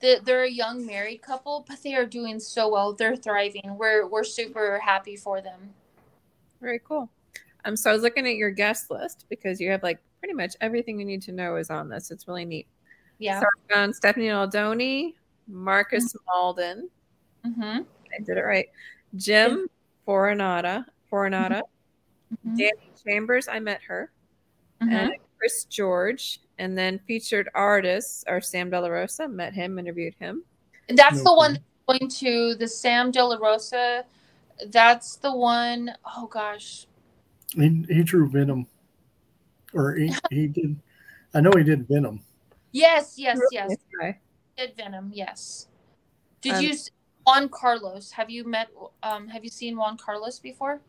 They- 0.00 0.18
They're 0.18 0.44
a 0.44 0.50
young 0.50 0.84
married 0.84 1.22
couple, 1.22 1.64
but 1.68 1.82
they 1.82 1.94
are 1.94 2.06
doing 2.06 2.40
so 2.40 2.68
well. 2.68 2.92
They're 2.92 3.16
thriving. 3.16 3.76
We're 3.78 4.06
we're 4.06 4.24
super 4.24 4.78
happy 4.80 5.16
for 5.16 5.40
them. 5.40 5.74
Very 6.60 6.80
cool. 6.80 7.08
Um, 7.64 7.76
so 7.76 7.90
I 7.90 7.92
was 7.92 8.02
looking 8.02 8.26
at 8.26 8.34
your 8.34 8.50
guest 8.50 8.90
list 8.90 9.26
because 9.28 9.60
you 9.60 9.70
have 9.70 9.82
like 9.84 10.00
pretty 10.18 10.34
much 10.34 10.56
everything 10.60 10.98
you 10.98 11.06
need 11.06 11.22
to 11.22 11.32
know 11.32 11.54
is 11.56 11.70
on 11.70 11.88
this. 11.88 12.10
It's 12.10 12.26
really 12.26 12.44
neat. 12.44 12.66
Yeah. 13.18 13.40
So 13.40 13.46
I 13.46 13.74
found 13.74 13.94
Stephanie 13.94 14.26
Nadolny, 14.26 15.14
Marcus 15.46 16.12
Mauldin. 16.28 16.88
Mm-hmm. 17.46 17.82
I 17.82 18.22
did 18.24 18.36
it 18.36 18.42
right. 18.42 18.66
Jim 19.16 19.66
Foronda, 20.04 20.86
Foronda, 21.08 21.62
Mm-hmm. 22.46 22.56
Dani 22.56 22.70
Chambers. 23.04 23.46
I 23.46 23.58
met 23.58 23.82
her. 23.82 24.10
And 24.80 25.12
Chris 25.38 25.64
George. 25.66 26.40
And 26.58 26.76
then 26.78 26.98
featured 27.06 27.48
artists 27.54 28.24
are 28.26 28.40
Sam 28.40 28.70
De 28.70 28.80
La 28.80 28.88
Rosa. 28.88 29.28
Met 29.28 29.52
him, 29.52 29.78
interviewed 29.78 30.14
him. 30.18 30.42
That's 30.88 31.18
No 31.18 31.24
the 31.24 31.34
one 31.34 31.52
that's 31.52 31.98
going 32.00 32.08
to 32.10 32.54
the 32.54 32.66
Sam 32.66 33.10
De 33.10 33.22
La 33.22 33.36
Rosa. 33.36 34.04
That's 34.68 35.16
the 35.16 35.34
one 35.36 35.92
oh 36.16 36.26
gosh. 36.26 36.86
He, 37.54 37.84
he 37.88 38.02
drew 38.02 38.28
Venom, 38.30 38.66
or 39.74 39.94
he, 39.94 40.12
he 40.30 40.46
did. 40.48 40.80
I 41.34 41.40
know 41.40 41.50
he 41.56 41.64
did 41.64 41.86
Venom. 41.86 42.20
Yes, 42.72 43.14
yes, 43.18 43.38
yes. 43.50 43.68
Nice 43.68 43.78
guy. 44.00 44.20
Did 44.56 44.74
Venom? 44.76 45.10
Yes. 45.12 45.68
Did 46.40 46.54
Um, 46.54 46.62
you 46.62 46.70
s- 46.70 46.90
Juan 47.24 47.48
Carlos? 47.48 48.10
Have 48.10 48.30
you 48.30 48.44
met? 48.44 48.68
Um, 49.02 49.28
have 49.28 49.44
you 49.44 49.50
seen 49.50 49.76
Juan 49.76 49.96
Carlos 49.96 50.38
before? 50.38 50.80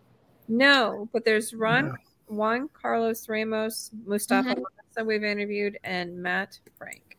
No, 0.47 1.07
but 1.13 1.23
there's 1.25 1.53
Ron, 1.53 1.85
Yeah. 1.87 1.93
Juan 2.27 2.69
Carlos 2.69 3.29
Ramos, 3.29 3.91
Mustafa 4.05 4.55
Mhm. 4.55 4.63
Lassa 4.63 5.05
we've 5.05 5.23
interviewed, 5.23 5.77
and 5.83 6.17
Matt 6.21 6.59
Frank. 6.77 7.17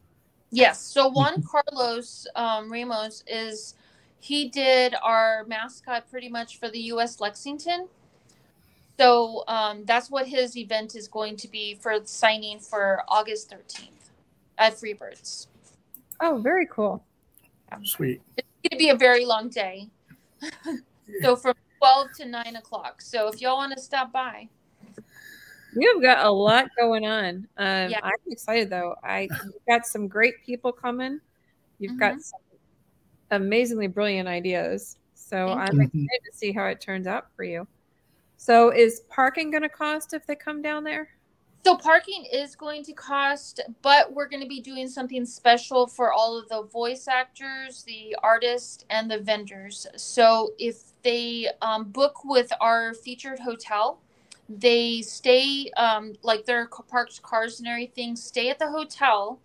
Yes. 0.50 0.80
So 0.80 1.08
Juan 1.08 1.42
Carlos 1.42 2.26
um, 2.36 2.70
Ramos 2.70 3.22
is 3.26 3.74
he 4.20 4.48
did 4.48 4.94
our 5.02 5.44
mascot 5.44 6.10
pretty 6.10 6.28
much 6.28 6.58
for 6.58 6.68
the 6.68 6.78
U.S. 6.94 7.20
Lexington. 7.20 7.88
So 8.98 9.42
um, 9.48 9.84
that's 9.84 10.10
what 10.10 10.26
his 10.28 10.56
event 10.56 10.94
is 10.94 11.08
going 11.08 11.36
to 11.38 11.48
be 11.48 11.74
for 11.74 11.98
signing 12.04 12.60
for 12.60 13.02
August 13.08 13.50
13th 13.50 14.10
at 14.58 14.74
Freebirds. 14.74 15.48
Oh, 16.20 16.38
very 16.38 16.66
cool. 16.66 17.04
Sweet. 17.82 18.22
It's 18.36 18.46
going 18.46 18.53
to 18.70 18.76
be 18.76 18.90
a 18.90 18.94
very 18.94 19.24
long 19.24 19.48
day. 19.48 19.88
so 21.22 21.36
from 21.36 21.54
12 21.78 22.12
to 22.18 22.26
9 22.26 22.56
o'clock. 22.56 23.00
So 23.02 23.28
if 23.28 23.40
y'all 23.40 23.56
want 23.56 23.72
to 23.74 23.80
stop 23.80 24.12
by. 24.12 24.48
You've 25.76 26.02
got 26.02 26.24
a 26.24 26.30
lot 26.30 26.68
going 26.78 27.04
on. 27.04 27.48
Um, 27.56 27.90
Yeah. 27.90 28.00
I'm 28.02 28.12
excited 28.28 28.70
though. 28.70 28.94
I 29.02 29.22
you've 29.22 29.64
got 29.68 29.86
some 29.86 30.06
great 30.06 30.34
people 30.44 30.72
coming. 30.72 31.20
You've 31.78 31.98
got 31.98 32.14
Mhm. 32.14 32.20
some 32.20 32.40
amazingly 33.32 33.88
brilliant 33.88 34.28
ideas. 34.28 34.98
So 35.14 35.48
Thank 35.48 35.58
I'm 35.58 35.80
you. 35.80 35.86
excited 35.86 36.20
to 36.30 36.36
see 36.36 36.52
how 36.52 36.66
it 36.66 36.80
turns 36.80 37.06
out 37.06 37.26
for 37.34 37.44
you. 37.44 37.66
So 38.36 38.70
is 38.70 39.00
parking 39.08 39.50
going 39.50 39.62
to 39.62 39.68
cost 39.68 40.12
if 40.14 40.26
they 40.26 40.36
come 40.36 40.62
down 40.62 40.84
there? 40.84 41.08
So 41.64 41.78
parking 41.78 42.26
is 42.30 42.56
going 42.56 42.84
to 42.84 42.92
cost, 42.92 43.58
but 43.80 44.12
we're 44.12 44.28
going 44.28 44.42
to 44.42 44.48
be 44.48 44.60
doing 44.60 44.86
something 44.86 45.24
special 45.24 45.86
for 45.86 46.12
all 46.12 46.38
of 46.38 46.46
the 46.50 46.62
voice 46.62 47.08
actors, 47.08 47.84
the 47.84 48.14
artists, 48.22 48.84
and 48.90 49.10
the 49.10 49.18
vendors. 49.18 49.86
So 49.96 50.52
if 50.58 50.92
they 51.02 51.48
um, 51.62 51.84
book 51.84 52.16
with 52.22 52.52
our 52.60 52.92
featured 52.92 53.38
hotel, 53.38 53.98
they 54.46 55.00
stay 55.00 55.70
um, 55.78 56.12
like 56.22 56.44
their 56.44 56.68
parked 56.68 57.22
cars 57.22 57.60
and 57.60 57.66
everything 57.66 58.14
stay 58.14 58.50
at 58.50 58.58
the 58.58 58.70
hotel. 58.70 59.40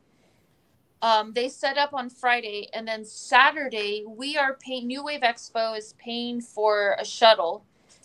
Um, 1.01 1.31
they 1.31 1.47
set 1.47 1.77
up 1.77 1.93
on 1.93 2.09
Friday, 2.09 2.67
and 2.73 2.85
then 2.85 3.05
Saturday 3.05 4.03
we 4.05 4.35
are 4.35 4.55
paying. 4.55 4.87
New 4.87 5.05
Wave 5.05 5.21
Expo 5.21 5.77
is 5.77 5.93
paying 5.97 6.41
for 6.41 6.97
a 6.99 7.05
shuttle, 7.05 7.63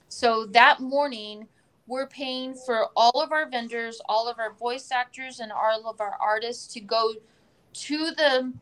so 0.08 0.46
that 0.46 0.78
morning 0.78 1.48
we're 1.86 2.06
paying 2.06 2.54
for 2.54 2.88
all 2.96 3.22
of 3.22 3.32
our 3.32 3.48
vendors, 3.48 4.00
all 4.08 4.28
of 4.28 4.38
our 4.38 4.52
voice 4.54 4.90
actors, 4.90 5.40
and 5.40 5.52
all 5.52 5.88
of 5.88 6.00
our 6.00 6.16
artists 6.20 6.72
to 6.74 6.80
go 6.80 7.12
to 7.74 8.10
the 8.12 8.52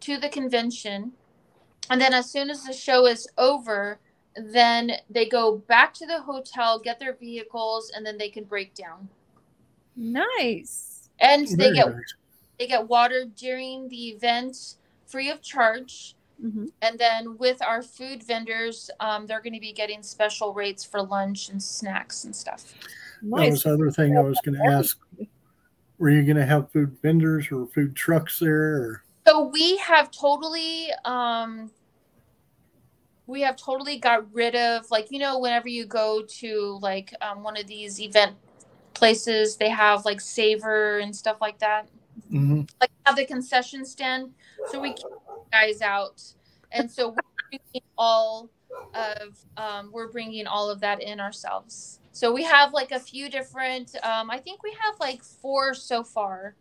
to 0.00 0.16
the 0.16 0.28
convention. 0.28 1.12
And 1.90 2.00
then 2.00 2.14
as 2.14 2.30
soon 2.30 2.50
as 2.50 2.64
the 2.64 2.72
show 2.72 3.06
is 3.06 3.26
over, 3.38 3.98
then 4.36 4.92
they 5.10 5.26
go 5.26 5.56
back 5.56 5.94
to 5.94 6.06
the 6.06 6.20
hotel, 6.20 6.78
get 6.78 7.00
their 7.00 7.14
vehicles, 7.14 7.90
and 7.94 8.04
then 8.06 8.18
they 8.18 8.28
can 8.28 8.44
break 8.44 8.74
down. 8.74 9.08
Nice. 9.96 11.10
And 11.18 11.46
oh, 11.48 11.56
they 11.56 11.56
Very 11.56 11.74
get 11.74 11.88
nice. 11.88 12.14
they 12.58 12.66
get 12.68 12.88
water 12.88 13.24
during 13.24 13.88
the 13.88 14.10
event 14.10 14.76
free 15.06 15.30
of 15.30 15.42
charge. 15.42 16.14
Mm-hmm. 16.44 16.66
And 16.82 16.98
then 16.98 17.36
with 17.38 17.60
our 17.62 17.82
food 17.82 18.22
vendors, 18.22 18.90
um, 19.00 19.26
they're 19.26 19.40
going 19.40 19.54
to 19.54 19.60
be 19.60 19.72
getting 19.72 20.02
special 20.02 20.54
rates 20.54 20.84
for 20.84 21.02
lunch 21.02 21.48
and 21.48 21.62
snacks 21.62 22.24
and 22.24 22.34
stuff. 22.34 22.74
That 23.22 23.40
Nice. 23.40 23.50
was 23.50 23.62
the 23.64 23.72
other 23.74 23.90
thing 23.90 24.16
I 24.16 24.20
was 24.20 24.38
going 24.44 24.56
to 24.56 24.64
ask. 24.64 24.98
Were 25.98 26.10
you 26.10 26.22
going 26.22 26.36
to 26.36 26.46
have 26.46 26.70
food 26.70 26.96
vendors 27.02 27.50
or 27.50 27.66
food 27.66 27.96
trucks 27.96 28.38
there? 28.38 28.74
Or? 28.74 29.04
So 29.26 29.48
we 29.48 29.76
have 29.78 30.10
totally 30.12 30.90
um 31.04 31.70
we 33.26 33.42
have 33.42 33.56
totally 33.56 33.98
got 33.98 34.32
rid 34.32 34.56
of 34.56 34.90
like 34.90 35.08
you 35.10 35.18
know 35.18 35.38
whenever 35.38 35.68
you 35.68 35.84
go 35.84 36.22
to 36.26 36.78
like 36.80 37.14
um, 37.20 37.42
one 37.42 37.56
of 37.56 37.66
these 37.66 38.00
event 38.00 38.34
places 38.94 39.56
they 39.56 39.68
have 39.68 40.04
like 40.04 40.20
savor 40.20 40.98
and 40.98 41.14
stuff 41.14 41.36
like 41.40 41.58
that 41.58 41.88
Mhm. 42.32 42.68
like 42.80 42.90
have 43.04 43.16
the 43.16 43.26
concession 43.26 43.84
stand 43.84 44.32
so 44.70 44.80
we 44.80 44.92
keep 44.94 45.06
guys 45.50 45.80
out. 45.82 46.22
And 46.72 46.90
so 46.90 47.10
we're 47.10 47.60
all 47.96 48.50
of 48.94 49.38
um, 49.56 49.90
we're 49.92 50.08
bringing 50.08 50.46
all 50.46 50.70
of 50.70 50.80
that 50.80 51.02
in 51.02 51.20
ourselves. 51.20 52.00
So 52.12 52.32
we 52.32 52.42
have 52.44 52.72
like 52.72 52.92
a 52.92 52.98
few 52.98 53.30
different 53.30 53.94
um, 54.04 54.30
i 54.30 54.38
think 54.38 54.62
we 54.62 54.76
have 54.82 54.94
like 55.00 55.22
four 55.22 55.74
so 55.74 56.02
far. 56.02 56.54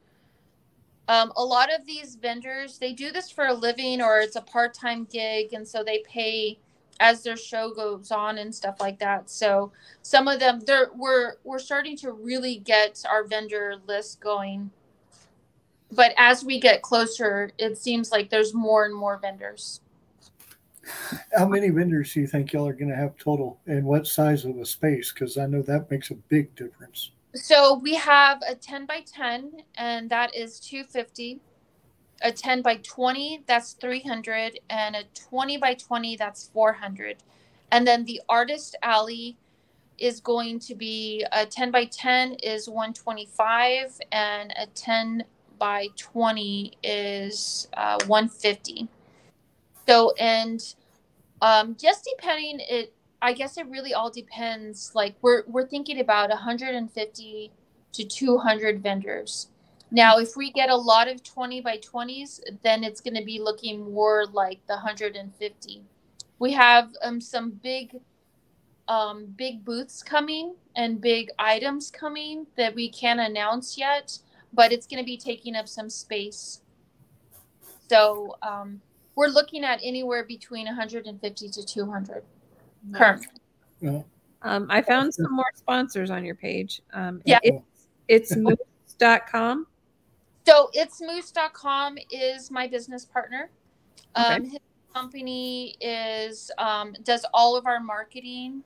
Um, 1.09 1.31
a 1.37 1.43
lot 1.43 1.73
of 1.73 1.85
these 1.85 2.15
vendors 2.15 2.77
they 2.79 2.93
do 2.93 3.11
this 3.11 3.31
for 3.31 3.45
a 3.45 3.53
living 3.53 4.01
or 4.01 4.19
it's 4.19 4.35
a 4.35 4.41
part-time 4.41 5.07
gig 5.11 5.53
and 5.53 5.67
so 5.67 5.83
they 5.83 6.03
pay 6.07 6.59
as 6.99 7.23
their 7.23 7.37
show 7.37 7.71
goes 7.73 8.11
on 8.11 8.39
and 8.39 8.53
stuff 8.53 8.77
like 8.79 8.99
that. 8.99 9.29
So 9.29 9.71
some 10.01 10.27
of 10.27 10.39
them 10.39 10.61
they're 10.65 10.89
we're 10.95 11.35
we're 11.43 11.59
starting 11.59 11.95
to 11.97 12.11
really 12.11 12.57
get 12.57 13.03
our 13.09 13.23
vendor 13.25 13.75
list 13.87 14.19
going 14.19 14.71
but 15.91 16.13
as 16.17 16.43
we 16.43 16.59
get 16.59 16.81
closer 16.81 17.51
it 17.57 17.77
seems 17.77 18.11
like 18.11 18.29
there's 18.29 18.53
more 18.53 18.85
and 18.85 18.95
more 18.95 19.17
vendors 19.17 19.81
How 21.37 21.47
many 21.47 21.69
vendors 21.69 22.13
do 22.13 22.21
you 22.21 22.27
think 22.27 22.53
y'all 22.53 22.67
are 22.67 22.73
going 22.73 22.89
to 22.89 22.95
have 22.95 23.17
total, 23.17 23.59
and 23.67 23.83
what 23.83 24.07
size 24.07 24.45
of 24.45 24.57
a 24.57 24.65
space? 24.65 25.11
Because 25.11 25.37
I 25.37 25.45
know 25.45 25.61
that 25.63 25.89
makes 25.91 26.11
a 26.11 26.15
big 26.15 26.53
difference. 26.55 27.11
So 27.33 27.75
we 27.75 27.95
have 27.95 28.41
a 28.47 28.55
10 28.55 28.85
by 28.85 29.01
10, 29.01 29.51
and 29.75 30.09
that 30.09 30.35
is 30.35 30.59
250. 30.59 31.39
A 32.23 32.31
10 32.31 32.61
by 32.63 32.77
20, 32.77 33.43
that's 33.45 33.73
300. 33.73 34.59
And 34.69 34.95
a 34.95 35.03
20 35.13 35.57
by 35.57 35.75
20, 35.75 36.15
that's 36.15 36.49
400. 36.53 37.17
And 37.71 37.85
then 37.85 38.05
the 38.05 38.21
artist 38.27 38.75
alley 38.81 39.37
is 39.99 40.19
going 40.19 40.59
to 40.59 40.73
be 40.73 41.25
a 41.31 41.45
10 41.45 41.69
by 41.69 41.85
10 41.85 42.35
is 42.35 42.69
125, 42.69 43.99
and 44.11 44.51
a 44.57 44.65
10 44.67 45.23
by 45.57 45.87
20 45.97 46.73
is 46.83 47.67
uh, 47.73 47.99
150. 48.05 48.87
So, 49.87 50.13
and 50.19 50.61
um, 51.41 51.75
just 51.79 52.07
depending, 52.17 52.59
it 52.59 52.93
I 53.21 53.33
guess 53.33 53.57
it 53.57 53.67
really 53.67 53.93
all 53.93 54.09
depends. 54.11 54.91
Like 54.93 55.15
we're 55.21 55.43
we're 55.47 55.67
thinking 55.67 55.99
about 55.99 56.29
150 56.29 57.51
to 57.93 58.03
200 58.03 58.83
vendors. 58.83 59.47
Now, 59.89 60.17
if 60.17 60.35
we 60.35 60.51
get 60.51 60.69
a 60.69 60.75
lot 60.75 61.07
of 61.07 61.23
20 61.23 61.61
by 61.61 61.77
20s, 61.77 62.41
then 62.61 62.83
it's 62.83 62.99
going 62.99 63.15
to 63.15 63.23
be 63.23 63.39
looking 63.39 63.93
more 63.93 64.25
like 64.25 64.59
the 64.67 64.73
150. 64.73 65.81
We 66.39 66.51
have 66.51 66.91
um, 67.01 67.21
some 67.21 67.51
big 67.51 67.95
um, 68.89 69.25
big 69.37 69.65
booths 69.65 70.01
coming 70.01 70.55
and 70.75 71.01
big 71.01 71.29
items 71.39 71.91
coming 71.91 72.47
that 72.55 72.73
we 72.73 72.89
can't 72.89 73.19
announce 73.19 73.77
yet, 73.77 74.17
but 74.53 74.71
it's 74.71 74.87
going 74.87 75.01
to 75.01 75.05
be 75.05 75.17
taking 75.17 75.55
up 75.55 75.67
some 75.67 75.89
space. 75.89 76.61
So 77.89 78.35
um, 78.41 78.81
we're 79.15 79.27
looking 79.27 79.63
at 79.63 79.79
anywhere 79.83 80.23
between 80.25 80.65
150 80.65 81.49
to 81.49 81.65
200 81.65 82.23
currently. 82.93 83.27
Well, 83.81 84.05
Um, 84.43 84.67
I 84.69 84.81
found 84.81 85.13
some 85.13 85.33
more 85.33 85.51
sponsors 85.55 86.09
on 86.09 86.23
your 86.23 86.35
page. 86.35 86.81
Um, 86.93 87.21
Yeah. 87.25 87.39
It's, 87.43 87.87
it's 88.07 88.35
moose.com. 88.35 89.67
So 90.45 90.69
it's 90.73 91.01
moose.com 91.01 91.97
is 92.11 92.49
my 92.51 92.67
business 92.67 93.05
partner. 93.05 93.49
Okay. 94.17 94.35
Um, 94.35 94.43
his 94.45 94.59
company 94.93 95.75
is 95.81 96.49
um, 96.57 96.95
does 97.03 97.25
all 97.33 97.57
of 97.57 97.65
our 97.65 97.79
marketing 97.79 98.63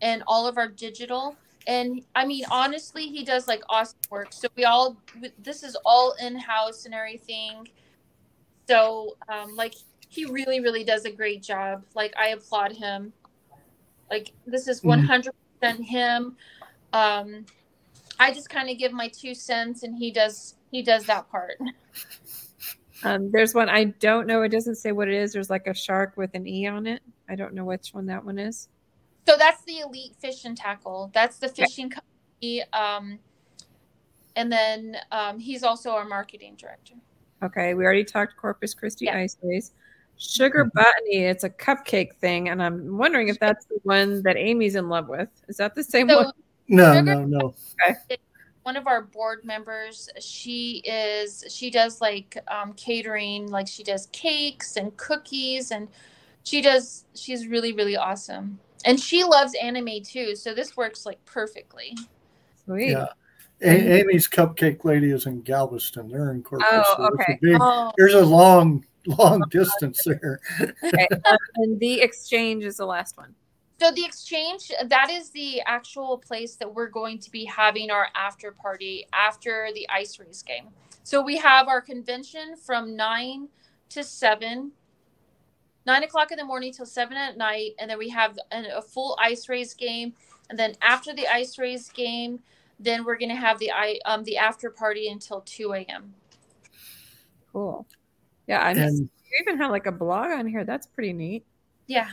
and 0.00 0.22
all 0.26 0.46
of 0.46 0.56
our 0.56 0.68
digital. 0.68 1.36
And 1.66 2.02
I 2.14 2.26
mean, 2.26 2.44
honestly, 2.50 3.06
he 3.06 3.24
does 3.24 3.46
like 3.46 3.62
awesome 3.68 3.98
work. 4.10 4.32
So 4.32 4.48
we 4.56 4.64
all 4.64 4.96
this 5.38 5.62
is 5.62 5.76
all 5.84 6.14
in 6.20 6.36
house 6.36 6.84
and 6.86 6.94
everything. 6.94 7.68
So 8.68 9.16
um, 9.28 9.54
like 9.56 9.74
he 10.08 10.24
really, 10.26 10.60
really 10.60 10.84
does 10.84 11.04
a 11.04 11.10
great 11.10 11.42
job. 11.42 11.84
Like 11.94 12.14
I 12.16 12.28
applaud 12.28 12.72
him. 12.72 13.12
Like 14.10 14.32
this 14.46 14.68
is 14.68 14.80
Mhm. 14.80 14.84
one 14.88 15.02
hundred 15.04 15.34
percent 15.60 15.84
him. 15.84 16.36
Um, 16.92 17.46
I 18.18 18.32
just 18.32 18.50
kind 18.50 18.68
of 18.68 18.78
give 18.78 18.92
my 18.92 19.08
two 19.08 19.34
cents, 19.34 19.82
and 19.84 19.96
he 19.96 20.10
does 20.10 20.56
he 20.70 20.82
does 20.82 21.06
that 21.06 21.30
part. 21.30 21.58
Um, 23.04 23.30
there's 23.32 23.54
one 23.54 23.68
I 23.68 23.84
don't 23.84 24.26
know. 24.26 24.42
It 24.42 24.50
doesn't 24.50 24.76
say 24.76 24.92
what 24.92 25.08
it 25.08 25.14
is. 25.14 25.32
There's 25.32 25.50
like 25.50 25.66
a 25.66 25.74
shark 25.74 26.16
with 26.16 26.34
an 26.34 26.46
E 26.46 26.66
on 26.66 26.86
it. 26.86 27.02
I 27.28 27.34
don't 27.34 27.54
know 27.54 27.64
which 27.64 27.90
one 27.92 28.06
that 28.06 28.24
one 28.24 28.38
is. 28.38 28.68
So 29.26 29.36
that's 29.38 29.62
the 29.64 29.80
Elite 29.80 30.14
Fish 30.18 30.44
and 30.44 30.56
Tackle. 30.56 31.10
That's 31.14 31.38
the 31.38 31.48
fishing 31.48 31.90
company. 31.90 32.62
Um, 32.72 33.18
and 34.36 34.50
then 34.50 34.96
um, 35.12 35.38
he's 35.38 35.62
also 35.62 35.90
our 35.90 36.04
marketing 36.04 36.56
director. 36.58 36.94
Okay, 37.42 37.74
we 37.74 37.84
already 37.84 38.04
talked 38.04 38.36
Corpus 38.36 38.74
Christi 38.74 39.06
Yeah. 39.06 39.18
Ice 39.18 39.36
Rays. 39.42 39.72
Sugar 40.16 40.70
Botany, 40.74 41.24
it's 41.24 41.42
a 41.42 41.50
cupcake 41.50 42.14
thing, 42.16 42.48
and 42.48 42.62
I'm 42.62 42.96
wondering 42.96 43.28
if 43.28 43.40
that's 43.40 43.64
the 43.66 43.78
one 43.82 44.22
that 44.22 44.36
Amy's 44.36 44.76
in 44.76 44.88
love 44.88 45.08
with. 45.08 45.28
Is 45.48 45.56
that 45.56 45.74
the 45.74 45.82
same 45.82 46.08
So 46.08 46.24
one? 46.24 46.32
no, 46.68 46.94
Sugar- 46.94 47.14
no, 47.14 47.24
no. 47.24 47.54
one 48.62 48.76
of 48.76 48.86
our 48.86 49.02
board 49.02 49.44
members, 49.44 50.08
she 50.20 50.82
is 50.84 51.44
she 51.48 51.70
does 51.70 52.00
like 52.00 52.38
um, 52.48 52.72
catering, 52.74 53.50
like 53.50 53.66
she 53.66 53.82
does 53.82 54.06
cakes 54.12 54.76
and 54.76 54.96
cookies, 54.96 55.72
and 55.72 55.88
she 56.44 56.60
does 56.60 57.04
she's 57.14 57.46
really 57.48 57.72
really 57.72 57.96
awesome. 57.96 58.60
And 58.84 58.98
she 58.98 59.24
loves 59.24 59.54
anime 59.54 60.02
too, 60.04 60.34
so 60.36 60.54
this 60.54 60.76
works 60.76 61.06
like 61.06 61.24
perfectly. 61.24 61.96
Sweet. 62.64 62.90
Yeah. 62.90 63.06
A- 63.62 64.00
Amy's 64.00 64.26
Cupcake 64.28 64.84
Lady 64.84 65.10
is 65.10 65.26
in 65.26 65.40
Galveston. 65.42 66.08
They're 66.08 66.32
in 66.32 66.42
Corpus. 66.42 66.66
Oh, 66.70 66.94
so 66.96 67.04
okay. 67.14 67.38
big- 67.40 67.56
Oh, 67.60 67.92
there's 67.96 68.14
a 68.14 68.24
long, 68.24 68.84
long 69.06 69.42
distance 69.50 70.02
there. 70.04 70.40
Okay. 70.84 71.06
um, 71.26 71.36
and 71.56 71.78
the 71.78 72.00
exchange 72.00 72.64
is 72.64 72.76
the 72.78 72.86
last 72.86 73.16
one. 73.16 73.34
So 73.80 73.90
the 73.90 74.04
exchange, 74.04 74.70
that 74.86 75.10
is 75.10 75.30
the 75.30 75.60
actual 75.62 76.18
place 76.18 76.54
that 76.56 76.72
we're 76.72 76.88
going 76.88 77.18
to 77.18 77.30
be 77.30 77.44
having 77.44 77.90
our 77.90 78.08
after 78.14 78.52
party 78.52 79.06
after 79.12 79.70
the 79.74 79.88
Ice 79.90 80.18
Rays 80.20 80.42
game. 80.42 80.68
So 81.02 81.20
we 81.20 81.36
have 81.38 81.66
our 81.66 81.80
convention 81.80 82.54
from 82.56 82.94
nine 82.94 83.48
to 83.88 84.04
seven, 84.04 84.70
nine 85.86 86.02
o'clock 86.02 86.32
in 86.32 86.38
the 86.38 86.44
morning 86.44 86.72
till 86.72 86.86
seven 86.86 87.16
at 87.16 87.36
night, 87.36 87.72
and 87.78 87.90
then 87.90 87.98
we 87.98 88.08
have 88.10 88.38
an, 88.50 88.66
a 88.66 88.82
full 88.82 89.16
Ice 89.20 89.48
Rays 89.48 89.74
game. 89.74 90.14
And 90.50 90.58
then 90.58 90.74
after 90.82 91.14
the 91.14 91.26
Ice 91.28 91.58
Rays 91.58 91.88
game, 91.90 92.40
then 92.78 93.04
we're 93.04 93.18
gonna 93.18 93.36
have 93.36 93.58
the 93.58 93.70
i 93.70 93.98
um 94.04 94.24
the 94.24 94.36
after 94.36 94.70
party 94.70 95.08
until 95.08 95.40
two 95.42 95.72
a.m. 95.72 96.14
Cool. 97.52 97.86
Yeah, 98.46 98.62
I 98.62 98.74
missed, 98.74 98.98
And 98.98 98.98
you 98.98 99.44
even 99.46 99.58
have 99.58 99.70
like 99.70 99.86
a 99.86 99.92
blog 99.92 100.30
on 100.30 100.46
here. 100.46 100.64
That's 100.64 100.86
pretty 100.86 101.12
neat. 101.12 101.44
Yeah, 101.86 102.08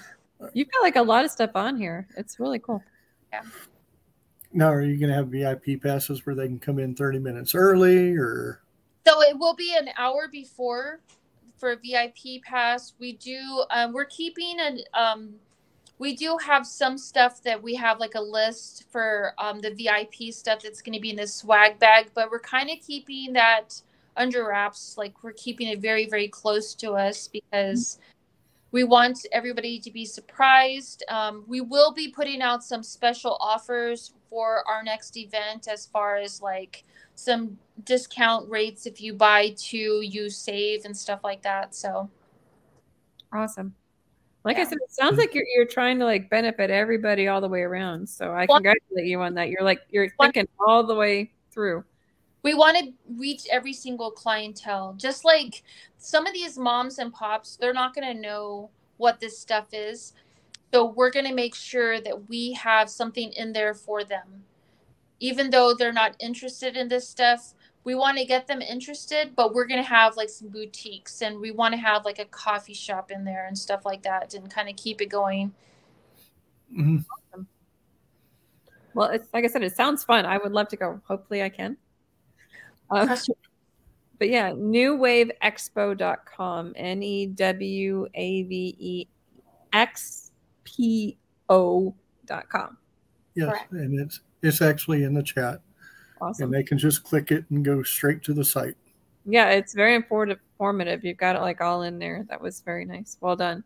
You've 0.53 0.72
got 0.72 0.82
like 0.82 0.95
a 0.95 1.01
lot 1.01 1.26
of 1.26 1.32
stuff 1.32 1.51
on 1.55 1.78
here. 1.78 2.07
It's 2.17 2.39
really 2.39 2.59
cool. 2.59 2.84
Yeah. 3.32 3.41
Now, 4.51 4.67
are 4.67 4.82
you 4.82 4.97
going 4.97 5.09
to 5.09 5.15
have 5.15 5.28
VIP 5.28 5.82
passes 5.82 6.26
where 6.26 6.36
they 6.36 6.47
can 6.47 6.59
come 6.59 6.80
in 6.80 6.95
30 6.95 7.20
minutes 7.20 7.53
early 7.53 8.15
or? 8.15 8.61
So 9.05 9.22
it 9.22 9.38
will 9.38 9.53
be 9.53 9.76
an 9.78 9.89
hour 9.97 10.28
before 10.32 11.01
for 11.60 11.72
a 11.72 11.76
VIP 11.76 12.43
pass. 12.43 12.93
We 12.99 13.14
do, 13.14 13.64
um, 13.72 13.93
we're 13.93 14.05
keeping 14.05 14.60
an, 14.60 14.80
um, 14.93 15.34
we 15.99 16.16
do 16.16 16.38
have 16.38 16.66
some 16.66 16.97
stuff 16.97 17.43
that 17.43 17.62
we 17.62 17.76
have 17.76 17.99
like 17.99 18.16
a 18.16 18.22
list 18.22 18.86
for 18.89 19.34
um, 19.38 19.60
the 19.60 19.72
VIP 19.72 20.34
stuff 20.34 20.62
that's 20.64 20.82
going 20.82 20.93
to 20.93 20.99
be 20.99 21.10
in 21.10 21.18
this 21.18 21.36
swag 21.36 21.78
bag, 21.78 22.10
but 22.14 22.32
we're 22.32 22.39
kind 22.39 22.70
of 22.70 22.78
keeping 22.80 23.34
that 23.34 23.82
under 24.16 24.47
wraps. 24.47 24.97
Like 24.97 25.24
we're 25.24 25.34
keeping 25.34 25.68
it 25.68 25.80
very, 25.80 26.07
very 26.07 26.30
close 26.30 26.74
to 26.76 26.93
us 26.93 27.28
because 27.28 27.99
we 28.72 28.84
want 28.84 29.26
everybody 29.32 29.80
to 29.80 29.91
be 29.91 30.05
surprised. 30.05 31.03
Um, 31.10 31.43
we 31.47 31.60
will 31.60 31.91
be 31.91 32.10
putting 32.10 32.41
out 32.41 32.64
some 32.64 32.84
special 32.84 33.38
offers 33.41 34.14
for 34.30 34.64
our 34.68 34.84
next 34.84 35.18
event 35.18 35.68
as 35.68 35.88
far 35.88 36.18
as 36.18 36.41
like 36.41 36.84
some 37.16 37.57
discount 37.86 38.49
rates 38.49 38.86
if 38.86 39.01
you 39.01 39.13
buy 39.13 39.53
two, 39.57 40.01
you 40.01 40.30
save 40.30 40.86
and 40.86 40.95
stuff 40.95 41.21
like 41.23 41.41
that. 41.43 41.75
So 41.75 42.09
awesome. 43.32 43.75
Like 44.45 44.57
yeah. 44.57 44.63
I 44.63 44.65
said, 44.65 44.77
it 44.84 44.91
sounds 44.91 45.17
like 45.17 45.34
you're 45.36 45.45
you're 45.55 45.65
trying 45.65 45.99
to 45.99 46.05
like 46.05 46.30
benefit 46.30 46.69
everybody 46.69 47.27
all 47.27 47.41
the 47.41 47.49
way 47.49 47.61
around. 47.61 48.07
So 48.07 48.34
I 48.34 48.47
congratulate 48.47 49.05
you 49.05 49.21
on 49.21 49.34
that. 49.36 49.49
You're 49.49 49.63
like 49.63 49.82
you're 49.89 50.09
thinking 50.19 50.47
all 50.59 50.84
the 50.86 50.95
way 50.95 51.32
through. 51.51 51.84
We 52.41 52.53
want 52.53 52.77
to 52.77 52.93
reach 53.17 53.43
every 53.51 53.73
single 53.73 54.11
clientele. 54.11 54.95
Just 54.97 55.25
like 55.25 55.63
some 55.97 56.25
of 56.25 56.34
these 56.34 56.57
moms 56.57 56.99
and 56.99 57.13
pops, 57.13 57.57
they're 57.57 57.73
not 57.73 57.93
going 57.93 58.07
to 58.15 58.19
know 58.19 58.69
what 58.97 59.19
this 59.19 59.38
stuff 59.38 59.67
is. 59.73 60.13
So 60.73 60.86
we're 60.86 61.11
going 61.11 61.25
to 61.25 61.34
make 61.34 61.53
sure 61.55 61.99
that 61.99 62.30
we 62.30 62.53
have 62.53 62.89
something 62.89 63.34
in 63.34 63.51
there 63.51 63.73
for 63.73 64.05
them. 64.05 64.43
Even 65.19 65.49
though 65.49 65.73
they're 65.73 65.91
not 65.91 66.15
interested 66.19 66.77
in 66.77 66.88
this 66.88 67.09
stuff, 67.09 67.53
we 67.84 67.95
want 67.95 68.17
to 68.17 68.25
get 68.25 68.47
them 68.47 68.61
interested, 68.61 69.36
but 69.36 69.53
we're 69.53 69.65
going 69.65 69.82
to 69.82 69.88
have 69.88 70.17
like 70.17 70.30
some 70.30 70.49
boutiques 70.49 71.21
and 71.21 71.39
we 71.39 71.51
want 71.51 71.73
to 71.73 71.80
have 71.80 72.03
like 72.05 72.19
a 72.19 72.25
coffee 72.25 72.73
shop 72.73 73.11
in 73.11 73.23
there 73.23 73.45
and 73.47 73.57
stuff 73.57 73.86
like 73.86 74.03
that 74.03 74.34
and 74.34 74.51
kind 74.51 74.69
of 74.69 74.75
keep 74.75 75.01
it 75.01 75.07
going. 75.07 75.53
Mm-hmm. 76.71 76.97
Awesome. 77.34 77.47
Well, 78.93 79.09
it's 79.09 79.27
like 79.34 79.45
I 79.45 79.47
said, 79.47 79.63
it 79.63 79.75
sounds 79.75 80.03
fun. 80.03 80.25
I 80.25 80.38
would 80.38 80.51
love 80.51 80.67
to 80.69 80.75
go. 80.75 81.01
Hopefully, 81.05 81.41
I 81.41 81.49
can. 81.49 81.77
Um, 82.91 83.09
but 84.17 84.30
yeah, 84.30 84.51
newwaveexpo.com, 84.51 86.73
N 86.75 87.03
E 87.03 87.27
W 87.27 88.07
A 88.13 88.43
V 88.43 88.75
E 88.77 89.07
X 89.71 90.32
P 90.63 91.17
O.com. 91.49 92.77
Yes, 93.36 93.49
Correct. 93.49 93.71
and 93.71 93.99
it's 93.99 94.21
it's 94.41 94.61
actually 94.61 95.03
in 95.03 95.13
the 95.13 95.23
chat. 95.23 95.61
Awesome. 96.22 96.45
And 96.45 96.53
they 96.53 96.63
can 96.63 96.78
just 96.78 97.03
click 97.03 97.32
it 97.32 97.45
and 97.49 97.63
go 97.63 97.84
straight 97.84 98.24
to 98.24 98.34
the 98.34 98.43
site. 98.43 98.76
Yeah, 99.26 99.49
it's 99.49 99.74
very 99.74 99.95
informative. 99.95 101.03
You've 101.03 101.17
got 101.17 101.36
it 101.36 101.41
like 101.41 101.61
all 101.61 101.84
in 101.84 101.99
there. 101.99 102.26
That 102.30 102.41
was 102.41 102.61
very 102.61 102.86
nice. 102.86 103.17
Well 103.22 103.36
done. 103.36 103.63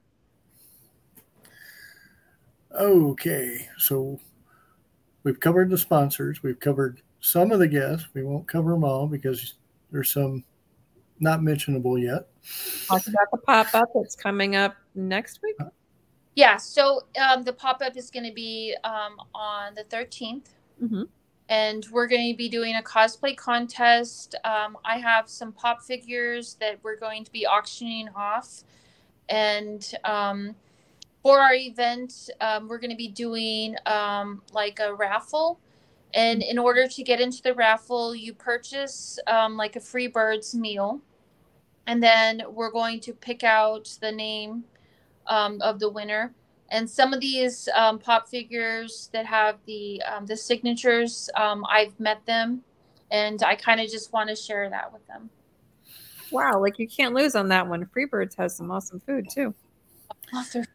Okay, 2.76 3.68
so 3.78 4.20
we've 5.24 5.39
covered 5.39 5.70
the 5.70 5.78
sponsors. 5.78 6.41
We've 6.41 6.60
covered 6.60 7.01
some 7.20 7.51
of 7.51 7.60
the 7.60 7.68
guests. 7.68 8.08
We 8.14 8.24
won't 8.24 8.47
cover 8.47 8.72
them 8.72 8.84
all 8.84 9.08
because 9.08 9.56
there's 9.91 10.12
some 10.12 10.43
not 11.20 11.43
mentionable 11.43 11.97
yet. 11.97 12.28
Talk 12.88 13.08
about 13.08 13.32
the 13.32 13.38
pop 13.38 13.74
up 13.76 13.89
that's 13.93 14.16
coming 14.16 14.56
up 14.56 14.76
next 14.95 15.41
week. 15.43 15.56
Yeah, 16.36 16.58
so 16.58 17.01
um, 17.22 17.43
the 17.43 17.54
pop 17.54 17.82
up 17.82 17.95
is 17.95 18.10
going 18.10 18.26
to 18.26 18.34
be 18.34 18.76
um, 18.84 19.18
on 19.36 19.76
the 19.76 19.84
13th. 19.84 20.47
Mm-hmm. 20.82 21.04
And 21.50 21.86
we're 21.91 22.08
going 22.08 22.32
to 22.32 22.38
be 22.38 22.50
doing 22.50 22.76
a 22.76 22.82
cosplay 22.82 23.36
contest. 23.36 24.36
Um, 24.44 24.78
I 24.86 24.98
have 24.98 25.30
some 25.30 25.52
pop 25.52 25.82
figures 25.82 26.56
that 26.60 26.80
we're 26.84 26.98
going 26.98 27.26
to 27.26 27.32
be 27.32 27.46
auctioning 27.46 28.10
off. 28.16 28.64
And 29.30 29.86
um, 30.04 30.56
for 31.22 31.39
our 31.39 31.54
event, 31.54 32.30
um, 32.41 32.68
we're 32.68 32.80
going 32.80 32.91
to 32.91 32.98
be 32.98 33.10
doing 33.10 33.76
um, 33.86 34.41
like 34.54 34.80
a 34.80 34.94
raffle 34.94 35.60
and 36.14 36.44
in 36.44 36.60
order 36.60 36.88
to 36.88 37.04
get 37.04 37.20
into 37.20 37.41
the 37.41 37.54
raffle, 37.54 38.16
you 38.16 38.34
purchase 38.34 39.18
um, 39.26 39.58
like 39.58 39.76
a 39.76 39.80
Freebirds 39.80 40.54
meal. 40.54 41.02
And 41.88 42.02
then 42.02 42.44
we're 42.50 42.72
going 42.72 43.00
to 43.02 43.14
pick 43.14 43.44
out 43.44 43.98
the 44.00 44.12
name 44.12 44.64
um, 45.28 45.60
of 45.62 45.80
the 45.80 45.89
winner. 45.89 46.34
And 46.74 46.90
some 46.90 47.14
of 47.14 47.20
these 47.20 47.70
um, 47.76 48.00
pop 48.00 48.28
figures 48.28 49.12
that 49.14 49.28
have 49.28 49.60
the 49.68 50.02
um, 50.12 50.26
the 50.26 50.36
signatures, 50.36 51.30
um, 51.36 51.64
I've 51.70 51.98
met 52.00 52.26
them, 52.26 52.64
and 53.12 53.44
I 53.44 53.54
kind 53.54 53.80
of 53.80 53.90
just 53.92 54.12
want 54.12 54.28
to 54.30 54.36
share 54.36 54.68
that 54.72 54.92
with 54.92 55.06
them. 55.06 55.30
Wow, 56.32 56.60
like 56.60 56.80
you 56.80 56.88
can't 56.88 57.14
lose 57.14 57.36
on 57.36 57.48
that 57.50 57.68
one. 57.68 57.88
Freebirds 57.96 58.36
has 58.38 58.58
some 58.58 58.72
awesome 58.72 59.00
food 59.06 59.28
too. 59.30 59.54
Awesome. 60.34 60.66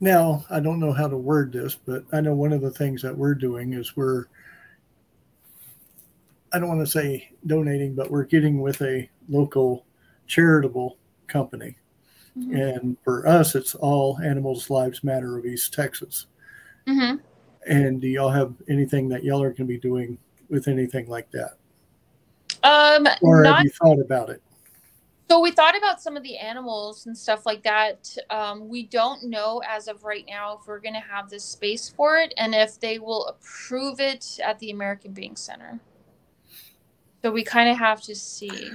Now, 0.00 0.46
I 0.48 0.58
don't 0.58 0.80
know 0.80 0.94
how 0.94 1.06
to 1.06 1.18
word 1.18 1.52
this, 1.52 1.74
but 1.74 2.02
I 2.14 2.22
know 2.22 2.34
one 2.34 2.54
of 2.54 2.62
the 2.62 2.70
things 2.70 3.02
that 3.02 3.14
we're 3.14 3.34
doing 3.34 3.74
is 3.74 3.94
we're 3.94 4.24
I 6.50 6.58
don't 6.58 6.68
want 6.68 6.80
to 6.80 6.90
say 6.90 7.30
donating, 7.46 7.94
but 7.94 8.10
we're 8.10 8.24
getting 8.24 8.62
with 8.62 8.80
a 8.80 9.06
local 9.28 9.84
charitable 10.26 10.96
company. 11.26 11.76
Mm-hmm. 12.38 12.54
And 12.54 12.96
for 13.02 13.26
us, 13.26 13.54
it's 13.54 13.74
all 13.74 14.18
Animals 14.20 14.70
Lives 14.70 15.02
Matter 15.02 15.38
of 15.38 15.44
East 15.44 15.74
Texas. 15.74 16.26
Mm-hmm. 16.86 17.16
And 17.66 18.00
do 18.00 18.08
y'all 18.08 18.30
have 18.30 18.54
anything 18.68 19.08
that 19.10 19.24
y'all 19.24 19.42
are 19.42 19.50
going 19.50 19.56
to 19.56 19.64
be 19.64 19.78
doing 19.78 20.16
with 20.48 20.68
anything 20.68 21.06
like 21.08 21.30
that? 21.32 21.56
Um, 22.62 23.06
or 23.22 23.42
not, 23.42 23.58
have 23.58 23.64
you 23.64 23.70
thought 23.70 24.00
about 24.00 24.30
it? 24.30 24.42
So 25.30 25.38
we 25.38 25.52
thought 25.52 25.78
about 25.78 26.02
some 26.02 26.16
of 26.16 26.24
the 26.24 26.36
animals 26.36 27.06
and 27.06 27.16
stuff 27.16 27.46
like 27.46 27.62
that. 27.62 28.16
Um, 28.30 28.68
we 28.68 28.86
don't 28.86 29.24
know 29.24 29.62
as 29.64 29.86
of 29.86 30.02
right 30.02 30.24
now 30.28 30.58
if 30.60 30.66
we're 30.66 30.80
going 30.80 30.94
to 30.94 31.00
have 31.00 31.30
this 31.30 31.44
space 31.44 31.88
for 31.88 32.16
it 32.16 32.34
and 32.36 32.52
if 32.52 32.80
they 32.80 32.98
will 32.98 33.26
approve 33.26 34.00
it 34.00 34.40
at 34.42 34.58
the 34.58 34.72
American 34.72 35.12
Bank 35.12 35.38
Center. 35.38 35.78
So 37.22 37.30
we 37.30 37.44
kind 37.44 37.70
of 37.70 37.78
have 37.78 38.00
to 38.02 38.14
see. 38.16 38.70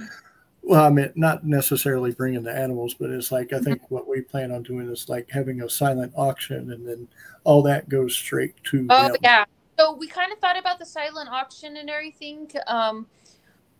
Well, 0.66 0.84
I 0.84 0.90
mean, 0.90 1.12
not 1.14 1.46
necessarily 1.46 2.10
bringing 2.10 2.42
the 2.42 2.52
animals, 2.52 2.94
but 2.94 3.10
it's 3.10 3.30
like 3.30 3.52
I 3.52 3.60
think 3.60 3.88
what 3.88 4.08
we 4.08 4.20
plan 4.20 4.50
on 4.50 4.64
doing 4.64 4.90
is 4.90 5.08
like 5.08 5.30
having 5.30 5.62
a 5.62 5.70
silent 5.70 6.12
auction, 6.16 6.72
and 6.72 6.86
then 6.86 7.06
all 7.44 7.62
that 7.62 7.88
goes 7.88 8.16
straight 8.16 8.52
to. 8.64 8.84
Oh 8.90 9.06
them. 9.06 9.16
yeah, 9.22 9.44
so 9.78 9.94
we 9.94 10.08
kind 10.08 10.32
of 10.32 10.40
thought 10.40 10.58
about 10.58 10.80
the 10.80 10.84
silent 10.84 11.28
auction 11.28 11.76
and 11.76 11.88
everything. 11.88 12.50
Um, 12.66 13.06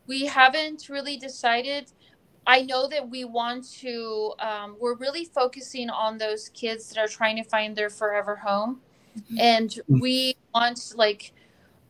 we 0.07 0.27
haven't 0.27 0.89
really 0.89 1.17
decided. 1.17 1.91
I 2.47 2.63
know 2.63 2.87
that 2.87 3.11
we 3.11 3.25
want 3.25 3.69
to. 3.81 4.35
Um, 4.39 4.77
we're 4.79 4.95
really 4.95 5.25
focusing 5.25 5.91
on 5.91 6.19
those 6.19 6.51
kids 6.51 6.89
that 6.91 6.99
are 6.99 7.09
trying 7.09 7.35
to 7.43 7.43
find 7.43 7.75
their 7.75 7.91
forever 7.91 8.37
home, 8.37 8.81
mm-hmm. 9.19 9.41
and 9.41 9.81
we 9.89 10.37
want 10.55 10.93
like 10.95 11.33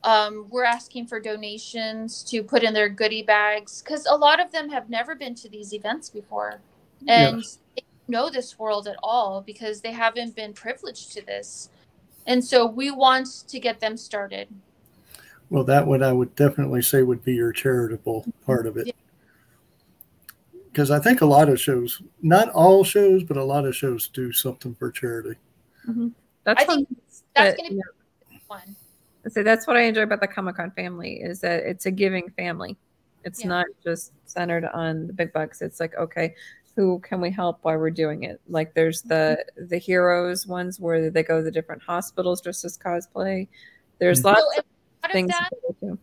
um, 0.07 0.46
we're 0.50 0.64
asking 0.64 1.07
for 1.09 1.18
donations 1.18 2.22
to 2.22 2.42
put 2.42 2.62
in 2.62 2.72
their 2.72 2.88
goodie 2.88 3.24
bags 3.24 3.82
because 3.82 4.07
a 4.07 4.16
lot 4.16 4.38
of 4.40 4.52
them 4.52 4.70
have 4.70 4.88
never 4.88 5.16
been 5.16 5.34
to 5.34 5.48
these 5.48 5.74
events 5.74 6.09
before 6.09 6.61
and 7.09 7.38
yes. 7.38 7.59
they 7.74 7.82
know 8.07 8.30
this 8.30 8.57
world 8.57 8.86
at 8.86 8.96
all 9.02 9.40
because 9.40 9.80
they 9.80 9.90
haven't 9.90 10.36
been 10.36 10.52
privileged 10.52 11.12
to 11.12 11.26
this. 11.26 11.70
And 12.26 12.44
so 12.44 12.66
we 12.66 12.92
want 12.92 13.44
to 13.48 13.59
get 13.59 13.80
them 13.80 13.96
started. 13.96 14.48
Well, 15.50 15.64
that 15.64 15.86
one 15.86 16.04
I 16.04 16.12
would 16.12 16.34
definitely 16.36 16.82
say 16.82 17.02
would 17.02 17.24
be 17.24 17.34
your 17.34 17.52
charitable 17.52 18.26
part 18.44 18.66
of 18.66 18.76
it. 18.76 18.94
Because 20.72 20.90
yeah. 20.90 20.96
I 20.96 20.98
think 21.00 21.20
a 21.20 21.26
lot 21.26 21.48
of 21.48 21.61
shows, 21.61 22.00
not 22.22 22.48
all 22.50 22.84
shows, 22.84 23.24
but 23.24 23.36
a 23.36 23.44
lot 23.44 23.64
of 23.64 23.74
shows 23.74 24.09
do 24.09 24.32
something 24.32 24.74
for 24.76 24.90
charity. 24.92 25.36
Mm-hmm. 25.88 26.09
That's 26.44 26.62
I 26.62 26.64
think 26.64 26.88
that's 27.34 27.57
going 27.57 27.70
to 27.70 27.74
be 27.74 27.80
yeah. 28.30 28.38
one 28.46 28.76
so 29.29 29.43
that's 29.43 29.66
what 29.66 29.77
I 29.77 29.83
enjoy 29.83 30.03
about 30.03 30.20
the 30.20 30.27
Comic 30.27 30.57
Con 30.57 30.70
family 30.72 31.20
is 31.20 31.41
that 31.41 31.64
it's 31.64 31.87
a 31.87 31.91
giving 31.91 32.31
family. 32.31 32.77
It's 33.24 33.43
yeah. 33.43 33.49
not 33.49 33.66
just 33.83 34.12
centered 34.24 34.64
on 34.66 35.07
the 35.09 35.12
big 35.12 35.33
bucks. 35.33 35.61
It's 35.62 35.81
like, 35.81 35.95
okay, 35.97 36.35
who 36.77 37.01
can 37.01 37.20
we 37.20 37.31
help 37.31 37.59
while 37.62 37.79
we're 37.79 37.91
doing 37.91 38.24
it? 38.24 38.41
Like 38.49 38.74
there's 38.74 39.03
the 39.03 39.45
mm-hmm. 39.57 39.68
the 39.68 39.79
heroes 39.79 40.47
ones 40.47 40.79
where 40.79 41.11
they 41.11 41.22
go 41.22 41.39
to 41.39 41.43
the 41.43 41.51
different 41.51 41.83
hospitals 41.83 42.41
just 42.41 42.64
as 42.64 42.79
cosplay. 42.79 43.49
There's 43.99 44.22
mm-hmm. 44.22 44.29
lots 44.29 44.59
of 44.59 45.11
things. 45.11 45.33
That, 45.81 45.99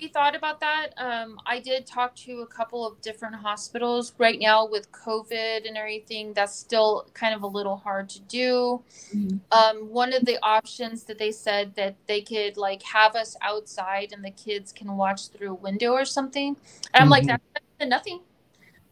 we 0.00 0.08
thought 0.08 0.36
about 0.36 0.60
that. 0.60 0.90
Um, 0.96 1.38
I 1.44 1.58
did 1.58 1.86
talk 1.86 2.14
to 2.16 2.40
a 2.40 2.46
couple 2.46 2.86
of 2.86 3.00
different 3.00 3.34
hospitals 3.34 4.12
right 4.18 4.38
now 4.38 4.66
with 4.66 4.90
COVID 4.92 5.66
and 5.66 5.76
everything. 5.76 6.32
That's 6.32 6.54
still 6.54 7.08
kind 7.14 7.34
of 7.34 7.42
a 7.42 7.46
little 7.46 7.76
hard 7.76 8.08
to 8.10 8.20
do. 8.20 8.82
Mm-hmm. 9.14 9.38
Um, 9.50 9.88
one 9.88 10.12
of 10.12 10.24
the 10.24 10.38
options 10.42 11.04
that 11.04 11.18
they 11.18 11.32
said 11.32 11.74
that 11.76 11.96
they 12.06 12.20
could 12.20 12.56
like 12.56 12.82
have 12.82 13.16
us 13.16 13.36
outside 13.42 14.12
and 14.12 14.24
the 14.24 14.30
kids 14.30 14.72
can 14.72 14.96
watch 14.96 15.28
through 15.28 15.50
a 15.50 15.54
window 15.54 15.92
or 15.92 16.04
something. 16.04 16.56
And 16.94 17.02
I'm 17.02 17.02
mm-hmm. 17.02 17.10
like, 17.10 17.26
that's 17.26 17.90
nothing. 17.90 18.20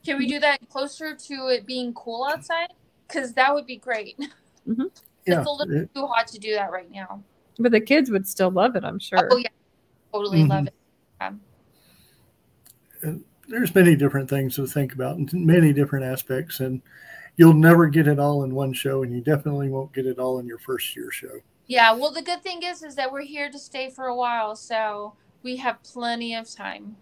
Can 0.04 0.18
we 0.18 0.26
do 0.26 0.40
that 0.40 0.68
closer 0.68 1.14
to 1.14 1.34
it 1.48 1.66
being 1.66 1.92
cool 1.94 2.24
outside? 2.24 2.72
Because 3.06 3.32
that 3.34 3.54
would 3.54 3.66
be 3.66 3.76
great. 3.76 4.18
Mm-hmm. 4.66 4.82
Yeah, 5.28 5.38
it's 5.38 5.48
a 5.48 5.52
little 5.52 5.86
too 5.94 6.06
hot 6.08 6.26
to 6.26 6.40
do 6.40 6.54
that 6.54 6.72
right 6.72 6.90
now. 6.90 7.22
But 7.56 7.70
the 7.70 7.80
kids 7.80 8.10
would 8.10 8.26
still 8.26 8.50
love 8.50 8.74
it, 8.74 8.82
I'm 8.82 8.98
sure. 8.98 9.28
Oh 9.30 9.36
yeah, 9.36 9.46
totally 10.12 10.42
love 10.42 10.66
it. 10.66 10.74
There's 13.48 13.74
many 13.74 13.94
different 13.94 14.28
things 14.28 14.56
to 14.56 14.66
think 14.66 14.92
about 14.92 15.16
and 15.16 15.32
many 15.32 15.72
different 15.72 16.04
aspects, 16.04 16.60
and 16.60 16.82
you'll 17.36 17.54
never 17.54 17.86
get 17.86 18.08
it 18.08 18.18
all 18.18 18.42
in 18.44 18.54
one 18.54 18.72
show, 18.72 19.02
and 19.02 19.12
you 19.12 19.20
definitely 19.20 19.68
won't 19.68 19.92
get 19.92 20.06
it 20.06 20.18
all 20.18 20.38
in 20.40 20.46
your 20.46 20.58
first 20.58 20.96
year 20.96 21.10
show. 21.10 21.40
Yeah, 21.68 21.92
well, 21.92 22.12
the 22.12 22.22
good 22.22 22.42
thing 22.42 22.62
is, 22.62 22.82
is 22.82 22.94
that 22.96 23.10
we're 23.10 23.22
here 23.22 23.50
to 23.50 23.58
stay 23.58 23.90
for 23.90 24.06
a 24.06 24.16
while, 24.16 24.56
so 24.56 25.14
we 25.42 25.56
have 25.56 25.82
plenty 25.82 26.34
of 26.34 26.50
time. 26.50 26.96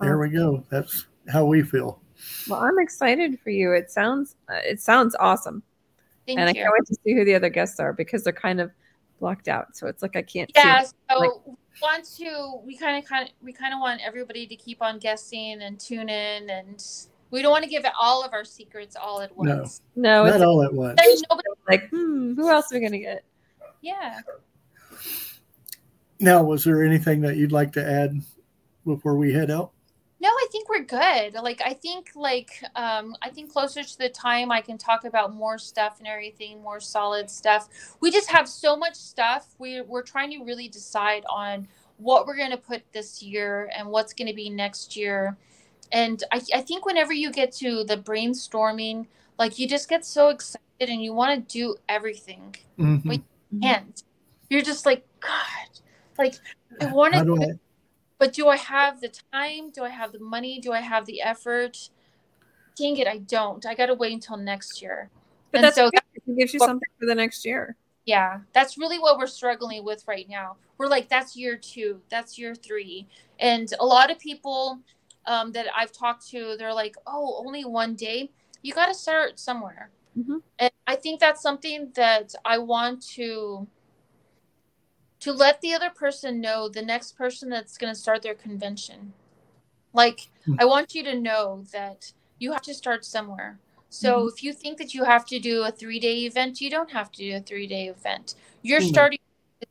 There 0.00 0.18
we 0.18 0.30
go. 0.30 0.64
That's 0.68 1.06
how 1.28 1.46
we 1.46 1.62
feel. 1.62 2.00
Well, 2.48 2.60
I'm 2.60 2.78
excited 2.78 3.38
for 3.40 3.50
you. 3.50 3.72
It 3.72 3.90
sounds 3.90 4.36
uh, 4.48 4.58
it 4.64 4.80
sounds 4.80 5.16
awesome, 5.18 5.62
Thank 6.26 6.38
you. 6.38 6.40
and 6.40 6.50
I 6.50 6.52
can't 6.52 6.72
wait 6.72 6.86
to 6.86 6.94
see 7.02 7.14
who 7.14 7.24
the 7.24 7.34
other 7.34 7.48
guests 7.48 7.80
are 7.80 7.92
because 7.92 8.22
they're 8.24 8.32
kind 8.32 8.60
of 8.60 8.70
blocked 9.20 9.48
out. 9.48 9.76
So 9.76 9.86
it's 9.86 10.02
like 10.02 10.16
I 10.16 10.22
can't 10.22 10.50
yeah, 10.54 10.82
see. 10.82 10.92
so 11.10 11.18
like- 11.18 11.30
we 11.46 11.54
want 11.82 12.04
to 12.16 12.60
we 12.64 12.76
kind 12.76 13.02
of 13.02 13.08
kind 13.08 13.28
of 13.28 13.34
we 13.42 13.52
kind 13.52 13.74
of 13.74 13.80
want 13.80 14.00
everybody 14.04 14.46
to 14.46 14.56
keep 14.56 14.82
on 14.82 14.98
guessing 14.98 15.62
and 15.62 15.78
tune 15.78 16.08
in, 16.08 16.50
and 16.50 16.84
we 17.30 17.42
don't 17.42 17.50
want 17.50 17.64
to 17.64 17.70
give 17.70 17.84
all 17.98 18.24
of 18.24 18.32
our 18.32 18.44
secrets 18.44 18.96
all 18.96 19.20
at 19.20 19.36
once. 19.36 19.82
No, 19.94 20.24
no 20.24 20.24
Not 20.24 20.34
it's 20.36 20.44
all 20.44 20.62
at 20.62 20.72
once. 20.72 20.98
There's 21.02 21.22
nobody. 21.30 21.48
like 21.68 21.88
hmm, 21.90 22.34
who 22.34 22.48
else 22.48 22.72
are 22.72 22.76
we 22.76 22.80
gonna 22.80 22.98
get? 22.98 23.24
Yeah. 23.82 24.20
Now, 26.18 26.42
was 26.42 26.64
there 26.64 26.82
anything 26.82 27.20
that 27.22 27.36
you'd 27.36 27.52
like 27.52 27.72
to 27.72 27.84
add 27.84 28.20
before 28.86 29.16
we 29.16 29.32
head 29.32 29.50
out? 29.50 29.72
No, 30.18 30.28
I 30.28 30.46
think 30.50 30.68
we're 30.68 30.84
good. 30.84 31.34
Like 31.34 31.60
I 31.64 31.74
think 31.74 32.10
like 32.14 32.62
um 32.74 33.16
I 33.20 33.28
think 33.28 33.52
closer 33.52 33.82
to 33.82 33.98
the 33.98 34.08
time 34.08 34.50
I 34.50 34.60
can 34.60 34.78
talk 34.78 35.04
about 35.04 35.34
more 35.34 35.58
stuff 35.58 35.98
and 35.98 36.08
everything, 36.08 36.62
more 36.62 36.80
solid 36.80 37.28
stuff. 37.28 37.68
We 38.00 38.10
just 38.10 38.30
have 38.30 38.48
so 38.48 38.76
much 38.76 38.94
stuff. 38.94 39.54
We 39.58 39.82
we're 39.82 40.02
trying 40.02 40.30
to 40.30 40.44
really 40.44 40.68
decide 40.68 41.24
on 41.28 41.68
what 41.98 42.26
we're 42.26 42.36
gonna 42.36 42.56
put 42.56 42.82
this 42.92 43.22
year 43.22 43.70
and 43.76 43.88
what's 43.88 44.14
gonna 44.14 44.34
be 44.34 44.48
next 44.48 44.96
year. 44.96 45.36
And 45.92 46.22
I, 46.32 46.40
I 46.54 46.60
think 46.62 46.86
whenever 46.86 47.12
you 47.12 47.30
get 47.30 47.52
to 47.56 47.84
the 47.84 47.96
brainstorming, 47.96 49.06
like 49.38 49.58
you 49.58 49.68
just 49.68 49.88
get 49.88 50.04
so 50.04 50.30
excited 50.30 50.62
and 50.80 51.02
you 51.02 51.12
want 51.12 51.48
to 51.48 51.52
do 51.58 51.76
everything. 51.88 52.56
Mhm. 52.78 53.22
can't. 53.62 54.02
you're 54.50 54.62
just 54.62 54.86
like, 54.86 55.06
God, 55.20 55.68
like 56.18 56.34
I 56.80 56.86
want 56.86 57.14
to 57.14 57.58
but 58.18 58.32
do 58.32 58.48
I 58.48 58.56
have 58.56 59.00
the 59.00 59.12
time? 59.32 59.70
Do 59.70 59.84
I 59.84 59.90
have 59.90 60.12
the 60.12 60.18
money? 60.18 60.58
Do 60.60 60.72
I 60.72 60.80
have 60.80 61.06
the 61.06 61.20
effort? 61.20 61.90
Dang 62.76 62.96
it, 62.96 63.06
I 63.06 63.18
don't. 63.18 63.64
I 63.64 63.74
got 63.74 63.86
to 63.86 63.94
wait 63.94 64.12
until 64.12 64.36
next 64.36 64.82
year. 64.82 65.10
But 65.50 65.58
And 65.58 65.64
that's 65.64 65.76
so 65.76 65.90
good. 65.90 66.00
It 66.14 66.36
gives 66.36 66.52
you 66.52 66.60
something 66.60 66.88
for 66.98 67.06
the 67.06 67.14
next 67.14 67.44
year. 67.44 67.76
Yeah, 68.04 68.40
that's 68.52 68.78
really 68.78 68.98
what 68.98 69.18
we're 69.18 69.26
struggling 69.26 69.84
with 69.84 70.06
right 70.06 70.28
now. 70.28 70.56
We're 70.78 70.88
like, 70.88 71.08
that's 71.08 71.36
year 71.36 71.56
two, 71.56 72.00
that's 72.08 72.38
year 72.38 72.54
three. 72.54 73.06
And 73.40 73.72
a 73.80 73.86
lot 73.86 74.10
of 74.10 74.18
people 74.18 74.80
um, 75.26 75.52
that 75.52 75.66
I've 75.76 75.92
talked 75.92 76.28
to, 76.28 76.56
they're 76.58 76.74
like, 76.74 76.94
oh, 77.06 77.42
only 77.44 77.64
one 77.64 77.94
day. 77.94 78.30
You 78.62 78.72
got 78.72 78.86
to 78.86 78.94
start 78.94 79.38
somewhere. 79.38 79.90
Mhm. 80.16 80.42
And 80.58 80.70
I 80.86 80.96
think 80.96 81.20
that's 81.20 81.42
something 81.42 81.92
that 81.94 82.34
I 82.44 82.58
want 82.58 83.02
to 83.14 83.66
to 85.26 85.32
let 85.32 85.60
the 85.60 85.74
other 85.74 85.90
person 85.90 86.40
know 86.40 86.68
the 86.68 86.82
next 86.82 87.18
person 87.18 87.50
that's 87.50 87.76
going 87.76 87.92
to 87.92 87.98
start 87.98 88.22
their 88.22 88.34
convention. 88.34 89.12
Like 89.92 90.28
Hmm. 90.44 90.54
I 90.60 90.64
want 90.66 90.94
you 90.94 91.02
to 91.02 91.20
know 91.20 91.64
that 91.72 92.12
you 92.38 92.52
have 92.52 92.62
to 92.62 92.74
start 92.74 93.04
somewhere. 93.04 93.58
So 93.88 94.28
if 94.28 94.44
you 94.44 94.52
think 94.52 94.78
that 94.78 94.94
you 94.94 95.02
have 95.02 95.26
to 95.26 95.40
do 95.40 95.64
a 95.64 95.72
3-day 95.72 96.18
event, 96.26 96.60
you 96.60 96.70
don't 96.70 96.92
have 96.92 97.10
to 97.10 97.18
do 97.18 97.34
a 97.34 97.40
3-day 97.40 97.88
event. 97.88 98.36
You're 98.62 98.80
Mhm. 98.80 98.88
starting 98.88 99.18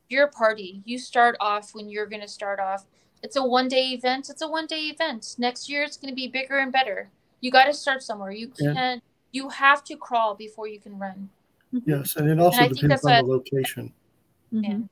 your 0.09 0.27
party. 0.27 0.81
You 0.83 0.97
start 0.99 1.37
off 1.39 1.73
when 1.73 1.87
you're 1.89 2.05
going 2.07 2.21
to 2.21 2.27
start 2.27 2.59
off. 2.59 2.85
It's 3.23 3.37
a 3.37 3.43
one-day 3.43 3.91
event. 3.91 4.29
It's 4.29 4.41
a 4.41 4.49
one-day 4.49 4.83
event. 4.89 5.35
Next 5.37 5.69
year 5.69 5.83
it's 5.83 5.95
going 5.95 6.11
to 6.11 6.15
be 6.15 6.27
bigger 6.27 6.57
and 6.57 6.71
better. 6.71 7.09
You 7.39 7.49
got 7.49 7.65
to 7.65 7.73
start 7.73 8.03
somewhere. 8.03 8.31
You 8.31 8.49
can't 8.49 9.01
you 9.31 9.47
have 9.49 9.85
to 9.85 9.95
crawl 9.95 10.35
before 10.35 10.67
you 10.67 10.79
can 10.81 10.99
run. 10.99 11.29
yes, 11.85 12.17
and 12.17 12.29
it 12.29 12.39
also 12.39 12.59
And 12.59 12.75
depends 12.75 12.89
that's 12.89 13.05
on 13.05 13.25
the 13.25 13.31
location. 13.31 13.93
Mhm. 14.51 14.89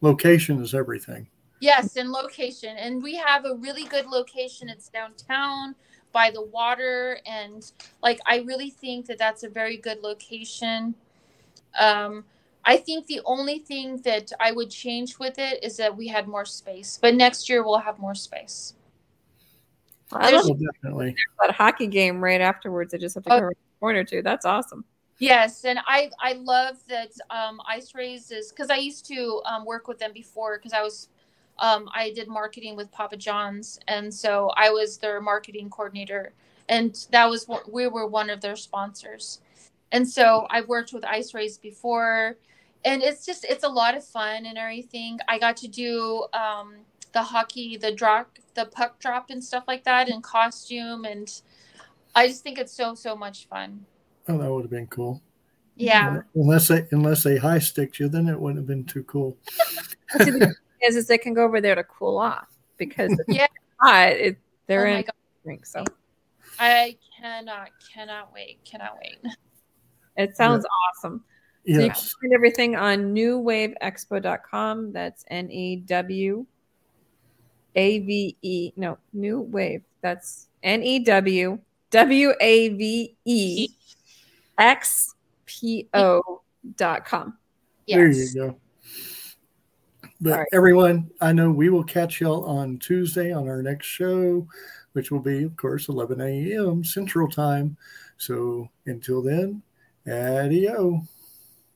Location 0.00 0.60
is 0.62 0.74
everything. 0.74 1.26
Yes, 1.60 1.96
and 1.96 2.10
location. 2.10 2.76
And 2.76 3.02
we 3.02 3.14
have 3.16 3.44
a 3.46 3.54
really 3.54 3.84
good 3.84 4.06
location. 4.06 4.68
It's 4.68 4.88
downtown 4.88 5.74
by 6.12 6.30
the 6.30 6.42
water. 6.42 7.18
And 7.26 7.70
like, 8.02 8.20
I 8.26 8.38
really 8.40 8.70
think 8.70 9.06
that 9.06 9.18
that's 9.18 9.42
a 9.42 9.48
very 9.48 9.76
good 9.78 10.02
location. 10.02 10.94
Um, 11.78 12.24
I 12.64 12.76
think 12.76 13.06
the 13.06 13.20
only 13.24 13.60
thing 13.60 13.98
that 13.98 14.32
I 14.40 14.52
would 14.52 14.70
change 14.70 15.18
with 15.18 15.38
it 15.38 15.62
is 15.64 15.76
that 15.78 15.96
we 15.96 16.08
had 16.08 16.26
more 16.28 16.44
space. 16.44 16.98
But 17.00 17.14
next 17.14 17.48
year 17.48 17.64
we'll 17.64 17.78
have 17.78 17.98
more 17.98 18.14
space. 18.14 18.74
I 20.12 20.30
There's- 20.30 20.46
love 20.48 20.58
definitely. 20.60 21.16
that 21.40 21.52
hockey 21.52 21.86
game 21.86 22.22
right 22.22 22.40
afterwards. 22.40 22.92
I 22.92 22.98
just 22.98 23.14
have 23.14 23.24
to 23.24 23.32
Oh. 23.32 23.38
go 23.38 23.44
around 23.46 23.50
the 23.56 23.78
corner 23.80 24.04
too. 24.04 24.22
That's 24.22 24.44
awesome. 24.44 24.84
Yes, 25.18 25.64
and 25.64 25.78
I 25.86 26.10
I 26.20 26.34
love 26.34 26.76
that 26.88 27.12
um, 27.30 27.60
Ice 27.68 27.94
Rays 27.94 28.30
is 28.32 28.50
because 28.52 28.70
I 28.70 28.76
used 28.76 29.06
to 29.08 29.42
um, 29.46 29.64
work 29.64 29.88
with 29.88 29.98
them 29.98 30.12
before 30.12 30.58
because 30.58 30.74
I 30.74 30.82
was 30.82 31.08
um, 31.58 31.88
I 31.94 32.12
did 32.12 32.28
marketing 32.28 32.76
with 32.76 32.92
Papa 32.92 33.16
John's 33.16 33.80
and 33.88 34.12
so 34.12 34.50
I 34.56 34.70
was 34.70 34.98
their 34.98 35.20
marketing 35.22 35.70
coordinator 35.70 36.34
and 36.68 37.06
that 37.12 37.30
was 37.30 37.48
what 37.48 37.72
we 37.72 37.86
were 37.88 38.06
one 38.06 38.30
of 38.30 38.42
their 38.42 38.56
sponsors, 38.56 39.40
and 39.92 40.08
so 40.08 40.46
I've 40.50 40.68
worked 40.68 40.92
with 40.92 41.04
Ice 41.06 41.34
Rays 41.34 41.58
before, 41.58 42.36
and 42.84 43.02
it's 43.02 43.24
just 43.26 43.44
it's 43.46 43.64
a 43.64 43.68
lot 43.68 43.96
of 43.96 44.04
fun 44.04 44.46
and 44.46 44.58
everything. 44.58 45.20
I 45.28 45.38
got 45.38 45.56
to 45.58 45.68
do 45.68 46.26
um, 46.34 46.76
the 47.12 47.22
hockey, 47.22 47.76
the 47.78 47.92
drop, 47.92 48.38
the 48.54 48.66
puck 48.66 48.98
drop 49.00 49.30
and 49.30 49.42
stuff 49.44 49.64
like 49.68 49.84
that 49.84 50.08
in 50.10 50.22
costume, 50.22 51.04
and 51.06 51.30
I 52.14 52.28
just 52.28 52.42
think 52.42 52.58
it's 52.58 52.72
so 52.72 52.94
so 52.94 53.16
much 53.16 53.46
fun. 53.48 53.86
Oh, 54.28 54.38
that 54.38 54.50
would 54.50 54.62
have 54.62 54.70
been 54.70 54.86
cool. 54.88 55.22
Yeah. 55.76 56.22
Unless 56.34 56.68
they 56.68 56.86
unless 56.90 57.22
they 57.22 57.36
high 57.36 57.58
sticked 57.58 58.00
you, 58.00 58.08
then 58.08 58.28
it 58.28 58.40
wouldn't 58.40 58.58
have 58.58 58.66
been 58.66 58.84
too 58.84 59.04
cool. 59.04 59.36
See, 60.22 60.30
the 60.30 60.54
is, 60.82 60.96
is 60.96 61.06
they 61.06 61.18
can 61.18 61.34
go 61.34 61.44
over 61.44 61.60
there 61.60 61.74
to 61.74 61.84
cool 61.84 62.18
off 62.18 62.48
because 62.78 63.18
Yeah. 63.28 63.46
hot. 63.80 64.08
It, 64.12 64.38
they're 64.66 64.86
Oh 64.86 64.90
in 64.96 65.02
God. 65.02 65.12
drink, 65.44 65.66
so 65.66 65.84
I 66.58 66.96
cannot, 67.20 67.68
cannot 67.92 68.32
wait, 68.32 68.58
cannot 68.64 68.98
wait. 69.02 69.18
it 70.16 70.36
sounds 70.36 70.64
awesome. 70.96 71.22
So 71.66 71.72
you 71.72 71.90
can 71.90 71.94
find 71.94 72.32
everything 72.32 72.76
on 72.76 73.14
newwaveexpo.com. 73.14 74.92
That's 74.92 75.24
N 75.28 75.50
E 75.50 75.76
W 75.76 76.46
A 77.74 77.98
V 77.98 78.36
E. 78.40 78.72
No, 78.76 78.98
New 79.12 79.40
Wave. 79.40 79.82
That's 80.00 80.48
N 80.62 80.82
E 80.82 81.00
W 81.00 81.58
W 81.90 82.32
A 82.40 82.68
V 82.68 83.16
E 83.24 83.68
X 84.58 85.14
P 85.46 85.88
O 85.94 86.42
dot 86.76 87.04
com. 87.04 87.38
There 87.86 88.10
you 88.10 88.34
go. 88.34 88.56
But 90.20 90.32
All 90.32 90.38
right. 90.38 90.48
everyone, 90.52 91.10
I 91.20 91.32
know 91.32 91.50
we 91.50 91.68
will 91.68 91.84
catch 91.84 92.20
y'all 92.20 92.44
on 92.44 92.78
Tuesday 92.78 93.32
on 93.32 93.48
our 93.48 93.62
next 93.62 93.86
show, 93.86 94.46
which 94.92 95.10
will 95.10 95.20
be, 95.20 95.44
of 95.44 95.56
course, 95.56 95.88
11 95.88 96.20
a.m. 96.20 96.82
Central 96.84 97.28
Time. 97.28 97.76
So 98.16 98.68
until 98.86 99.22
then, 99.22 99.62
adios. 100.06 101.02